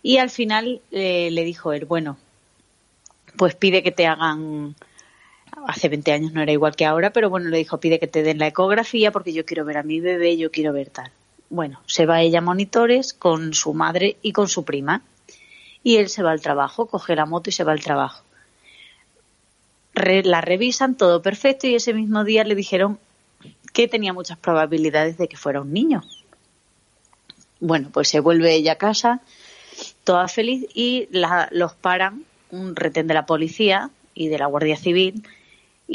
Y 0.02 0.18
al 0.18 0.28
final 0.28 0.82
eh, 0.90 1.30
le 1.30 1.44
dijo 1.46 1.72
él, 1.72 1.86
bueno, 1.86 2.18
pues 3.38 3.54
pide 3.54 3.82
que 3.82 3.92
te 3.92 4.06
hagan 4.06 4.76
hace 5.66 5.88
20 5.88 6.12
años 6.12 6.32
no 6.32 6.42
era 6.42 6.52
igual 6.52 6.76
que 6.76 6.84
ahora, 6.84 7.12
pero 7.12 7.30
bueno, 7.30 7.48
le 7.48 7.58
dijo, 7.58 7.78
pide 7.78 7.98
que 7.98 8.06
te 8.06 8.22
den 8.22 8.38
la 8.38 8.46
ecografía 8.46 9.12
porque 9.12 9.32
yo 9.32 9.44
quiero 9.44 9.64
ver 9.64 9.78
a 9.78 9.82
mi 9.82 10.00
bebé, 10.00 10.36
yo 10.36 10.50
quiero 10.50 10.72
ver 10.72 10.90
tal. 10.90 11.10
Bueno, 11.50 11.80
se 11.86 12.06
va 12.06 12.22
ella 12.22 12.38
a 12.38 12.42
monitores 12.42 13.12
con 13.12 13.52
su 13.54 13.74
madre 13.74 14.16
y 14.22 14.32
con 14.32 14.48
su 14.48 14.64
prima. 14.64 15.02
Y 15.82 15.96
él 15.96 16.08
se 16.08 16.22
va 16.22 16.30
al 16.30 16.40
trabajo, 16.40 16.86
coge 16.86 17.16
la 17.16 17.26
moto 17.26 17.50
y 17.50 17.52
se 17.52 17.64
va 17.64 17.72
al 17.72 17.80
trabajo. 17.80 18.24
la 19.94 20.40
revisan, 20.40 20.96
todo 20.96 21.20
perfecto, 21.22 21.66
y 21.66 21.74
ese 21.74 21.92
mismo 21.92 22.24
día 22.24 22.44
le 22.44 22.54
dijeron 22.54 22.98
que 23.72 23.88
tenía 23.88 24.12
muchas 24.12 24.38
probabilidades 24.38 25.18
de 25.18 25.28
que 25.28 25.36
fuera 25.36 25.60
un 25.60 25.72
niño. 25.72 26.02
Bueno, 27.60 27.90
pues 27.92 28.08
se 28.08 28.20
vuelve 28.20 28.54
ella 28.54 28.72
a 28.72 28.78
casa, 28.78 29.20
toda 30.04 30.28
feliz, 30.28 30.66
y 30.74 31.08
los 31.10 31.74
paran 31.74 32.24
un 32.50 32.76
retén 32.76 33.06
de 33.06 33.14
la 33.14 33.26
policía 33.26 33.90
y 34.14 34.28
de 34.28 34.38
la 34.38 34.46
Guardia 34.46 34.76
Civil 34.76 35.22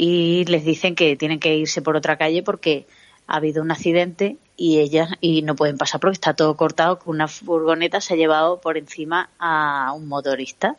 y 0.00 0.44
les 0.44 0.64
dicen 0.64 0.94
que 0.94 1.16
tienen 1.16 1.40
que 1.40 1.56
irse 1.56 1.82
por 1.82 1.96
otra 1.96 2.16
calle 2.16 2.44
porque 2.44 2.86
ha 3.26 3.34
habido 3.34 3.60
un 3.62 3.72
accidente 3.72 4.36
y 4.56 4.78
ellas 4.78 5.10
y 5.20 5.42
no 5.42 5.56
pueden 5.56 5.76
pasar 5.76 6.00
porque 6.00 6.14
está 6.14 6.34
todo 6.34 6.56
cortado, 6.56 7.00
que 7.00 7.10
una 7.10 7.26
furgoneta 7.26 8.00
se 8.00 8.14
ha 8.14 8.16
llevado 8.16 8.60
por 8.60 8.78
encima 8.78 9.28
a 9.40 9.92
un 9.96 10.06
motorista. 10.06 10.76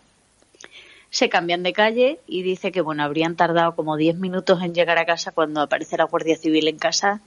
Se 1.09 1.27
cambian 1.27 1.63
de 1.63 1.73
calle 1.73 2.21
y 2.27 2.43
dice 2.43 2.71
que 2.71 2.79
bueno, 2.79 3.03
habrían 3.03 3.35
tardado 3.35 3.75
como 3.75 3.97
10 3.97 4.15
minutos 4.15 4.63
en 4.63 4.73
llegar 4.73 4.97
a 4.97 5.05
casa 5.05 5.33
cuando 5.33 5.59
aparece 5.59 5.97
la 5.97 6.05
Guardia 6.05 6.37
Civil 6.37 6.69
en 6.69 6.77
casa 6.77 7.19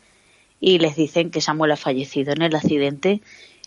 y 0.61 0.78
les 0.78 0.97
dicen 0.97 1.30
que 1.30 1.43
Samuel 1.43 1.72
ha 1.72 1.76
fallecido 1.76 2.32
en 2.32 2.40
el 2.40 2.57
accidente 2.57 3.20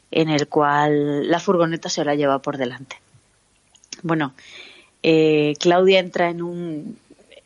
en 0.09 0.29
el 0.29 0.47
cual 0.47 1.29
la 1.29 1.39
furgoneta 1.39 1.89
se 1.89 2.03
la 2.03 2.15
lleva 2.15 2.39
por 2.39 2.57
delante. 2.57 2.99
Bueno, 4.01 4.33
eh, 5.03 5.53
Claudia 5.59 5.99
entra 5.99 6.31
en 6.31 6.41
un 6.41 6.97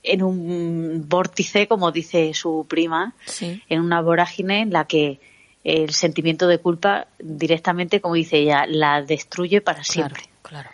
en 0.04 0.24
un 0.24 1.06
vórtice, 1.08 1.68
como 1.68 1.92
dice 1.92 2.34
su 2.34 2.66
prima, 2.70 3.14
en 3.42 3.82
una 3.82 4.02
vorágine 4.02 4.62
en 4.62 4.72
la 4.72 4.86
que 4.86 5.20
el 5.64 5.94
sentimiento 5.94 6.48
de 6.48 6.60
culpa 6.60 7.08
directamente, 7.20 8.00
como 8.02 8.16
dice 8.16 8.38
ella, 8.38 8.66
la 8.68 9.02
destruye 9.02 9.62
para 9.62 9.84
siempre. 9.84 10.24
Claro. 10.42 10.70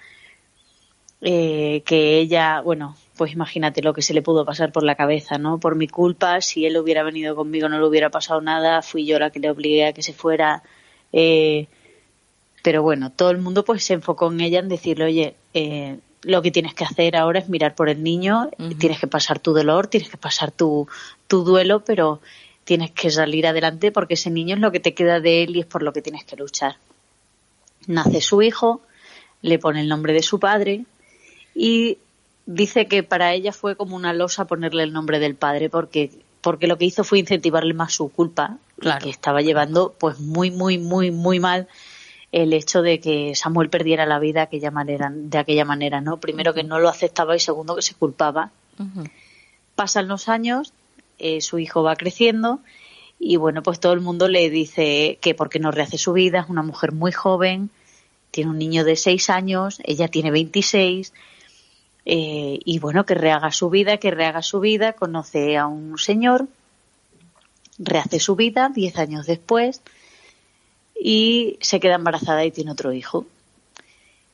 Eh, 1.21 1.81
que 1.85 2.19
ella, 2.19 2.61
bueno, 2.61 2.95
pues 3.17 3.33
imagínate 3.33 3.81
lo 3.81 3.93
que 3.93 4.01
se 4.01 4.13
le 4.13 4.21
pudo 4.21 4.45
pasar 4.45 4.71
por 4.71 4.83
la 4.83 4.95
cabeza, 4.95 5.37
¿no? 5.37 5.59
Por 5.59 5.75
mi 5.75 5.87
culpa, 5.87 6.39
si 6.41 6.65
él 6.65 6.77
hubiera 6.77 7.03
venido 7.03 7.35
conmigo 7.35 7.67
no 7.67 7.79
le 7.79 7.87
hubiera 7.87 8.09
pasado 8.09 8.41
nada, 8.41 8.81
fui 8.81 9.05
yo 9.05 9.17
la 9.17 9.31
que 9.31 9.39
le 9.39 9.49
obligué 9.49 9.87
a 9.87 9.93
que 9.93 10.03
se 10.03 10.13
fuera. 10.13 10.61
Eh, 11.11 11.67
pero 12.61 12.83
bueno, 12.83 13.11
todo 13.11 13.31
el 13.31 13.37
mundo 13.37 13.63
pues 13.65 13.83
se 13.83 13.93
enfocó 13.93 14.31
en 14.31 14.41
ella 14.41 14.59
en 14.59 14.69
decirle, 14.69 15.05
oye, 15.05 15.35
eh, 15.53 15.97
lo 16.25 16.41
que 16.41 16.49
tienes 16.49 16.73
que 16.73 16.83
hacer 16.83 17.15
ahora 17.15 17.39
es 17.39 17.49
mirar 17.49 17.75
por 17.75 17.87
el 17.87 18.01
niño, 18.01 18.49
tienes 18.79 18.99
que 18.99 19.07
pasar 19.07 19.39
tu 19.39 19.53
dolor, 19.53 19.87
tienes 19.87 20.09
que 20.09 20.17
pasar 20.17 20.51
tu, 20.51 20.87
tu 21.27 21.43
duelo, 21.43 21.85
pero 21.85 22.19
tienes 22.63 22.89
que 22.91 23.11
salir 23.11 23.45
adelante 23.45 23.91
porque 23.91 24.15
ese 24.15 24.31
niño 24.31 24.55
es 24.55 24.61
lo 24.61 24.71
que 24.71 24.79
te 24.79 24.95
queda 24.95 25.19
de 25.19 25.43
él 25.43 25.55
y 25.55 25.59
es 25.59 25.67
por 25.67 25.83
lo 25.83 25.93
que 25.93 26.01
tienes 26.01 26.25
que 26.25 26.35
luchar. 26.35 26.77
Nace 27.85 28.21
su 28.21 28.41
hijo, 28.41 28.81
le 29.43 29.59
pone 29.59 29.81
el 29.81 29.87
nombre 29.87 30.13
de 30.13 30.23
su 30.23 30.39
padre 30.39 30.85
y 31.53 31.99
dice 32.47 32.87
que 32.87 33.03
para 33.03 33.33
ella 33.33 33.51
fue 33.51 33.75
como 33.75 33.95
una 33.95 34.11
losa 34.11 34.45
ponerle 34.45 34.81
el 34.81 34.93
nombre 34.93 35.19
del 35.19 35.35
padre 35.35 35.69
porque 35.69 36.09
porque 36.41 36.67
lo 36.67 36.77
que 36.77 36.85
hizo 36.85 37.03
fue 37.03 37.17
incentivarle 37.17 37.73
más 37.73 37.93
su 37.93 38.09
culpa, 38.09 38.57
que 39.01 39.09
estaba 39.09 39.41
llevando 39.41 39.95
pues 39.99 40.19
muy 40.19 40.49
muy 40.49 40.79
muy 40.79 41.11
muy 41.11 41.39
mal 41.39 41.67
el 42.35 42.51
hecho 42.51 42.81
de 42.81 42.99
que 42.99 43.33
Samuel 43.33 43.69
perdiera 43.69 44.05
la 44.05 44.19
vida 44.19 44.41
de 44.41 44.47
aquella 44.47 44.69
manera, 44.69 45.09
de 45.09 45.37
aquella 45.37 45.63
manera, 45.63 46.01
¿no? 46.01 46.17
Primero 46.17 46.53
que 46.53 46.65
no 46.65 46.79
lo 46.79 46.89
aceptaba 46.89 47.33
y 47.33 47.39
segundo 47.39 47.77
que 47.77 47.81
se 47.81 47.93
culpaba. 47.95 48.51
Pasan 49.75 50.09
los 50.09 50.27
años, 50.27 50.73
eh, 51.17 51.39
su 51.39 51.59
hijo 51.59 51.81
va 51.81 51.95
creciendo 51.95 52.59
y 53.19 53.37
bueno, 53.37 53.63
pues 53.63 53.79
todo 53.79 53.93
el 53.93 54.01
mundo 54.01 54.27
le 54.27 54.49
dice 54.49 55.17
que 55.21 55.33
porque 55.33 55.59
no 55.59 55.71
rehace 55.71 55.97
su 55.97 56.11
vida, 56.11 56.41
es 56.41 56.49
una 56.49 56.61
mujer 56.61 56.91
muy 56.91 57.13
joven, 57.13 57.69
tiene 58.31 58.51
un 58.51 58.57
niño 58.57 58.83
de 58.83 58.97
seis 58.97 59.29
años, 59.29 59.79
ella 59.85 60.09
tiene 60.09 60.29
26 60.29 61.13
eh, 62.03 62.59
y 62.65 62.79
bueno, 62.79 63.05
que 63.05 63.15
rehaga 63.15 63.53
su 63.53 63.69
vida, 63.69 63.95
que 63.95 64.11
rehaga 64.11 64.41
su 64.41 64.59
vida, 64.59 64.91
conoce 64.91 65.55
a 65.55 65.67
un 65.67 65.97
señor, 65.97 66.49
rehace 67.77 68.19
su 68.19 68.35
vida 68.35 68.69
diez 68.75 68.97
años 68.97 69.25
después 69.25 69.81
y 70.99 71.57
se 71.61 71.79
queda 71.79 71.95
embarazada 71.95 72.45
y 72.45 72.51
tiene 72.51 72.71
otro 72.71 72.93
hijo. 72.93 73.25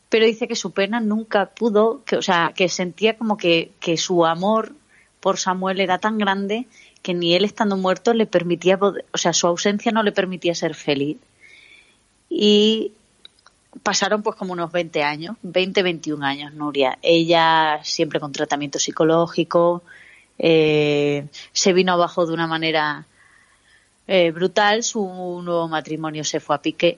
Pero 0.09 0.25
dice 0.25 0.47
que 0.47 0.55
su 0.55 0.71
pena 0.71 0.99
nunca 0.99 1.47
pudo, 1.47 2.03
que, 2.05 2.17
o 2.17 2.21
sea, 2.21 2.53
que 2.55 2.69
sentía 2.69 3.17
como 3.17 3.37
que, 3.37 3.71
que 3.79 3.97
su 3.97 4.25
amor 4.25 4.73
por 5.21 5.37
Samuel 5.37 5.79
era 5.79 5.99
tan 5.99 6.17
grande 6.17 6.67
que 7.01 7.13
ni 7.13 7.35
él 7.35 7.45
estando 7.45 7.77
muerto 7.77 8.13
le 8.13 8.25
permitía, 8.25 8.77
o 8.77 9.17
sea, 9.17 9.33
su 9.33 9.47
ausencia 9.47 9.91
no 9.91 10.03
le 10.03 10.11
permitía 10.11 10.53
ser 10.53 10.75
feliz. 10.75 11.17
Y 12.29 12.93
pasaron 13.83 14.21
pues 14.21 14.35
como 14.35 14.53
unos 14.53 14.71
20 14.71 15.03
años, 15.03 15.37
20, 15.41 15.83
21 15.83 16.25
años, 16.25 16.53
Nuria. 16.53 16.97
Ella 17.01 17.79
siempre 17.83 18.19
con 18.19 18.31
tratamiento 18.31 18.79
psicológico, 18.79 19.83
eh, 20.37 21.27
se 21.51 21.73
vino 21.73 21.93
abajo 21.93 22.25
de 22.25 22.33
una 22.33 22.47
manera 22.47 23.05
eh, 24.13 24.31
brutal. 24.31 24.83
Su 24.83 25.41
nuevo 25.41 25.69
matrimonio 25.69 26.25
se 26.25 26.41
fue 26.41 26.57
a 26.57 26.61
pique, 26.61 26.97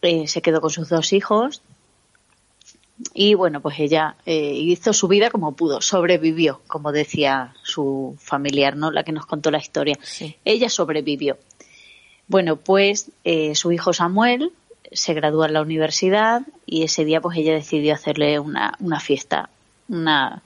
eh, 0.00 0.28
se 0.28 0.40
quedó 0.40 0.60
con 0.60 0.70
sus 0.70 0.88
dos 0.88 1.12
hijos 1.12 1.60
y 3.12 3.34
bueno, 3.34 3.60
pues 3.60 3.80
ella 3.80 4.14
eh, 4.26 4.52
hizo 4.54 4.92
su 4.92 5.08
vida 5.08 5.30
como 5.30 5.56
pudo, 5.56 5.80
sobrevivió, 5.80 6.60
como 6.68 6.92
decía 6.92 7.52
su 7.64 8.16
familiar, 8.20 8.76
¿no? 8.76 8.92
La 8.92 9.02
que 9.02 9.10
nos 9.10 9.26
contó 9.26 9.50
la 9.50 9.58
historia. 9.58 9.98
Ella 10.44 10.68
sobrevivió. 10.68 11.36
Bueno, 12.28 12.54
pues 12.54 13.10
su 13.54 13.72
hijo 13.72 13.92
Samuel 13.92 14.52
se 14.92 15.14
gradúa 15.14 15.48
en 15.48 15.54
la 15.54 15.62
universidad 15.62 16.42
y 16.64 16.84
ese 16.84 17.04
día 17.04 17.20
pues 17.20 17.38
ella 17.38 17.54
decidió 17.54 17.92
hacerle 17.92 18.38
una, 18.38 18.74
una 18.78 19.00
fiesta, 19.00 19.50
una, 19.88 20.44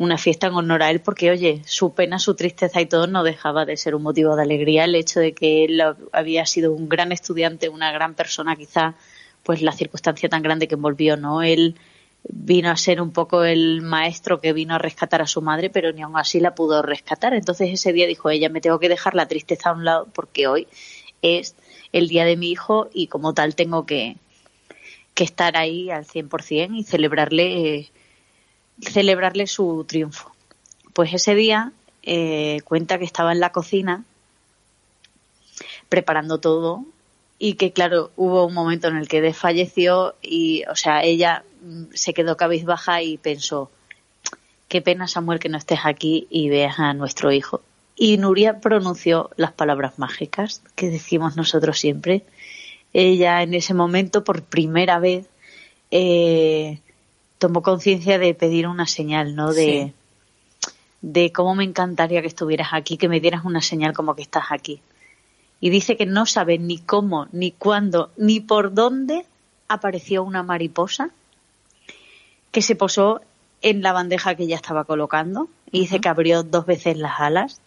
una 0.00 0.16
fiesta 0.16 0.46
en 0.46 0.54
honor 0.54 0.82
a 0.82 0.90
él 0.90 1.00
porque, 1.00 1.30
oye, 1.30 1.60
su 1.66 1.92
pena, 1.92 2.18
su 2.18 2.34
tristeza 2.34 2.80
y 2.80 2.86
todo 2.86 3.06
no 3.06 3.22
dejaba 3.22 3.66
de 3.66 3.76
ser 3.76 3.94
un 3.94 4.02
motivo 4.02 4.34
de 4.34 4.42
alegría. 4.42 4.84
El 4.84 4.94
hecho 4.94 5.20
de 5.20 5.34
que 5.34 5.66
él 5.66 5.82
había 6.12 6.46
sido 6.46 6.72
un 6.72 6.88
gran 6.88 7.12
estudiante, 7.12 7.68
una 7.68 7.92
gran 7.92 8.14
persona, 8.14 8.56
quizá, 8.56 8.94
pues 9.42 9.60
la 9.60 9.72
circunstancia 9.72 10.30
tan 10.30 10.42
grande 10.42 10.68
que 10.68 10.76
envolvió, 10.76 11.18
¿no? 11.18 11.42
Él 11.42 11.76
vino 12.26 12.70
a 12.70 12.78
ser 12.78 13.02
un 13.02 13.10
poco 13.10 13.44
el 13.44 13.82
maestro 13.82 14.40
que 14.40 14.54
vino 14.54 14.74
a 14.74 14.78
rescatar 14.78 15.20
a 15.20 15.26
su 15.26 15.42
madre, 15.42 15.68
pero 15.68 15.92
ni 15.92 16.00
aun 16.00 16.16
así 16.16 16.40
la 16.40 16.54
pudo 16.54 16.80
rescatar. 16.80 17.34
Entonces 17.34 17.68
ese 17.70 17.92
día 17.92 18.06
dijo 18.06 18.30
ella, 18.30 18.48
me 18.48 18.62
tengo 18.62 18.78
que 18.78 18.88
dejar 18.88 19.14
la 19.14 19.28
tristeza 19.28 19.68
a 19.68 19.74
un 19.74 19.84
lado 19.84 20.08
porque 20.14 20.46
hoy 20.46 20.66
es 21.20 21.56
el 21.92 22.08
día 22.08 22.24
de 22.24 22.38
mi 22.38 22.50
hijo 22.50 22.88
y 22.94 23.08
como 23.08 23.34
tal 23.34 23.54
tengo 23.54 23.84
que, 23.84 24.16
que 25.12 25.24
estar 25.24 25.58
ahí 25.58 25.90
al 25.90 26.06
100% 26.06 26.74
y 26.74 26.84
celebrarle 26.84 27.74
eh, 27.74 27.90
celebrarle 28.82 29.46
su 29.46 29.84
triunfo. 29.86 30.32
Pues 30.92 31.12
ese 31.14 31.34
día 31.34 31.72
eh, 32.02 32.60
cuenta 32.64 32.98
que 32.98 33.04
estaba 33.04 33.32
en 33.32 33.40
la 33.40 33.52
cocina 33.52 34.04
preparando 35.88 36.38
todo 36.38 36.84
y 37.38 37.54
que 37.54 37.72
claro 37.72 38.10
hubo 38.16 38.46
un 38.46 38.54
momento 38.54 38.88
en 38.88 38.96
el 38.96 39.08
que 39.08 39.20
desfalleció 39.20 40.14
y 40.22 40.64
o 40.70 40.76
sea 40.76 41.02
ella 41.02 41.44
mm, 41.62 41.84
se 41.92 42.14
quedó 42.14 42.36
cabizbaja 42.36 43.02
y 43.02 43.18
pensó 43.18 43.70
qué 44.68 44.80
pena 44.80 45.08
Samuel 45.08 45.40
que 45.40 45.48
no 45.48 45.58
estés 45.58 45.80
aquí 45.84 46.26
y 46.30 46.48
veas 46.48 46.78
a 46.78 46.94
nuestro 46.94 47.32
hijo 47.32 47.60
y 47.96 48.16
Nuria 48.16 48.60
pronunció 48.60 49.30
las 49.36 49.52
palabras 49.52 49.98
mágicas 49.98 50.62
que 50.76 50.90
decimos 50.90 51.36
nosotros 51.36 51.78
siempre 51.78 52.22
ella 52.92 53.42
en 53.42 53.54
ese 53.54 53.74
momento 53.74 54.24
por 54.24 54.42
primera 54.42 54.98
vez 54.98 55.26
eh, 55.90 56.78
tomó 57.40 57.62
conciencia 57.62 58.18
de 58.18 58.34
pedir 58.34 58.68
una 58.68 58.86
señal, 58.86 59.34
¿no? 59.34 59.52
De, 59.52 59.94
de 61.00 61.32
cómo 61.32 61.54
me 61.54 61.64
encantaría 61.64 62.20
que 62.20 62.28
estuvieras 62.28 62.68
aquí, 62.72 62.98
que 62.98 63.08
me 63.08 63.18
dieras 63.18 63.44
una 63.44 63.62
señal 63.62 63.94
como 63.94 64.14
que 64.14 64.22
estás 64.22 64.44
aquí. 64.50 64.82
Y 65.58 65.70
dice 65.70 65.96
que 65.96 66.04
no 66.04 66.26
sabe 66.26 66.58
ni 66.58 66.78
cómo, 66.78 67.28
ni 67.32 67.50
cuándo, 67.50 68.10
ni 68.18 68.40
por 68.40 68.74
dónde 68.74 69.24
apareció 69.68 70.22
una 70.22 70.42
mariposa 70.42 71.10
que 72.52 72.60
se 72.60 72.76
posó 72.76 73.22
en 73.62 73.82
la 73.82 73.94
bandeja 73.94 74.34
que 74.34 74.42
ella 74.42 74.56
estaba 74.56 74.84
colocando 74.84 75.48
y 75.72 75.80
dice 75.80 76.00
que 76.00 76.08
abrió 76.08 76.42
dos 76.42 76.66
veces 76.66 76.98
las 76.98 77.20
alas 77.20 77.60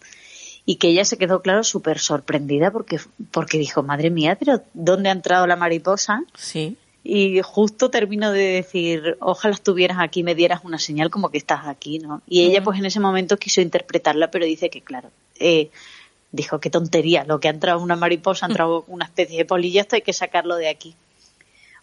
y 0.66 0.76
que 0.76 0.90
ella 0.90 1.04
se 1.04 1.18
quedó, 1.18 1.42
claro, 1.42 1.64
súper 1.64 1.98
sorprendida 1.98 2.70
porque, 2.70 3.00
porque 3.32 3.58
dijo, 3.58 3.82
madre 3.82 4.12
mía, 4.12 4.38
pero 4.40 4.62
¿dónde 4.74 5.10
ha 5.10 5.14
entrado 5.14 5.48
la 5.48 5.56
mariposa? 5.56 6.24
Sí 6.36 6.78
y 7.04 7.42
justo 7.42 7.90
termino 7.90 8.32
de 8.32 8.44
decir, 8.44 9.18
ojalá 9.20 9.54
estuvieras 9.54 9.98
aquí, 10.00 10.24
me 10.24 10.36
dieras 10.36 10.62
una 10.64 10.80
señal 10.80 11.10
como 11.10 11.30
que 11.30 11.38
estás 11.38 11.68
aquí, 11.68 12.00
¿no? 12.00 12.22
Y 12.28 12.44
ella 12.44 12.64
pues 12.64 12.80
en 12.80 12.86
ese 12.86 13.02
momento 13.02 13.38
quiso 13.38 13.60
interpretarla, 13.60 14.32
pero 14.32 14.46
dice 14.46 14.70
que 14.70 14.82
claro, 14.82 15.10
eh, 15.40 15.70
dijo, 16.32 16.60
qué 16.60 16.70
tontería, 16.70 17.26
lo 17.26 17.40
que 17.40 17.50
ha 17.50 17.52
entrado 17.52 17.82
una 17.82 17.98
mariposa, 17.98 18.46
ha 18.46 18.50
entrado 18.50 18.86
una 18.88 19.06
especie 19.06 19.38
de 19.38 19.46
polilla, 19.46 19.82
esto 19.82 19.96
hay 19.96 20.02
que 20.02 20.14
sacarlo 20.14 20.56
de 20.56 20.70
aquí. 20.70 20.96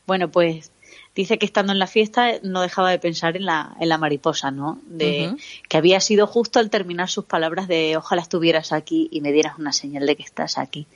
Bueno, 0.06 0.30
pues 0.30 0.72
dice 1.14 1.38
que 1.38 1.44
estando 1.46 1.72
en 1.72 1.78
la 1.78 1.86
fiesta 1.86 2.32
no 2.42 2.62
dejaba 2.62 2.90
de 2.90 2.98
pensar 2.98 3.36
en 3.36 3.44
la, 3.44 3.76
en 3.78 3.90
la 3.90 3.98
mariposa, 3.98 4.50
¿no? 4.50 4.80
De 4.86 5.34
que 5.68 5.76
había 5.76 6.00
sido 6.00 6.26
justo 6.26 6.58
al 6.58 6.70
terminar 6.70 7.10
sus 7.10 7.26
palabras 7.26 7.68
de 7.68 7.96
ojalá 7.96 8.22
estuvieras 8.22 8.72
aquí 8.72 9.08
y 9.12 9.20
me 9.20 9.32
dieras 9.32 9.58
una 9.58 9.72
señal 9.72 10.06
de 10.06 10.16
que 10.16 10.22
estás 10.22 10.56
aquí. 10.56 10.86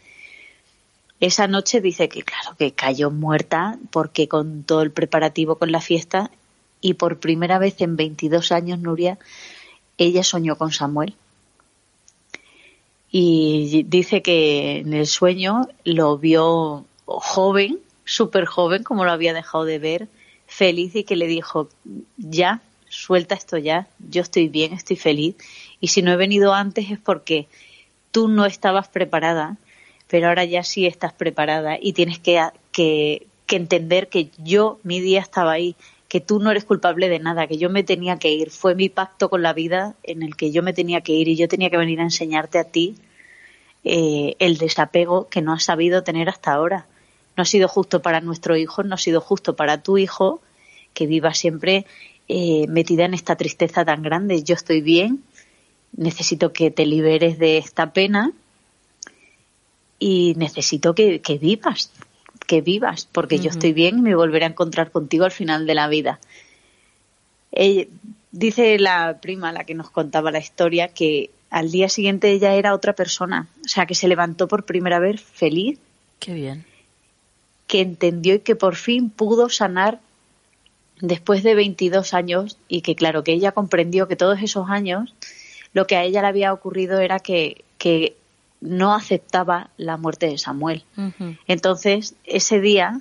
Esa 1.21 1.47
noche 1.47 1.81
dice 1.81 2.09
que, 2.09 2.23
claro, 2.23 2.57
que 2.59 2.73
cayó 2.73 3.11
muerta 3.11 3.79
porque 3.91 4.29
con 4.29 4.65
todo 4.65 4.83
el 4.83 4.91
preparativo 4.91 5.57
con 5.57 5.73
la 5.73 5.81
fiesta 5.81 6.31
y 6.81 6.95
por 6.95 7.19
primera 7.19 7.59
vez 7.59 7.81
en 7.81 7.97
22 7.97 8.53
años, 8.53 8.79
Nuria, 8.79 9.19
ella 9.97 10.23
soñó 10.23 10.57
con 10.57 10.73
Samuel. 10.73 11.15
Y 13.11 13.85
dice 13.85 14.23
que 14.23 14.79
en 14.79 14.93
el 14.93 15.07
sueño 15.07 15.69
lo 15.85 16.19
vio 16.19 16.85
joven, 17.07 17.79
súper 18.05 18.45
joven, 18.45 18.83
como 18.83 19.05
lo 19.05 19.13
había 19.13 19.33
dejado 19.33 19.65
de 19.65 19.79
ver, 19.79 20.09
feliz 20.47 20.95
y 20.97 21.05
que 21.05 21.17
le 21.17 21.27
dijo, 21.27 21.69
ya, 22.17 22.61
suelta 22.89 23.35
esto 23.35 23.57
ya, 23.57 23.89
yo 24.11 24.23
estoy 24.23 24.49
bien, 24.49 24.73
estoy 24.73 24.97
feliz. 24.97 25.37
Y 25.81 25.89
si 25.89 26.03
no 26.03 26.13
he 26.13 26.17
venido 26.17 26.55
antes 26.55 26.91
es 26.91 26.99
porque 26.99 27.47
tú 28.11 28.29
no 28.29 28.47
estabas 28.47 28.89
preparada, 28.89 29.57
pero 30.09 30.29
ahora 30.29 30.45
ya 30.45 30.63
sí 30.63 30.87
estás 30.87 31.13
preparada 31.13 31.79
y 31.81 31.93
tienes 31.93 32.19
que, 32.19 33.27
entender 33.49 34.09
que 34.09 34.31
yo, 34.39 34.79
mi 34.83 35.01
día 35.01 35.21
estaba 35.21 35.53
ahí, 35.53 35.77
que 36.09 36.21
tú 36.21 36.39
no 36.39 36.51
eres 36.51 36.65
culpable 36.65 37.09
de 37.09 37.19
nada, 37.19 37.47
que 37.47 37.59
yo 37.59 37.71
me 37.71 37.83
tenía 37.83 38.19
que 38.19 38.33
ir. 38.33 38.51
Fue 38.51 38.75
mi 38.75 38.89
pacto 38.89 39.31
con 39.31 39.43
la 39.43 39.53
vida 39.53 39.95
en 40.03 40.23
el 40.23 40.37
que 40.37 40.51
yo 40.51 40.63
me 40.63 40.73
tenía 40.73 41.01
que 41.01 41.13
ir 41.13 41.29
y 41.29 41.37
yo 41.37 41.49
tenía 41.49 41.71
que 41.71 41.77
venir 41.77 42.01
a 42.01 42.05
enseñarte 42.05 42.59
a 42.59 42.65
ti 42.65 42.97
eh, 43.85 44.37
el 44.39 44.59
desapego 44.59 45.29
que 45.29 45.43
no 45.43 45.53
has 45.53 45.65
sabido 45.65 46.03
tener 46.03 46.29
hasta 46.29 46.53
ahora. 46.53 46.87
No 47.37 47.43
ha 47.43 47.47
sido 47.47 47.69
justo 47.69 48.03
para 48.03 48.21
nuestro 48.21 48.57
hijo, 48.57 48.83
no 48.83 48.95
ha 48.95 48.99
sido 48.99 49.21
justo 49.21 49.57
para 49.57 49.83
tu 49.83 49.99
hijo 49.99 50.41
que 50.95 51.07
viva 51.07 51.35
siempre 51.35 51.87
eh, 52.29 52.67
metida 52.69 53.05
en 53.05 53.15
esta 53.15 53.37
tristeza 53.37 53.85
tan 53.85 54.03
grande. 54.03 54.43
Yo 54.43 54.55
estoy 54.55 54.81
bien, 54.81 55.25
necesito 55.97 56.53
que 56.53 56.71
te 56.71 56.87
liberes 56.87 57.39
de 57.39 57.59
esta 57.59 57.93
pena 57.93 58.33
y 60.07 60.35
necesito 60.37 60.95
que, 60.95 61.23
que 61.23 61.39
vivas, 61.39 61.91
que 62.47 62.61
vivas, 62.61 63.09
porque 63.11 63.39
yo 63.39 63.49
estoy 63.49 63.73
bien 63.73 64.01
y 64.01 64.03
me 64.03 64.15
volveré 64.15 64.45
a 64.45 64.49
encontrar 64.49 64.91
contigo 64.91 65.25
al 65.25 65.31
final 65.31 65.67
de 65.67 65.75
la 65.75 65.89
vida. 65.89 66.21
dice 68.31 68.79
la 68.79 69.19
prima, 69.23 69.51
la 69.51 69.65
que 69.65 69.73
nos 69.73 69.89
contaba 69.89 70.31
la 70.31 70.41
historia, 70.41 70.89
que 70.89 71.31
al 71.49 71.71
día 71.71 71.89
siguiente 71.89 72.33
ella 72.33 72.53
era 72.53 72.75
otra 72.75 72.93
persona, 72.93 73.49
o 73.65 73.69
sea, 73.69 73.87
que 73.87 73.95
se 73.95 74.07
levantó 74.07 74.47
por 74.47 74.67
primera 74.67 74.99
vez 74.99 75.23
feliz. 75.23 75.79
Qué 76.19 76.35
bien. 76.35 76.67
Que 77.67 77.81
entendió 77.81 78.35
y 78.35 78.41
que 78.41 78.57
por 78.57 78.77
fin 78.77 79.09
pudo 79.09 79.49
sanar 79.49 80.01
después 81.01 81.43
de 81.43 81.55
22 81.55 82.13
años 82.13 82.59
y 82.69 82.83
que 82.83 82.95
claro, 82.95 83.25
que 83.25 83.33
ella 83.33 83.53
comprendió 83.53 84.07
que 84.07 84.17
todos 84.17 84.43
esos 84.43 84.69
años 84.69 85.15
lo 85.73 85.87
que 85.87 85.97
a 85.97 86.05
ella 86.05 86.21
le 86.21 86.29
había 86.29 86.53
ocurrido 86.53 87.01
era 87.01 87.21
que, 87.21 87.65
que 87.79 88.17
no 88.65 88.95
aceptaba 88.95 89.69
la 89.77 89.99
muerte 89.99 90.27
de 90.27 90.39
Samuel. 90.39 90.85
Entonces, 91.47 92.15
ese 92.25 92.61
día 92.61 93.01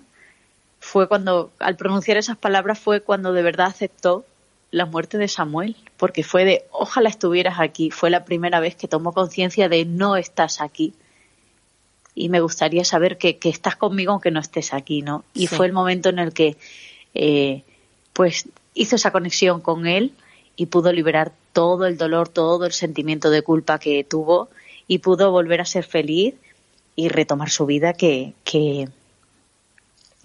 fue 0.80 1.08
cuando, 1.08 1.52
al 1.60 1.78
pronunciar 1.78 2.18
esas 2.18 2.38
palabras, 2.38 2.80
fue 2.80 3.00
cuando 3.00 3.32
de 3.32 3.42
verdad 3.42 3.68
aceptó 3.68 4.26
la 4.72 4.86
muerte 4.86 5.18
de 5.18 5.30
Samuel, 5.30 5.78
porque 5.96 6.24
fue 6.24 6.44
de, 6.44 6.66
ojalá 6.72 7.08
estuvieras 7.08 7.60
aquí. 7.60 7.92
Fue 7.92 8.10
la 8.10 8.26
primera 8.26 8.60
vez 8.60 8.76
que 8.76 8.90
tomó 8.90 9.14
conciencia 9.14 9.70
de, 9.70 9.86
no 9.86 10.18
estás 10.18 10.60
aquí. 10.60 10.94
Y 12.14 12.28
me 12.28 12.42
gustaría 12.42 12.84
saber 12.84 13.18
que, 13.18 13.40
estás 13.44 13.78
conmigo 13.78 14.12
aunque 14.12 14.32
no 14.32 14.42
estés 14.42 14.74
aquí, 14.74 15.02
¿no? 15.02 15.24
Y 15.34 15.48
fue 15.48 15.66
el 15.66 15.72
momento 15.72 16.10
en 16.10 16.20
el 16.20 16.34
que, 16.34 16.58
eh, 17.14 17.64
pues, 18.12 18.50
hizo 18.74 18.98
esa 18.98 19.12
conexión 19.12 19.62
con 19.62 19.88
él 19.88 20.12
y 20.58 20.66
pudo 20.66 20.92
liberar 20.92 21.32
todo 21.54 21.86
el 21.86 21.98
dolor, 21.98 22.28
todo 22.28 22.66
el 22.66 22.74
sentimiento 22.74 23.30
de 23.30 23.44
culpa 23.44 23.80
que 23.80 24.04
tuvo 24.04 24.50
y 24.88 25.00
pudo 25.00 25.32
volver 25.32 25.62
a 25.62 25.66
ser 25.66 25.84
feliz 25.84 26.36
y 26.96 27.10
retomar 27.10 27.50
su 27.50 27.66
vida 27.66 27.94
que, 27.94 28.34
que 28.44 28.88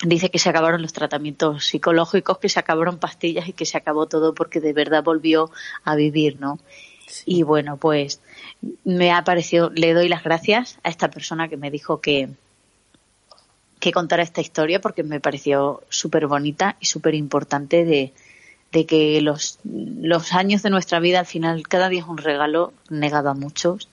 dice 0.05 0.31
que 0.31 0.39
se 0.39 0.49
acabaron 0.49 0.83
los 0.83 0.93
tratamientos 0.93 1.67
psicológicos, 1.67 2.39
que 2.39 2.49
se 2.49 2.61
acabaron 2.61 2.99
pastillas 2.99 3.49
y 3.49 3.53
que 3.53 3.67
se 3.67 3.79
acabó 3.79 4.07
todo 4.07 4.35
porque 4.35 4.61
de 4.61 4.73
verdad 4.73 5.03
volvió 5.03 5.51
a 5.85 5.97
vivir, 5.97 6.41
¿no? 6.41 6.59
Y 7.25 7.43
bueno, 7.43 7.79
pues 7.79 8.21
me 8.85 9.13
ha 9.13 9.25
parecido, 9.25 9.71
le 9.71 9.95
doy 9.95 10.09
las 10.09 10.23
gracias 10.23 10.79
a 10.83 10.91
esta 10.91 11.09
persona 11.09 11.49
que 11.49 11.57
me 11.57 11.71
dijo 11.71 12.01
que, 12.01 12.29
que 13.81 13.93
contara 13.93 14.23
esta 14.23 14.43
historia 14.43 14.81
porque 14.81 15.03
me 15.03 15.21
pareció 15.21 15.83
súper 15.89 16.27
bonita 16.27 16.77
y 16.81 16.87
súper 16.87 17.15
importante 17.15 17.85
de, 17.85 18.13
de 18.73 18.87
que 18.87 19.21
los, 19.23 19.59
los 19.65 20.33
años 20.35 20.63
de 20.63 20.71
nuestra 20.71 21.01
vida 21.01 21.21
al 21.21 21.27
final 21.27 21.67
cada 21.67 21.89
día 21.89 22.01
es 22.01 22.07
un 22.07 22.19
regalo 22.19 22.75
negado 22.91 23.31
a 23.31 23.35
muchos 23.35 23.89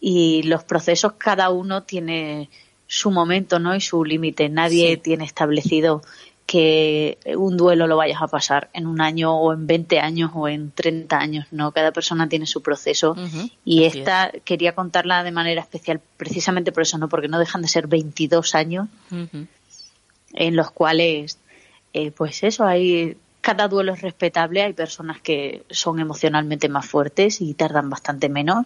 y 0.00 0.42
los 0.44 0.64
procesos 0.64 1.14
cada 1.18 1.50
uno 1.50 1.82
tiene 1.82 2.48
su 2.86 3.10
momento 3.10 3.58
¿no? 3.58 3.74
y 3.74 3.80
su 3.80 4.04
límite. 4.04 4.48
Nadie 4.48 4.96
tiene 4.96 5.24
establecido 5.24 6.02
que 6.48 7.18
un 7.36 7.58
duelo 7.58 7.86
lo 7.86 7.98
vayas 7.98 8.22
a 8.22 8.26
pasar 8.26 8.70
en 8.72 8.86
un 8.86 9.02
año 9.02 9.36
o 9.36 9.52
en 9.52 9.66
20 9.66 10.00
años 10.00 10.30
o 10.34 10.48
en 10.48 10.70
30 10.70 11.18
años, 11.18 11.46
¿no? 11.50 11.72
Cada 11.72 11.92
persona 11.92 12.26
tiene 12.26 12.46
su 12.46 12.62
proceso 12.62 13.14
y 13.66 13.84
esta 13.84 14.32
quería 14.46 14.74
contarla 14.74 15.22
de 15.24 15.30
manera 15.30 15.60
especial 15.60 16.00
precisamente 16.16 16.72
por 16.72 16.84
eso, 16.84 16.96
¿no? 16.96 17.10
Porque 17.10 17.28
no 17.28 17.38
dejan 17.38 17.60
de 17.60 17.68
ser 17.68 17.86
22 17.86 18.54
años 18.54 18.88
en 19.10 20.56
los 20.56 20.70
cuales, 20.70 21.38
eh, 21.92 22.12
pues 22.12 22.42
eso, 22.42 22.64
hay 22.64 23.18
cada 23.42 23.68
duelo 23.68 23.92
es 23.92 24.00
respetable, 24.00 24.62
hay 24.62 24.72
personas 24.72 25.20
que 25.20 25.64
son 25.68 26.00
emocionalmente 26.00 26.70
más 26.70 26.86
fuertes 26.86 27.42
y 27.42 27.52
tardan 27.52 27.90
bastante 27.90 28.30
menos 28.30 28.64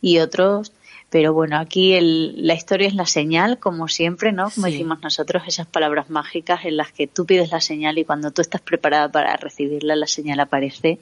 y 0.00 0.18
otros 0.18 0.72
pero 1.10 1.32
bueno, 1.32 1.58
aquí 1.58 1.94
el, 1.94 2.46
la 2.46 2.54
historia 2.54 2.86
es 2.86 2.94
la 2.94 3.06
señal, 3.06 3.58
como 3.58 3.88
siempre, 3.88 4.30
¿no? 4.30 4.50
Como 4.50 4.66
decimos 4.66 5.00
nosotros, 5.02 5.42
esas 5.46 5.66
palabras 5.66 6.10
mágicas 6.10 6.66
en 6.66 6.76
las 6.76 6.92
que 6.92 7.06
tú 7.06 7.24
pides 7.24 7.50
la 7.50 7.62
señal 7.62 7.96
y 7.96 8.04
cuando 8.04 8.30
tú 8.30 8.42
estás 8.42 8.60
preparada 8.60 9.10
para 9.10 9.34
recibirla, 9.36 9.96
la 9.96 10.06
señal 10.06 10.40
aparece. 10.40 10.98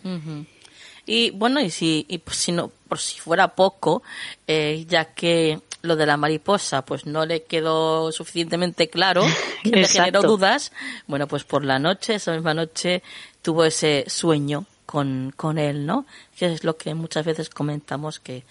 Y 1.06 1.30
bueno, 1.30 1.60
y 1.60 1.70
si, 1.70 2.06
y 2.08 2.22
si 2.30 2.52
no, 2.52 2.70
por 2.88 3.00
si 3.00 3.18
fuera 3.18 3.56
poco, 3.56 4.04
eh, 4.46 4.84
ya 4.88 5.06
que 5.06 5.60
lo 5.82 5.96
de 5.96 6.06
la 6.06 6.16
mariposa 6.16 6.84
pues 6.84 7.06
no 7.06 7.26
le 7.26 7.42
quedó 7.42 8.12
suficientemente 8.12 8.88
claro, 8.88 9.24
que 9.64 9.70
le 9.70 9.88
generó 9.88 10.22
dudas, 10.22 10.72
bueno, 11.08 11.26
pues 11.26 11.42
por 11.42 11.64
la 11.64 11.80
noche, 11.80 12.14
esa 12.14 12.32
misma 12.32 12.54
noche, 12.54 13.02
tuvo 13.42 13.64
ese 13.64 14.04
sueño 14.06 14.66
con, 14.84 15.32
con 15.36 15.58
él, 15.58 15.84
¿no? 15.84 16.06
Que 16.36 16.52
es 16.52 16.62
lo 16.62 16.76
que 16.76 16.94
muchas 16.94 17.24
veces 17.24 17.50
comentamos 17.50 18.20
que 18.20 18.44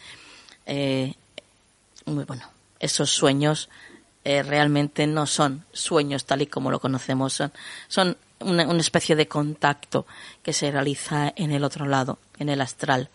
eh, 0.65 1.13
bueno, 2.05 2.43
esos 2.79 3.09
sueños 3.09 3.69
eh, 4.23 4.43
realmente 4.43 5.07
no 5.07 5.27
son 5.27 5.65
sueños 5.71 6.25
tal 6.25 6.41
y 6.41 6.47
como 6.47 6.71
lo 6.71 6.79
conocemos, 6.79 7.33
son, 7.33 7.51
son 7.87 8.17
una, 8.39 8.63
especie 8.77 9.15
de 9.15 9.27
contacto 9.27 10.05
que 10.43 10.53
se 10.53 10.71
realiza 10.71 11.33
en 11.35 11.51
el 11.51 11.63
otro 11.63 11.85
lado, 11.85 12.17
en 12.39 12.49
el 12.49 12.61
astral. 12.61 13.09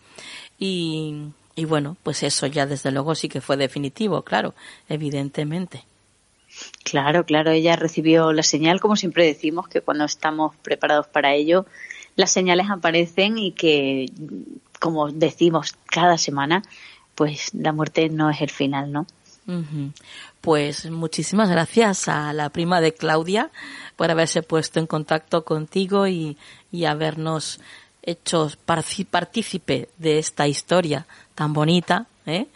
Y, 0.57 1.27
y 1.55 1.65
bueno, 1.65 1.97
pues 2.03 2.23
eso 2.23 2.47
ya 2.47 2.65
desde 2.65 2.91
luego 2.91 3.15
sí 3.15 3.29
que 3.29 3.41
fue 3.41 3.57
definitivo, 3.57 4.21
claro, 4.23 4.53
evidentemente. 4.89 5.83
Claro, 6.83 7.25
claro, 7.25 7.51
ella 7.51 7.75
recibió 7.75 8.33
la 8.33 8.43
señal, 8.43 8.79
como 8.79 8.95
siempre 8.95 9.25
decimos, 9.25 9.67
que 9.67 9.81
cuando 9.81 10.05
estamos 10.05 10.55
preparados 10.57 11.07
para 11.07 11.33
ello, 11.33 11.65
las 12.15 12.31
señales 12.31 12.69
aparecen 12.69 13.37
y 13.37 13.51
que, 13.51 14.07
como 14.79 15.11
decimos 15.11 15.75
cada 15.85 16.17
semana, 16.17 16.63
pues 17.21 17.53
la 17.53 17.71
muerte 17.71 18.09
no 18.09 18.31
es 18.31 18.41
el 18.41 18.49
final, 18.49 18.91
¿no? 18.91 19.05
Pues 20.41 20.89
muchísimas 20.89 21.51
gracias 21.51 22.07
a 22.07 22.33
la 22.33 22.49
prima 22.49 22.81
de 22.81 22.95
Claudia 22.95 23.51
por 23.95 24.09
haberse 24.09 24.41
puesto 24.41 24.79
en 24.79 24.87
contacto 24.87 25.45
contigo 25.45 26.07
y, 26.07 26.35
y 26.71 26.85
habernos 26.85 27.59
hecho 28.01 28.49
partícipe 28.65 29.89
de 29.99 30.17
esta 30.17 30.47
historia 30.47 31.05
tan 31.35 31.53
bonita. 31.53 32.07
¿eh? 32.25 32.47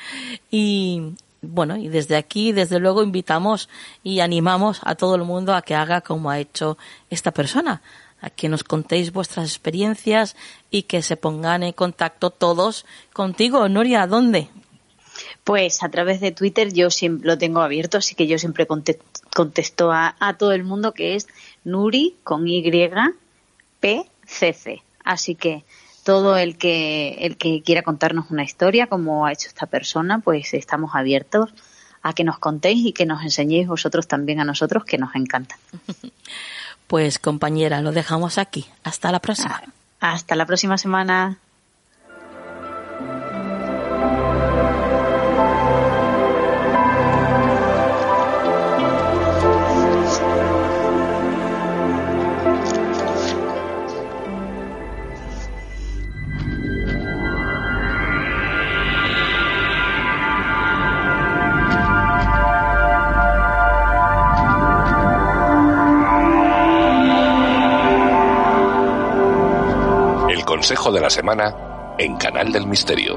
Y 0.49 1.13
bueno, 1.43 1.77
y 1.77 1.87
desde 1.87 2.15
aquí, 2.15 2.51
desde 2.51 2.79
luego, 2.79 3.03
invitamos 3.03 3.69
y 4.03 4.21
animamos 4.21 4.79
a 4.83 4.95
todo 4.95 5.13
el 5.13 5.25
mundo 5.25 5.53
a 5.53 5.61
que 5.61 5.75
haga 5.75 6.01
como 6.01 6.31
ha 6.31 6.39
hecho 6.39 6.79
esta 7.11 7.29
persona, 7.29 7.83
a 8.21 8.29
que 8.29 8.49
nos 8.49 8.63
contéis 8.63 9.11
vuestras 9.11 9.49
experiencias 9.49 10.35
y 10.71 10.83
que 10.83 11.01
se 11.01 11.17
pongan 11.17 11.63
en 11.63 11.73
contacto 11.73 12.29
todos 12.29 12.85
contigo. 13.13 13.69
Noria, 13.69 14.07
¿dónde? 14.07 14.49
Pues 15.43 15.83
a 15.83 15.89
través 15.89 16.19
de 16.19 16.31
Twitter 16.31 16.73
yo 16.73 16.89
siempre 16.89 17.27
lo 17.27 17.37
tengo 17.37 17.61
abierto, 17.61 17.97
así 17.97 18.15
que 18.15 18.27
yo 18.27 18.37
siempre 18.37 18.67
contesto 18.67 19.91
a, 19.91 20.35
todo 20.37 20.51
el 20.51 20.63
mundo 20.63 20.93
que 20.93 21.15
es 21.15 21.27
Nuri 21.63 22.15
con 22.23 22.47
Y 22.47 22.63
P 23.79 24.05
C 24.25 24.53
C. 24.53 24.81
Así 25.03 25.35
que 25.35 25.63
todo 26.03 26.37
el 26.37 26.57
que 26.57 27.17
el 27.21 27.37
que 27.37 27.61
quiera 27.61 27.83
contarnos 27.83 28.31
una 28.31 28.43
historia 28.43 28.87
como 28.87 29.25
ha 29.25 29.31
hecho 29.31 29.47
esta 29.47 29.67
persona, 29.67 30.19
pues 30.19 30.53
estamos 30.53 30.91
abiertos 30.93 31.51
a 32.01 32.13
que 32.13 32.23
nos 32.23 32.37
contéis 32.37 32.85
y 32.85 32.93
que 32.93 33.05
nos 33.05 33.23
enseñéis 33.23 33.67
vosotros 33.67 34.07
también 34.07 34.39
a 34.39 34.45
nosotros 34.45 34.85
que 34.85 34.97
nos 34.97 35.15
encanta. 35.15 35.57
Pues 36.87 37.19
compañera, 37.19 37.81
lo 37.81 37.91
dejamos 37.91 38.37
aquí. 38.37 38.65
Hasta 38.83 39.11
la 39.11 39.19
próxima. 39.19 39.61
Ah, 39.99 40.11
hasta 40.11 40.35
la 40.35 40.45
próxima 40.45 40.77
semana. 40.77 41.39
Consejo 70.65 70.91
de 70.91 70.99
la 70.99 71.11
semana 71.11 71.55
en 71.99 72.17
Canal 72.17 72.51
del 72.51 72.65
Misterio. 72.65 73.13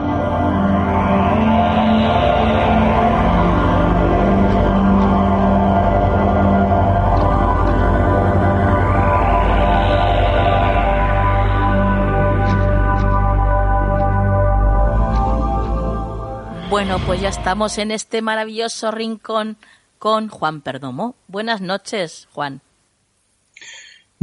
Bueno, 16.68 16.98
pues 17.06 17.22
ya 17.22 17.30
estamos 17.30 17.78
en 17.78 17.92
este 17.92 18.20
maravilloso 18.20 18.90
rincón 18.90 19.56
con 19.98 20.28
Juan 20.28 20.60
Perdomo. 20.60 21.16
Buenas 21.28 21.62
noches, 21.62 22.28
Juan. 22.34 22.60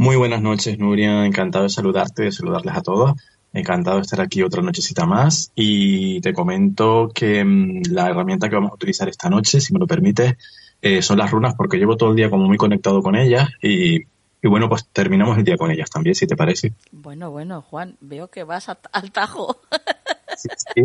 Muy 0.06 0.14
buenas 0.14 0.40
noches, 0.40 0.78
Nuria. 0.78 1.26
Encantado 1.26 1.64
de 1.64 1.68
saludarte, 1.68 2.22
de 2.22 2.30
saludarles 2.30 2.76
a 2.76 2.80
todos. 2.80 3.14
Encantado 3.52 3.96
de 3.96 4.02
estar 4.02 4.20
aquí 4.20 4.40
otra 4.40 4.62
nochecita 4.62 5.04
más. 5.04 5.50
Y 5.56 6.20
te 6.20 6.32
comento 6.32 7.10
que 7.12 7.44
mm, 7.44 7.90
la 7.90 8.10
herramienta 8.10 8.48
que 8.48 8.54
vamos 8.54 8.70
a 8.70 8.74
utilizar 8.74 9.08
esta 9.08 9.28
noche, 9.28 9.60
si 9.60 9.72
me 9.72 9.80
lo 9.80 9.88
permites, 9.88 10.36
eh, 10.80 11.02
son 11.02 11.18
las 11.18 11.32
runas, 11.32 11.56
porque 11.56 11.76
llevo 11.76 11.96
todo 11.96 12.10
el 12.10 12.16
día 12.16 12.30
como 12.30 12.46
muy 12.46 12.56
conectado 12.56 13.02
con 13.02 13.16
ellas 13.16 13.48
y, 13.60 14.04
bueno, 14.44 14.68
pues 14.68 14.86
terminamos 14.92 15.38
el 15.38 15.44
día 15.44 15.56
con 15.56 15.72
ellas 15.72 15.90
también, 15.90 16.14
si 16.14 16.28
te 16.28 16.36
parece. 16.36 16.72
Bueno, 16.92 17.32
bueno, 17.32 17.60
Juan, 17.62 17.96
veo 18.00 18.28
que 18.28 18.44
vas 18.44 18.68
al 18.68 19.10
tajo. 19.10 19.60
Sí, 20.36 20.50
sí. 20.54 20.84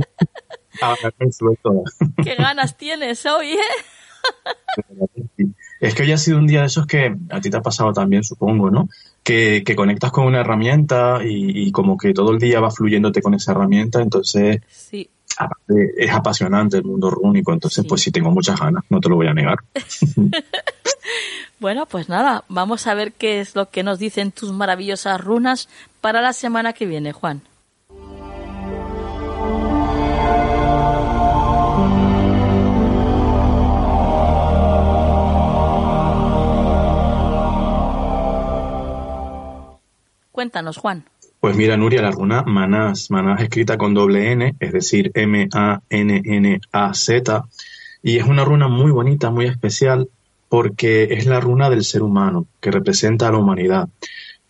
Ah, 0.81 0.95
Qué 2.23 2.35
ganas 2.35 2.77
tienes 2.77 3.25
hoy, 3.25 3.51
¿eh? 3.51 3.59
Es 5.81 5.95
que 5.95 6.03
hoy 6.03 6.11
ha 6.11 6.17
sido 6.17 6.37
un 6.37 6.45
día 6.45 6.61
de 6.61 6.67
esos 6.67 6.85
que 6.85 7.15
a 7.31 7.41
ti 7.41 7.49
te 7.49 7.57
ha 7.57 7.61
pasado 7.61 7.91
también, 7.91 8.23
supongo, 8.23 8.69
¿no? 8.69 8.87
Que, 9.23 9.63
conectas 9.75 10.11
con 10.11 10.25
una 10.25 10.41
herramienta 10.41 11.19
y, 11.23 11.71
como 11.71 11.97
que 11.97 12.13
todo 12.13 12.31
el 12.31 12.39
día 12.39 12.59
va 12.59 12.71
fluyéndote 12.71 13.21
con 13.21 13.33
esa 13.33 13.51
herramienta, 13.51 14.01
entonces 14.01 14.61
sí. 14.67 15.09
es 15.67 16.11
apasionante 16.11 16.77
el 16.77 16.83
mundo 16.83 17.09
rúnico, 17.09 17.53
entonces 17.53 17.85
pues 17.87 18.01
sí 18.01 18.11
tengo 18.11 18.31
muchas 18.31 18.59
ganas, 18.59 18.83
no 18.89 18.99
te 18.99 19.09
lo 19.09 19.15
voy 19.15 19.27
a 19.27 19.33
negar. 19.33 19.59
bueno, 21.59 21.85
pues 21.85 22.09
nada, 22.09 22.43
vamos 22.49 22.87
a 22.87 22.93
ver 22.93 23.13
qué 23.13 23.39
es 23.39 23.55
lo 23.55 23.69
que 23.69 23.83
nos 23.83 23.99
dicen 23.99 24.31
tus 24.31 24.51
maravillosas 24.51 25.21
runas 25.21 25.69
para 26.01 26.21
la 26.21 26.33
semana 26.33 26.73
que 26.73 26.85
viene, 26.85 27.13
Juan. 27.13 27.41
Cuéntanos, 40.31 40.77
Juan. 40.77 41.05
Pues 41.41 41.55
mira, 41.57 41.75
Nuria, 41.75 42.01
la 42.03 42.11
runa 42.11 42.43
Manás, 42.43 43.09
Manás 43.09 43.41
escrita 43.41 43.77
con 43.77 43.93
doble 43.95 44.31
N, 44.31 44.55
es 44.59 44.71
decir, 44.71 45.11
M-A-N-N-A-Z, 45.15 45.85
y 48.03 48.17
es 48.17 48.25
una 48.25 48.45
runa 48.45 48.67
muy 48.67 48.91
bonita, 48.91 49.31
muy 49.31 49.45
especial, 49.45 50.07
porque 50.49 51.05
es 51.11 51.25
la 51.25 51.39
runa 51.39 51.69
del 51.69 51.83
ser 51.83 52.03
humano, 52.03 52.45
que 52.59 52.71
representa 52.71 53.27
a 53.27 53.31
la 53.31 53.39
humanidad. 53.39 53.89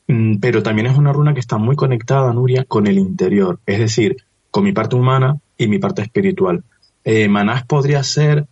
Mm, 0.07 0.39
pero 0.39 0.61
también 0.61 0.87
es 0.87 0.97
una 0.97 1.13
runa 1.13 1.33
que 1.33 1.39
está 1.39 1.57
muy 1.57 1.75
conectada, 1.77 2.33
Nuria, 2.33 2.65
con 2.65 2.87
el 2.87 2.97
interior, 2.97 3.59
es 3.65 3.79
decir, 3.79 4.17
con 4.49 4.65
mi 4.65 4.73
parte 4.73 4.95
humana 4.97 5.37
y 5.57 5.67
mi 5.67 5.79
parte 5.79 6.01
espiritual. 6.01 6.63
Eh, 7.05 7.29
Manás 7.29 7.65
podría 7.65 8.03
ser, 8.03 8.47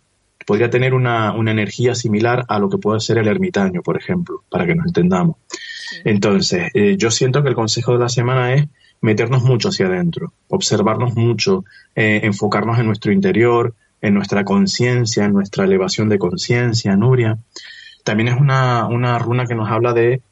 podría 0.46 0.70
tener 0.70 0.94
una, 0.94 1.32
una 1.32 1.50
energía 1.50 1.94
similar 1.94 2.46
a 2.48 2.58
lo 2.58 2.70
que 2.70 2.78
puede 2.78 3.00
ser 3.00 3.18
el 3.18 3.28
ermitaño, 3.28 3.82
por 3.82 3.98
ejemplo, 3.98 4.42
para 4.48 4.66
que 4.66 4.74
nos 4.74 4.86
entendamos. 4.86 5.36
Entonces, 6.04 6.70
eh, 6.74 6.96
yo 6.96 7.10
siento 7.10 7.42
que 7.42 7.48
el 7.48 7.54
consejo 7.54 7.92
de 7.92 7.98
la 7.98 8.08
semana 8.08 8.54
es 8.54 8.66
meternos 9.00 9.42
mucho 9.42 9.68
hacia 9.68 9.86
adentro, 9.86 10.32
observarnos 10.48 11.14
mucho, 11.14 11.64
eh, 11.94 12.20
enfocarnos 12.24 12.78
en 12.78 12.86
nuestro 12.86 13.12
interior, 13.12 13.74
en 14.00 14.14
nuestra 14.14 14.44
conciencia, 14.44 15.24
en 15.24 15.32
nuestra 15.32 15.64
elevación 15.64 16.08
de 16.08 16.18
conciencia, 16.18 16.96
Nuria. 16.96 17.38
También 18.04 18.28
es 18.28 18.40
una, 18.40 18.86
una, 18.86 19.18
runa 19.18 19.46
que 19.46 19.54
nos 19.54 19.70
habla 19.70 19.92
de 19.92 20.22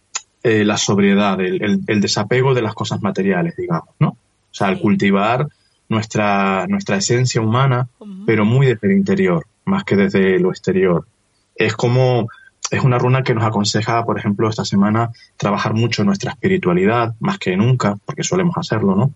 eh, 0.43 0.65
la 0.65 0.77
sobriedad, 0.77 1.41
el, 1.41 1.83
el, 1.87 2.01
desapego 2.01 2.55
de 2.55 2.63
las 2.63 2.75
cosas 2.75 3.03
materiales, 3.03 3.57
digamos, 3.57 3.95
¿no? 3.99 4.09
O 4.11 4.55
sea, 4.55 4.69
el 4.71 4.81
cultivar 4.81 5.49
nuestra, 5.89 6.67
nuestra 6.69 6.97
esencia 6.97 7.41
humana, 7.41 7.89
pero 8.27 8.45
muy 8.45 8.67
desde 8.67 8.89
el 8.89 8.97
interior, 8.97 9.47
más 9.65 9.85
que 9.85 9.97
desde 9.97 10.39
lo 10.39 10.51
exterior. 10.51 11.07
Es 11.55 11.75
como 11.75 12.29
es 12.71 12.83
una 12.83 12.99
runa 12.99 13.23
que 13.23 13.35
nos 13.35 13.45
aconseja, 13.45 14.05
por 14.05 14.19
ejemplo, 14.19 14.49
esta 14.49 14.65
semana 14.65 15.11
trabajar 15.37 15.75
mucho 15.75 16.05
nuestra 16.05 16.33
espiritualidad, 16.33 17.15
más 17.21 17.39
que 17.39 17.57
nunca, 17.57 17.97
porque 18.05 18.23
solemos 18.23 18.57
hacerlo, 18.59 18.95
¿no? 18.95 19.13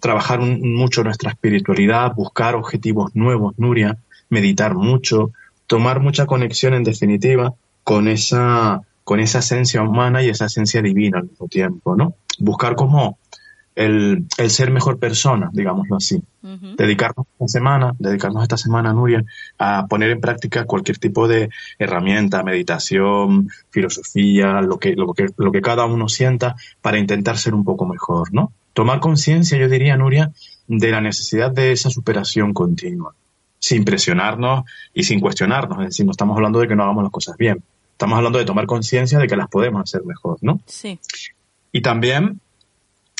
Trabajar 0.00 0.40
mucho 0.40 1.02
nuestra 1.02 1.30
espiritualidad, 1.30 2.14
buscar 2.14 2.54
objetivos 2.54 3.14
nuevos, 3.14 3.54
Nuria, 3.58 3.98
meditar 4.28 4.74
mucho, 4.74 5.32
tomar 5.66 6.00
mucha 6.00 6.26
conexión, 6.26 6.74
en 6.74 6.84
definitiva, 6.84 7.54
con 7.82 8.08
esa, 8.08 8.82
con 9.02 9.20
esa 9.20 9.40
esencia 9.40 9.82
humana 9.82 10.22
y 10.22 10.28
esa 10.28 10.46
esencia 10.46 10.80
divina 10.80 11.18
al 11.18 11.24
mismo 11.24 11.48
tiempo, 11.48 11.96
¿no? 11.96 12.14
Buscar 12.38 12.76
cómo 12.76 13.18
el, 13.74 14.26
ser 14.48 14.70
mejor 14.70 14.98
persona, 14.98 15.50
digámoslo 15.52 15.96
así. 15.96 16.22
Dedicarnos 16.42 17.26
esta 17.32 17.48
semana, 17.48 17.94
dedicarnos 17.98 18.42
esta 18.42 18.56
semana, 18.56 18.92
Nuria, 18.92 19.24
a 19.58 19.86
poner 19.86 20.10
en 20.10 20.20
práctica 20.20 20.64
cualquier 20.64 20.98
tipo 20.98 21.26
de 21.26 21.48
herramienta, 21.78 22.42
meditación, 22.42 23.48
filosofía, 23.70 24.60
lo 24.60 24.78
que, 24.78 24.94
lo 24.94 25.12
que, 25.14 25.26
lo 25.36 25.50
que 25.50 25.62
cada 25.62 25.86
uno 25.86 26.08
sienta 26.08 26.54
para 26.82 26.98
intentar 26.98 27.38
ser 27.38 27.54
un 27.54 27.64
poco 27.64 27.86
mejor, 27.86 28.32
¿no? 28.32 28.52
Tomar 28.74 29.00
conciencia, 29.00 29.58
yo 29.58 29.68
diría, 29.68 29.96
Nuria, 29.96 30.32
de 30.66 30.90
la 30.90 31.00
necesidad 31.00 31.50
de 31.50 31.72
esa 31.72 31.90
superación 31.90 32.52
continua, 32.52 33.14
sin 33.58 33.84
presionarnos 33.84 34.64
y 34.92 35.04
sin 35.04 35.20
cuestionarnos. 35.20 35.78
Es 35.80 35.86
decir, 35.86 36.06
no 36.06 36.12
estamos 36.12 36.36
hablando 36.36 36.60
de 36.60 36.68
que 36.68 36.76
no 36.76 36.84
hagamos 36.84 37.04
las 37.04 37.12
cosas 37.12 37.36
bien. 37.36 37.62
Estamos 37.92 38.16
hablando 38.16 38.38
de 38.38 38.44
tomar 38.44 38.66
conciencia 38.66 39.18
de 39.18 39.26
que 39.28 39.36
las 39.36 39.48
podemos 39.48 39.82
hacer 39.82 40.04
mejor, 40.04 40.38
¿no? 40.42 40.60
Sí. 40.66 40.98
Y 41.70 41.80
también 41.80 42.40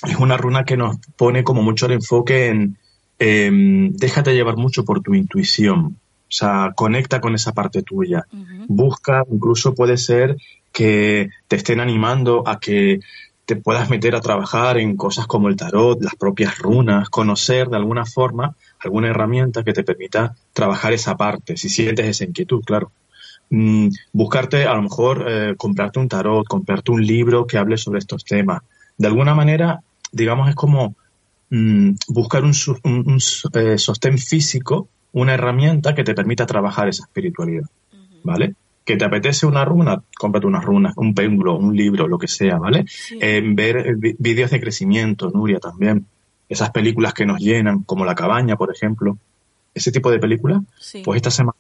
es 0.07 0.17
una 0.17 0.37
runa 0.37 0.65
que 0.65 0.77
nos 0.77 0.97
pone 1.17 1.45
como 1.45 1.63
mucho 1.63 1.87
el 1.87 1.93
enfoque 1.93 2.49
en 2.49 2.79
déjate 3.19 4.35
llevar 4.35 4.57
mucho 4.57 4.85
por 4.85 5.03
tu 5.03 5.15
intuición. 5.15 5.97
O 6.35 6.37
sea, 6.37 6.73
conecta 6.75 7.21
con 7.21 7.35
esa 7.35 7.53
parte 7.53 7.83
tuya. 7.83 8.27
Busca, 8.67 9.25
incluso 9.31 9.75
puede 9.75 9.97
ser 9.97 10.37
que 10.73 11.31
te 11.47 11.57
estén 11.57 11.81
animando 11.81 12.43
a 12.47 12.59
que 12.59 13.01
te 13.45 13.57
puedas 13.57 13.91
meter 13.91 14.17
a 14.17 14.21
trabajar 14.21 14.79
en 14.79 14.97
cosas 14.97 15.27
como 15.27 15.49
el 15.49 15.57
tarot, 15.57 16.03
las 16.03 16.17
propias 16.17 16.59
runas, 16.59 17.11
conocer 17.11 17.69
de 17.69 17.77
alguna 17.77 18.07
forma 18.07 18.57
alguna 18.81 19.09
herramienta 19.09 19.63
que 19.63 19.73
te 19.73 19.85
permita 19.85 20.35
trabajar 20.53 20.93
esa 20.93 21.17
parte, 21.17 21.57
si 21.57 21.69
sientes 21.69 22.07
esa 22.07 22.25
inquietud, 22.25 22.63
claro. 22.65 22.91
Mm, 23.51 23.89
buscarte, 24.13 24.65
a 24.65 24.75
lo 24.75 24.83
mejor, 24.83 25.25
eh, 25.29 25.55
comprarte 25.57 26.01
un 26.01 26.09
tarot, 26.09 26.47
comprarte 26.47 26.91
un 26.91 27.07
libro 27.07 27.47
que 27.47 27.59
hable 27.59 27.77
sobre 27.77 27.99
estos 27.99 28.25
temas. 28.25 28.63
De 28.97 29.07
alguna 29.07 29.35
manera, 29.35 29.81
digamos, 30.15 30.49
es 30.49 30.55
como 30.55 30.95
mm, 31.51 31.91
buscar 32.09 32.45
un, 32.45 32.53
eh, 32.53 33.79
sostén 33.79 34.19
físico, 34.19 34.89
una 35.13 35.35
herramienta 35.35 35.95
que 35.95 36.05
te 36.05 36.15
permita 36.15 36.47
trabajar 36.47 36.89
esa 36.89 37.05
espiritualidad, 37.05 37.69
¿vale? 38.23 38.55
Que 38.85 38.97
te 38.97 39.05
apetece 39.05 39.47
una 39.47 39.65
runa, 39.65 40.03
cómprate 40.19 40.47
unas 40.47 40.65
runas, 40.65 40.95
un 40.97 41.15
péndulo, 41.15 41.57
un 41.57 41.77
libro, 41.77 42.07
lo 42.07 42.19
que 42.19 42.29
sea, 42.29 42.59
¿vale? 42.59 42.85
Eh, 43.21 43.43
ver 43.45 43.77
eh, 43.77 44.15
vídeos 44.19 44.51
de 44.51 44.61
crecimiento, 44.61 45.31
Nuria, 45.31 45.59
también. 45.59 46.07
Esas 46.49 46.71
películas 46.71 47.15
que 47.15 47.27
nos 47.27 47.41
llenan, 47.41 47.83
como 47.85 48.05
La 48.05 48.15
Cabaña, 48.15 48.57
por 48.57 48.73
ejemplo. 48.73 49.17
Ese 49.73 49.91
tipo 49.91 50.11
de 50.11 50.19
películas, 50.19 50.63
pues 51.05 51.17
esta 51.17 51.31
semana 51.31 51.59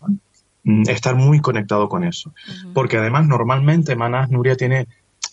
mm, 0.63 0.89
estar 0.89 1.17
muy 1.17 1.41
conectado 1.41 1.89
con 1.89 2.05
eso. 2.05 2.33
Porque 2.73 2.99
además, 2.99 3.27
normalmente, 3.27 3.97
Manás, 3.97 4.31
Nuria 4.31 4.57
tiene 4.57 4.87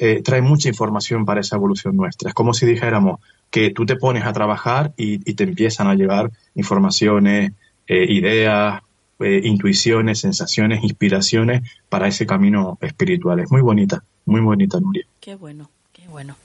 eh, 0.04 0.24
trae 0.24 0.42
mucha 0.42 0.68
información 0.68 1.26
para 1.26 1.42
esa 1.42 1.58
evolución 1.58 1.96
nuestra. 1.96 2.30
Es 2.30 2.34
como 2.34 2.56
si 2.56 2.66
dijéramos 2.66 3.20
que 3.52 3.70
tú 3.70 3.86
te 3.86 3.98
pones 3.98 4.26
a 4.26 4.34
trabajar 4.34 4.94
y, 4.98 5.20
te 5.36 5.44
empiezan 5.44 5.86
a 5.86 5.94
llegar 5.94 6.32
informaciones, 6.56 7.52
eh, 7.86 8.06
ideas, 8.10 8.82
eh, 9.20 9.42
intuiciones, 9.44 10.18
sensaciones, 10.18 10.84
inspiraciones 10.84 11.70
para 11.88 12.08
ese 12.08 12.26
camino 12.26 12.80
espiritual. 12.82 13.42
Es 13.42 13.52
muy 13.52 13.62
bonita, 13.62 14.04
muy 14.26 14.42
bonita, 14.42 14.80
Nuria. 14.80 15.06
Qué 15.20 15.36
bueno, 15.36 15.70
qué 15.94 16.08
bueno. 16.08 16.36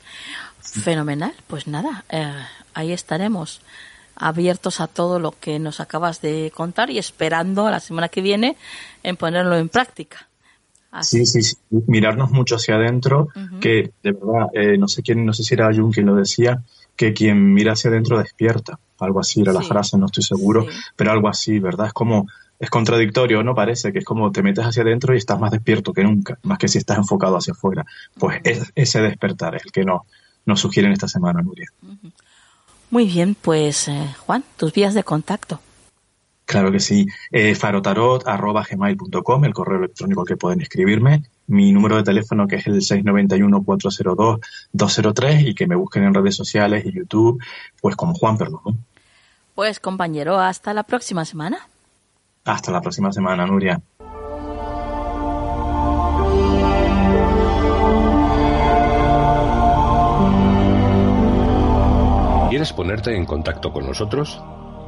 Fenomenal. 0.61 1.33
Pues 1.47 1.67
nada, 1.67 2.05
ahí 2.75 2.93
estaremos 2.93 3.63
abiertos 4.17 4.83
a 4.83 4.87
todo 4.87 5.19
lo 5.19 5.33
que 5.33 5.59
nos 5.59 5.81
acabas 5.81 6.21
de 6.21 6.53
contar 6.55 6.91
y 6.91 6.99
esperando 6.99 7.71
la 7.71 7.81
semana 7.81 8.11
que 8.11 8.21
viene 8.21 8.59
en 9.03 9.17
ponerlo 9.17 9.57
en 9.57 9.71
práctica. 9.71 10.29
Sí, 11.03 11.27
sí, 11.27 11.43
sí, 11.43 11.57
mirarnos 11.87 12.31
mucho 12.31 12.57
hacia 12.57 12.77
adentro, 12.77 13.29
que 13.61 13.93
de 14.03 14.13
verdad, 14.13 14.49
eh, 14.55 14.79
no 14.79 14.89
sé 14.89 15.03
quién, 15.03 15.27
no 15.27 15.33
sé 15.33 15.43
si 15.43 15.55
era 15.55 15.73
Jung 15.75 15.93
quien 15.93 16.07
lo 16.07 16.15
decía, 16.15 16.63
que 16.97 17.13
quien 17.13 17.53
mira 17.53 17.73
hacia 17.73 17.91
adentro 17.91 18.19
despierta, 18.19 18.79
algo 18.99 19.21
así 19.21 19.43
era 19.43 19.53
la 19.53 19.63
frase, 19.63 19.99
no 19.99 20.07
estoy 20.07 20.23
seguro, 20.23 20.67
pero 20.97 21.13
algo 21.13 21.29
así, 21.29 21.59
¿verdad? 21.59 21.89
Es 21.89 21.93
como, 21.93 22.27
es 22.59 22.71
contradictorio, 22.71 23.43
¿no? 23.43 23.55
Parece 23.55 23.93
que 23.93 23.99
es 23.99 24.05
como 24.05 24.33
te 24.33 24.43
metes 24.43 24.65
hacia 24.65 24.83
adentro 24.83 25.15
y 25.15 25.19
estás 25.19 25.39
más 25.39 25.51
despierto 25.51 25.93
que 25.93 26.03
nunca, 26.03 26.39
más 26.43 26.59
que 26.59 26.69
si 26.69 26.79
estás 26.79 26.97
enfocado 26.99 27.37
hacia 27.37 27.53
afuera. 27.53 27.85
Pues 28.19 28.41
ese 28.75 29.01
despertar 29.03 29.57
es 29.57 29.67
el 29.67 29.73
que 29.73 29.85
nos, 29.85 30.03
nos 30.47 30.61
sugieren 30.61 30.93
esta 30.93 31.09
semana, 31.09 31.43
Nuria. 31.43 31.69
Muy 32.91 33.07
bien, 33.07 33.37
pues 33.41 33.89
eh, 33.89 34.15
Juan, 34.21 34.45
tus 34.57 34.73
vías 34.73 34.95
de 34.95 35.05
contacto. 35.05 35.61
Claro 36.47 36.73
que 36.73 36.81
sí. 36.81 37.07
Eh, 37.33 37.55
farotarot.gmail.com, 37.57 39.45
el 39.45 39.53
correo 39.53 39.79
electrónico 39.79 40.21
al 40.23 40.29
que 40.29 40.37
pueden 40.37 40.61
escribirme. 40.63 41.25
Mi 41.49 41.73
número 41.73 41.97
de 41.97 42.05
teléfono 42.05 42.47
que 42.47 42.55
es 42.57 42.67
el 42.69 42.77
691-402-203 42.77 45.49
y 45.49 45.55
que 45.55 45.67
me 45.67 45.75
busquen 45.75 46.05
en 46.05 46.15
redes 46.15 46.37
sociales 46.37 46.87
y 46.87 46.93
YouTube, 46.93 47.43
pues 47.81 47.97
como 47.97 48.15
Juan 48.15 48.39
Perdomo. 48.39 48.77
Pues 49.57 49.81
compañero, 49.81 50.39
hasta 50.39 50.73
la 50.73 50.85
próxima 50.85 51.25
semana. 51.25 51.67
Hasta 52.45 52.71
la 52.71 52.81
próxima 52.81 53.13
semana, 53.13 53.45
Nuria. 53.45 53.83
¿Quieres 62.51 62.73
ponerte 62.73 63.17
en 63.17 63.27
contacto 63.27 63.73
con 63.73 63.85
nosotros? 63.85 64.41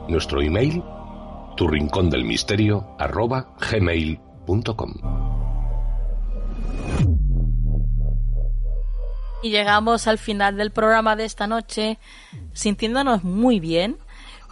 Nuestro 0.09 0.41
email, 0.41 0.85
tu 1.59 1.67
rincón 1.67 2.09
del 2.09 2.25
misterio, 2.25 2.95
arroba 3.01 3.57
gmail.com. 3.59 4.95
Y 9.43 9.51
llegamos 9.51 10.07
al 10.07 10.19
final 10.19 10.57
del 10.57 10.71
programa 10.71 11.17
de 11.17 11.25
esta 11.25 11.49
noche 11.49 11.99
sintiéndonos 12.53 13.25
muy 13.25 13.59
bien 13.59 13.97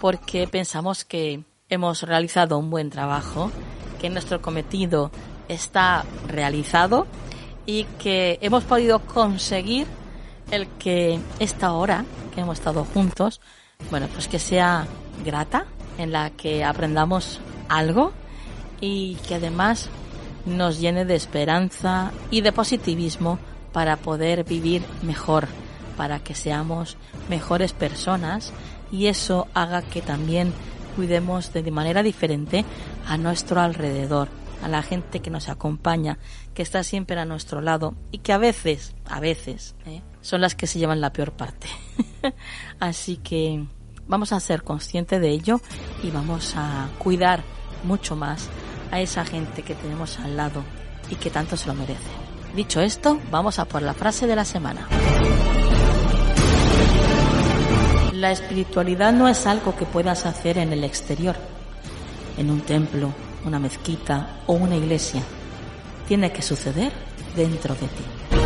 porque 0.01 0.49
pensamos 0.49 1.05
que 1.05 1.45
hemos 1.69 2.03
realizado 2.03 2.59
un 2.59 2.71
buen 2.71 2.91
trabajo, 2.91 3.53
que 4.01 4.11
nuestro 4.11 4.43
cometido 4.43 5.13
está 5.49 6.05
realizado 6.27 7.07
y 7.67 7.85
que 8.01 8.41
hemos 8.43 8.65
podido 8.65 8.99
conseguir 8.99 9.87
el 10.51 10.67
que 10.71 11.21
esta 11.39 11.73
hora 11.73 12.05
que 12.35 12.41
hemos 12.41 12.59
estado 12.59 12.85
juntos, 12.85 13.41
bueno, 13.91 14.09
pues 14.13 14.27
que 14.27 14.41
sea 14.41 14.89
grata, 15.25 15.67
en 15.99 16.13
la 16.13 16.31
que 16.31 16.65
aprendamos 16.65 17.41
algo 17.69 18.13
y 18.81 19.17
que 19.27 19.37
además 19.37 19.89
nos 20.45 20.79
llene 20.79 21.05
de 21.05 21.17
esperanza 21.17 22.13
y 22.31 22.41
de 22.41 22.53
positivismo 22.53 23.39
para 23.73 23.97
poder 23.97 24.45
vivir 24.45 24.83
mejor, 25.03 25.49
para 25.97 26.21
que 26.21 26.35
seamos 26.35 26.97
mejores 27.29 27.73
personas 27.73 28.53
y 28.93 29.07
eso 29.07 29.49
haga 29.55 29.83
que 29.83 30.03
también 30.03 30.53
cuidemos 30.95 31.53
de 31.53 31.71
manera 31.71 32.03
diferente 32.03 32.65
a 33.07 33.19
nuestro 33.19 33.61
alrededor, 33.61 34.29
a 34.63 34.69
la 34.69 34.83
gente 34.83 35.21
que 35.21 35.31
nos 35.31 35.49
acompaña, 35.49 36.19
que 36.55 36.63
está 36.63 36.83
siempre 36.83 37.19
a 37.21 37.25
nuestro 37.25 37.61
lado 37.61 37.95
y 38.11 38.19
que 38.19 38.33
a 38.33 38.39
veces, 38.39 38.95
a 39.05 39.21
veces, 39.21 39.75
¿eh? 39.85 40.03
son 40.23 40.41
las 40.41 40.55
que 40.55 40.67
se 40.67 40.79
llevan 40.79 41.01
la 41.01 41.13
peor 41.13 41.33
parte. 41.33 41.67
Así 42.81 43.19
que 43.19 43.67
vamos 44.09 44.33
a 44.33 44.41
ser 44.41 44.63
conscientes 44.63 45.21
de 45.21 45.31
ello 45.31 45.61
y 46.03 46.11
vamos 46.11 46.55
a 46.57 46.89
cuidar 46.99 47.43
mucho 47.85 48.17
más 48.17 48.49
a 48.91 49.01
esa 49.01 49.25
gente 49.25 49.63
que 49.63 49.75
tenemos 49.75 50.19
al 50.19 50.37
lado 50.37 50.63
y 51.11 51.17
que 51.17 51.31
tanto 51.31 51.57
se 51.57 51.67
lo 51.67 51.75
merece. 51.75 52.11
Dicho 52.55 52.81
esto, 52.81 53.21
vamos 53.31 53.59
a 53.59 53.67
por 53.67 53.83
la 53.83 53.95
frase 53.95 54.27
de 54.27 54.37
la 54.37 54.45
semana. 54.45 54.89
La 58.15 58.33
espiritualidad 58.33 59.13
no 59.13 59.29
es 59.29 59.47
algo 59.47 59.77
que 59.77 59.85
puedas 59.85 60.25
hacer 60.25 60.57
en 60.59 60.73
el 60.73 60.85
exterior, 60.85 61.37
en 62.39 62.51
un 62.51 62.63
templo, 62.63 63.13
una 63.45 63.59
mezquita 63.59 64.41
o 64.47 64.55
una 64.55 64.77
iglesia. 64.77 65.23
Tiene 66.09 66.33
que 66.33 66.41
suceder 66.41 66.93
dentro 67.37 67.75
de 67.75 67.81
ti. 67.89 68.46